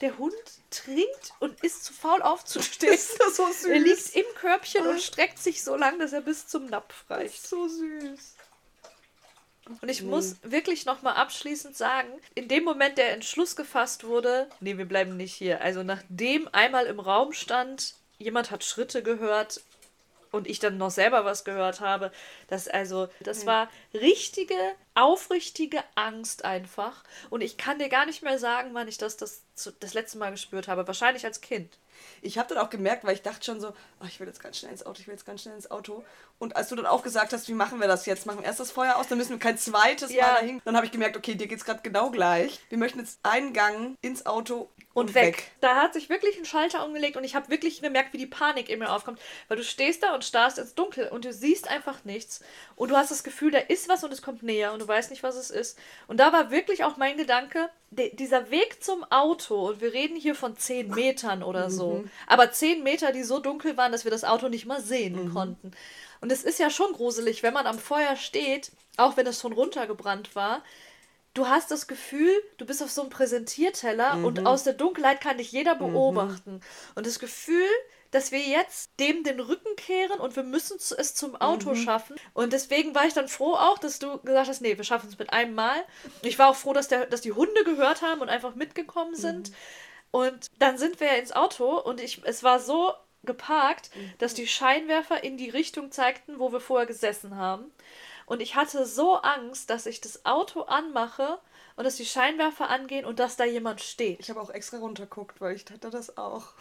Der 0.01 0.19
Hund 0.19 0.35
trinkt 0.71 1.33
und 1.41 1.63
ist 1.65 1.85
zu 1.85 1.93
faul 1.93 2.21
aufzustehen. 2.23 2.93
Ist 2.93 3.19
das 3.19 3.37
so 3.37 3.47
süß? 3.47 3.65
Er 3.65 3.79
liegt 3.79 4.15
im 4.15 4.25
Körbchen 4.35 4.87
und 4.87 5.01
streckt 5.01 5.39
sich 5.39 5.63
so 5.65 5.75
lang, 5.77 5.99
dass 5.99 6.13
er 6.13 6.21
bis 6.21 6.47
zum 6.47 6.67
Napf 6.67 7.05
reicht. 7.09 7.47
so 7.47 7.67
süß. 7.67 8.37
Und 9.81 9.89
ich 9.89 10.03
muss 10.03 10.37
wirklich 10.43 10.87
nochmal 10.87 11.15
abschließend 11.15 11.77
sagen, 11.77 12.09
in 12.35 12.47
dem 12.47 12.63
Moment 12.63 12.99
der 12.99 13.13
Entschluss 13.13 13.57
gefasst 13.57 14.05
wurde, 14.05 14.49
nee, 14.61 14.79
wir 14.79 14.85
bleiben 14.85 15.17
nicht 15.17 15.35
hier. 15.35 15.61
Also 15.61 15.83
nachdem 15.83 16.49
einmal 16.53 16.87
im 16.87 17.01
Raum 17.01 17.33
stand, 17.33 17.95
jemand 18.19 18.51
hat 18.51 18.65
Schritte 18.65 19.03
gehört 19.03 19.63
und 20.37 20.47
ich 20.47 20.59
dann 20.59 20.77
noch 20.79 20.91
selber 20.91 21.25
was 21.25 21.45
gehört 21.45 21.81
habe, 21.81 22.13
das 22.49 22.69
also, 22.69 23.09
das 23.21 23.47
war 23.47 23.69
richtige, 23.95 24.55
aufrichtige 24.95 25.83
Angst 25.95 26.45
einfach. 26.45 27.03
Und 27.31 27.41
ich 27.41 27.57
kann 27.57 27.79
dir 27.79 27.89
gar 27.89 28.07
nicht 28.07 28.23
mehr 28.23 28.39
sagen, 28.39 28.71
wann 28.73 28.89
ich 28.89 28.99
das 28.99 29.17
das, 29.17 29.43
das 29.81 29.95
letzte 29.95 30.19
Mal 30.19 30.31
gespürt 30.31 30.69
habe. 30.69 30.87
Wahrscheinlich 30.87 31.25
als 31.25 31.41
Kind. 31.41 31.79
Ich 32.23 32.39
habe 32.39 32.53
dann 32.53 32.65
auch 32.65 32.71
gemerkt, 32.71 33.05
weil 33.05 33.15
ich 33.15 33.23
dachte 33.23 33.45
schon 33.45 33.61
so, 33.61 33.73
ach, 34.01 34.09
ich 34.09 34.21
will 34.21 34.27
jetzt 34.27 34.43
ganz 34.43 34.59
schnell 34.59 34.73
ins 34.73 34.85
Auto, 34.85 35.01
ich 35.01 35.07
will 35.07 35.15
jetzt 35.15 35.25
ganz 35.25 35.43
schnell 35.43 35.55
ins 35.55 35.71
Auto. 35.71 36.05
Und 36.39 36.57
als 36.57 36.69
du 36.69 36.77
dann 36.77 36.87
auch 36.87 37.03
gesagt 37.03 37.33
hast, 37.33 37.49
wie 37.49 37.55
machen 37.55 37.81
wir 37.81 37.89
das 37.89 38.05
jetzt? 38.07 38.27
Machen 38.27 38.41
wir 38.41 38.47
erst 38.47 38.61
das 38.61 38.71
Feuer 38.71 38.97
aus, 38.97 39.09
dann 39.09 39.19
müssen 39.19 39.31
wir 39.31 39.39
kein 39.39 39.57
zweites 39.57 40.13
Ja. 40.13 40.27
Mal 40.27 40.35
dahin. 40.35 40.63
Dann 40.65 40.77
habe 40.77 40.87
ich 40.87 40.93
gemerkt, 40.93 41.17
okay, 41.17 41.35
dir 41.35 41.47
geht's 41.47 41.65
gerade 41.65 41.81
genau 41.83 42.11
gleich. 42.11 42.61
Wir 42.69 42.79
möchten 42.79 42.99
jetzt 42.99 43.19
einen 43.23 43.53
Gang 43.53 43.97
ins 44.03 44.27
Auto 44.27 44.69
und 44.93 45.15
weg. 45.15 45.51
Da 45.61 45.77
hat 45.77 45.95
sich 45.95 46.09
wirklich 46.09 46.39
ein 46.39 46.45
Schalter 46.45 46.85
umgelegt 46.85 47.17
und 47.17 47.25
ich 47.25 47.35
habe 47.35 47.49
wirklich 47.49 47.81
gemerkt, 47.81 48.13
wie 48.13 48.19
die 48.19 48.27
Panik 48.27 48.69
in 48.69 48.79
mir 48.79 48.93
aufkommt. 48.93 49.21
Weil 49.49 49.57
du 49.57 49.65
stehst 49.65 50.03
da 50.03 50.15
und 50.15 50.25
starrst 50.27 50.59
ins 50.59 50.75
Dunkel 50.75 51.09
und 51.09 51.25
du 51.25 51.33
siehst 51.33 51.69
einfach 51.69 52.05
nichts. 52.05 52.41
Und 52.75 52.91
du 52.91 52.97
hast 52.97 53.11
das 53.11 53.25
Gefühl, 53.25 53.51
da 53.51 53.59
ist 53.59 53.89
was 53.89 54.05
und 54.05 54.13
es 54.13 54.23
kommt 54.23 54.43
näher 54.43 54.73
und 54.73 54.81
du 54.81 54.89
weißt 54.89 55.11
nicht, 55.11 55.23
was 55.23 55.37
es 55.37 55.51
ist. 55.51 55.79
Und 56.07 56.19
da 56.19 56.33
war 56.33 56.51
wirklich 56.51 56.85
auch 56.85 56.97
mein 56.97 57.17
Gedanke, 57.17 57.71
dieser 57.91 58.51
Weg 58.51 58.83
zum 58.83 59.05
Auto, 59.05 59.69
und 59.69 59.81
wir 59.81 59.93
reden 59.93 60.17
hier 60.17 60.35
von 60.35 60.57
10 60.57 60.91
Metern 60.91 61.43
oder 61.43 61.71
so, 61.71 62.05
aber 62.27 62.51
10 62.51 62.83
Meter, 62.83 63.13
die 63.13 63.23
so 63.23 63.39
dunkel 63.39 63.77
waren, 63.77 63.93
dass 63.93 64.05
wir 64.05 64.11
das 64.11 64.25
Auto 64.25 64.49
nicht 64.49 64.67
mal 64.67 64.81
sehen 64.81 65.33
konnten. 65.33 65.71
Und 66.21 66.33
es 66.33 66.43
ist 66.43 66.59
ja 66.59 66.71
schon 66.71 66.93
gruselig, 66.93 67.43
wenn 67.43 67.55
man 67.55 67.67
am 67.67 67.79
Feuer 67.79 68.17
steht, 68.17 68.73
auch 68.97 69.17
wenn 69.17 69.27
es 69.27 69.41
schon 69.41 69.53
runtergebrannt 69.53 70.35
war, 70.35 70.63
du 71.35 71.47
hast 71.47 71.71
das 71.71 71.87
Gefühl, 71.87 72.33
du 72.57 72.67
bist 72.67 72.83
auf 72.83 72.91
so 72.91 73.03
einem 73.03 73.11
Präsentierteller 73.11 74.25
und 74.25 74.47
aus 74.47 74.65
der 74.65 74.73
Dunkelheit 74.73 75.21
kann 75.21 75.39
dich 75.39 75.53
jeder 75.53 75.75
beobachten. 75.75 76.61
Und 76.95 77.07
das 77.07 77.19
Gefühl, 77.19 77.69
dass 78.17 78.33
wir 78.33 78.41
jetzt 78.41 78.99
dem 78.99 79.25
den 79.25 79.41
Rücken 79.41 79.77
kehren 79.77 80.21
und 80.21 80.37
wir 80.37 80.43
müssen 80.43 80.79
es 80.79 81.15
zum 81.15 81.37
Auto 81.37 81.75
schaffen. 81.75 82.17
Und 82.33 82.55
deswegen 82.55 82.95
war 82.95 83.05
ich 83.05 83.13
dann 83.13 83.29
froh 83.29 83.53
auch, 83.53 83.77
dass 83.77 83.99
du 83.99 84.19
gesagt 84.21 84.49
hast, 84.49 84.63
nee, 84.63 84.75
wir 84.75 84.85
schaffen 84.85 85.11
es 85.11 85.19
mit 85.19 85.35
einem 85.35 85.55
Mal. 85.55 85.85
Ich 86.23 86.39
war 86.39 86.49
auch 86.49 86.57
froh, 86.57 86.73
dass, 86.73 86.89
der, 86.89 87.05
dass 87.05 87.21
die 87.21 87.33
Hunde 87.33 87.63
gehört 87.65 88.01
haben 88.01 88.23
und 88.23 88.31
einfach 88.31 88.55
mitgekommen 88.55 89.15
sind. 89.15 89.53
Und 90.13 90.47
dann 90.59 90.79
sind 90.79 90.99
wir 90.99 91.19
ins 91.19 91.33
Auto 91.33 91.79
und 91.79 92.01
ich, 92.01 92.23
es 92.25 92.43
war 92.43 92.59
so 92.59 92.95
geparkt, 93.25 93.91
dass 94.17 94.33
die 94.33 94.47
Scheinwerfer 94.47 95.23
in 95.23 95.37
die 95.37 95.51
Richtung 95.51 95.93
zeigten, 95.93 96.39
wo 96.39 96.53
wir 96.53 96.61
vorher 96.61 96.87
gesessen 96.87 97.37
haben. 97.37 97.71
Und 98.25 98.41
ich 98.41 98.57
hatte 98.57 98.87
so 98.87 99.17
Angst, 99.17 99.69
dass 99.69 99.85
ich 99.85 100.01
das 100.01 100.25
Auto 100.25 100.63
anmache 100.63 101.39
und 101.77 101.85
dass 101.85 101.97
die 101.97 102.07
Scheinwerfer 102.07 102.71
angehen 102.71 103.05
und 103.05 103.19
dass 103.19 103.37
da 103.37 103.45
jemand 103.45 103.83
steht. 103.83 104.21
Ich 104.21 104.31
habe 104.31 104.41
auch 104.41 104.49
extra 104.49 104.79
runterguckt, 104.79 105.39
weil 105.43 105.55
ich 105.55 105.67
hatte 105.71 105.91
das 105.91 106.17
auch. 106.17 106.55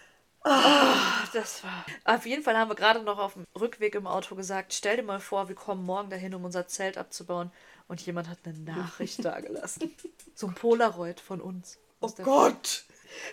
Das 1.33 1.63
war. 1.63 1.85
Auf 2.05 2.25
jeden 2.25 2.43
Fall 2.43 2.55
haben 2.55 2.69
wir 2.69 2.75
gerade 2.75 3.01
noch 3.01 3.17
auf 3.17 3.33
dem 3.33 3.45
Rückweg 3.59 3.95
im 3.95 4.07
Auto 4.07 4.35
gesagt: 4.35 4.73
Stell 4.73 4.97
dir 4.97 5.03
mal 5.03 5.19
vor, 5.19 5.47
wir 5.47 5.55
kommen 5.55 5.83
morgen 5.85 6.09
dahin, 6.09 6.35
um 6.35 6.45
unser 6.45 6.67
Zelt 6.67 6.97
abzubauen. 6.97 7.51
Und 7.87 8.01
jemand 8.01 8.29
hat 8.29 8.39
eine 8.45 8.57
Nachricht 8.59 9.23
dagelassen. 9.25 9.95
So 10.37 10.47
ein 10.47 10.53
Polaroid 10.53 11.21
von 11.21 11.39
uns. 11.39 11.77
Oh 12.01 12.11
Gott! 12.21 12.83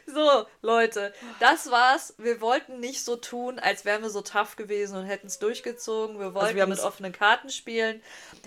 So, 0.07 0.47
Leute, 0.61 1.13
das 1.41 1.71
war's. 1.71 2.15
Wir 2.19 2.41
wollten 2.41 2.79
nicht 2.79 3.05
so 3.05 3.17
tun, 3.17 3.59
als 3.59 3.85
wären 3.85 4.03
wir 4.03 4.11
so 4.11 4.21
tough 4.21 4.55
gewesen 4.55 4.97
und 4.97 5.07
hätten 5.07 5.27
es 5.27 5.41
durchgezogen. 5.41 6.21
Wir 6.21 6.35
wollten 6.35 6.55
wir 6.55 6.63
haben 6.63 6.71
mit 6.71 6.81
offenen 6.81 7.13
Karten 7.13 7.51
spielen. 7.51 8.01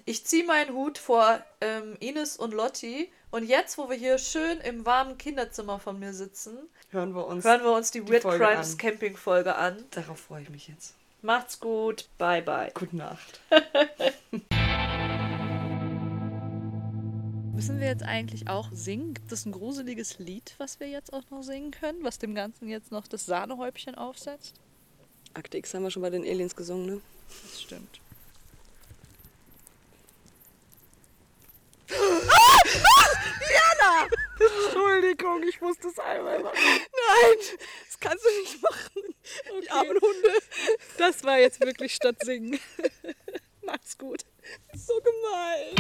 Ich 0.06 0.26
ziehe 0.26 0.46
meinen 0.46 0.74
Hut 0.74 0.98
vor 0.98 1.44
ähm, 1.60 1.98
Ines 2.00 2.38
und 2.38 2.54
Lotti. 2.54 3.12
Und 3.32 3.44
jetzt, 3.44 3.78
wo 3.78 3.90
wir 3.90 3.98
hier 3.98 4.18
schön 4.18 4.60
im 4.60 4.86
warmen 4.86 5.18
Kinderzimmer 5.18 5.80
von 5.80 6.00
mir 6.00 6.14
sitzen, 6.14 6.58
Hören 6.96 7.14
wir 7.14 7.28
uns. 7.28 7.44
hören 7.44 7.62
wir 7.62 7.74
uns 7.74 7.92
die, 7.92 8.08
Weird 8.08 8.22
Folge 8.22 8.46
Crimes 8.46 8.72
an. 8.72 8.78
Camping 8.78 9.18
Folge 9.18 9.56
an. 9.56 9.84
Darauf 9.92 10.18
freue 10.18 10.44
ich 10.44 10.50
mich 10.50 10.70
jetzt. 10.70 10.94
Macht's 11.22 11.60
gut. 11.60 12.08
Bye, 12.18 12.42
bye. 12.42 12.72
Gute 12.74 12.96
Nacht. 12.96 13.42
Müssen 17.54 17.82
wir 17.82 17.88
jetzt 17.88 18.04
eigentlich 18.04 18.48
auch 18.48 18.70
singen? 18.72 19.14
Gibt 19.14 19.30
es 19.30 19.46
ein 19.46 19.52
gruseliges 19.52 20.20
Lied, 20.20 20.56
was 20.58 20.80
wir 20.80 20.88
jetzt 20.88 21.12
auch 21.12 21.30
noch 21.32 21.44
singen 21.44 21.72
können, 21.72 22.02
was 22.02 22.18
dem 22.18 22.34
Ganzen 22.34 22.70
jetzt 22.70 22.94
noch 22.94 23.10
das 23.10 23.26
Sahnehäubchen 23.26 23.96
aufsetzt? 23.96 24.56
Akte 25.34 25.58
X 25.58 25.74
haben 25.74 25.84
wir 25.84 25.92
schon 25.92 26.02
bei 26.02 26.12
den 26.12 26.24
Aliens 26.24 26.56
gesungen, 26.56 26.86
ne? 26.86 27.02
Das 27.44 27.62
stimmt. 27.62 28.00
Entschuldigung, 34.40 35.44
ich 35.44 35.62
muss 35.62 35.78
das 35.80 35.98
einmal 36.00 36.40
machen. 36.40 36.58
Nein, 36.58 37.38
das 37.88 38.00
kannst 38.00 38.26
du 38.26 38.30
nicht 38.42 38.62
machen. 38.62 39.16
Die 39.64 39.72
armen 39.72 40.00
Hunde. 40.02 40.34
Das 40.98 41.24
war 41.24 41.40
jetzt 41.40 41.60
wirklich 41.62 41.96
statt 41.96 42.18
singen. 42.24 42.60
Macht's 43.62 43.98
gut. 43.98 44.24
So 44.74 44.94
gemein. 45.02 45.76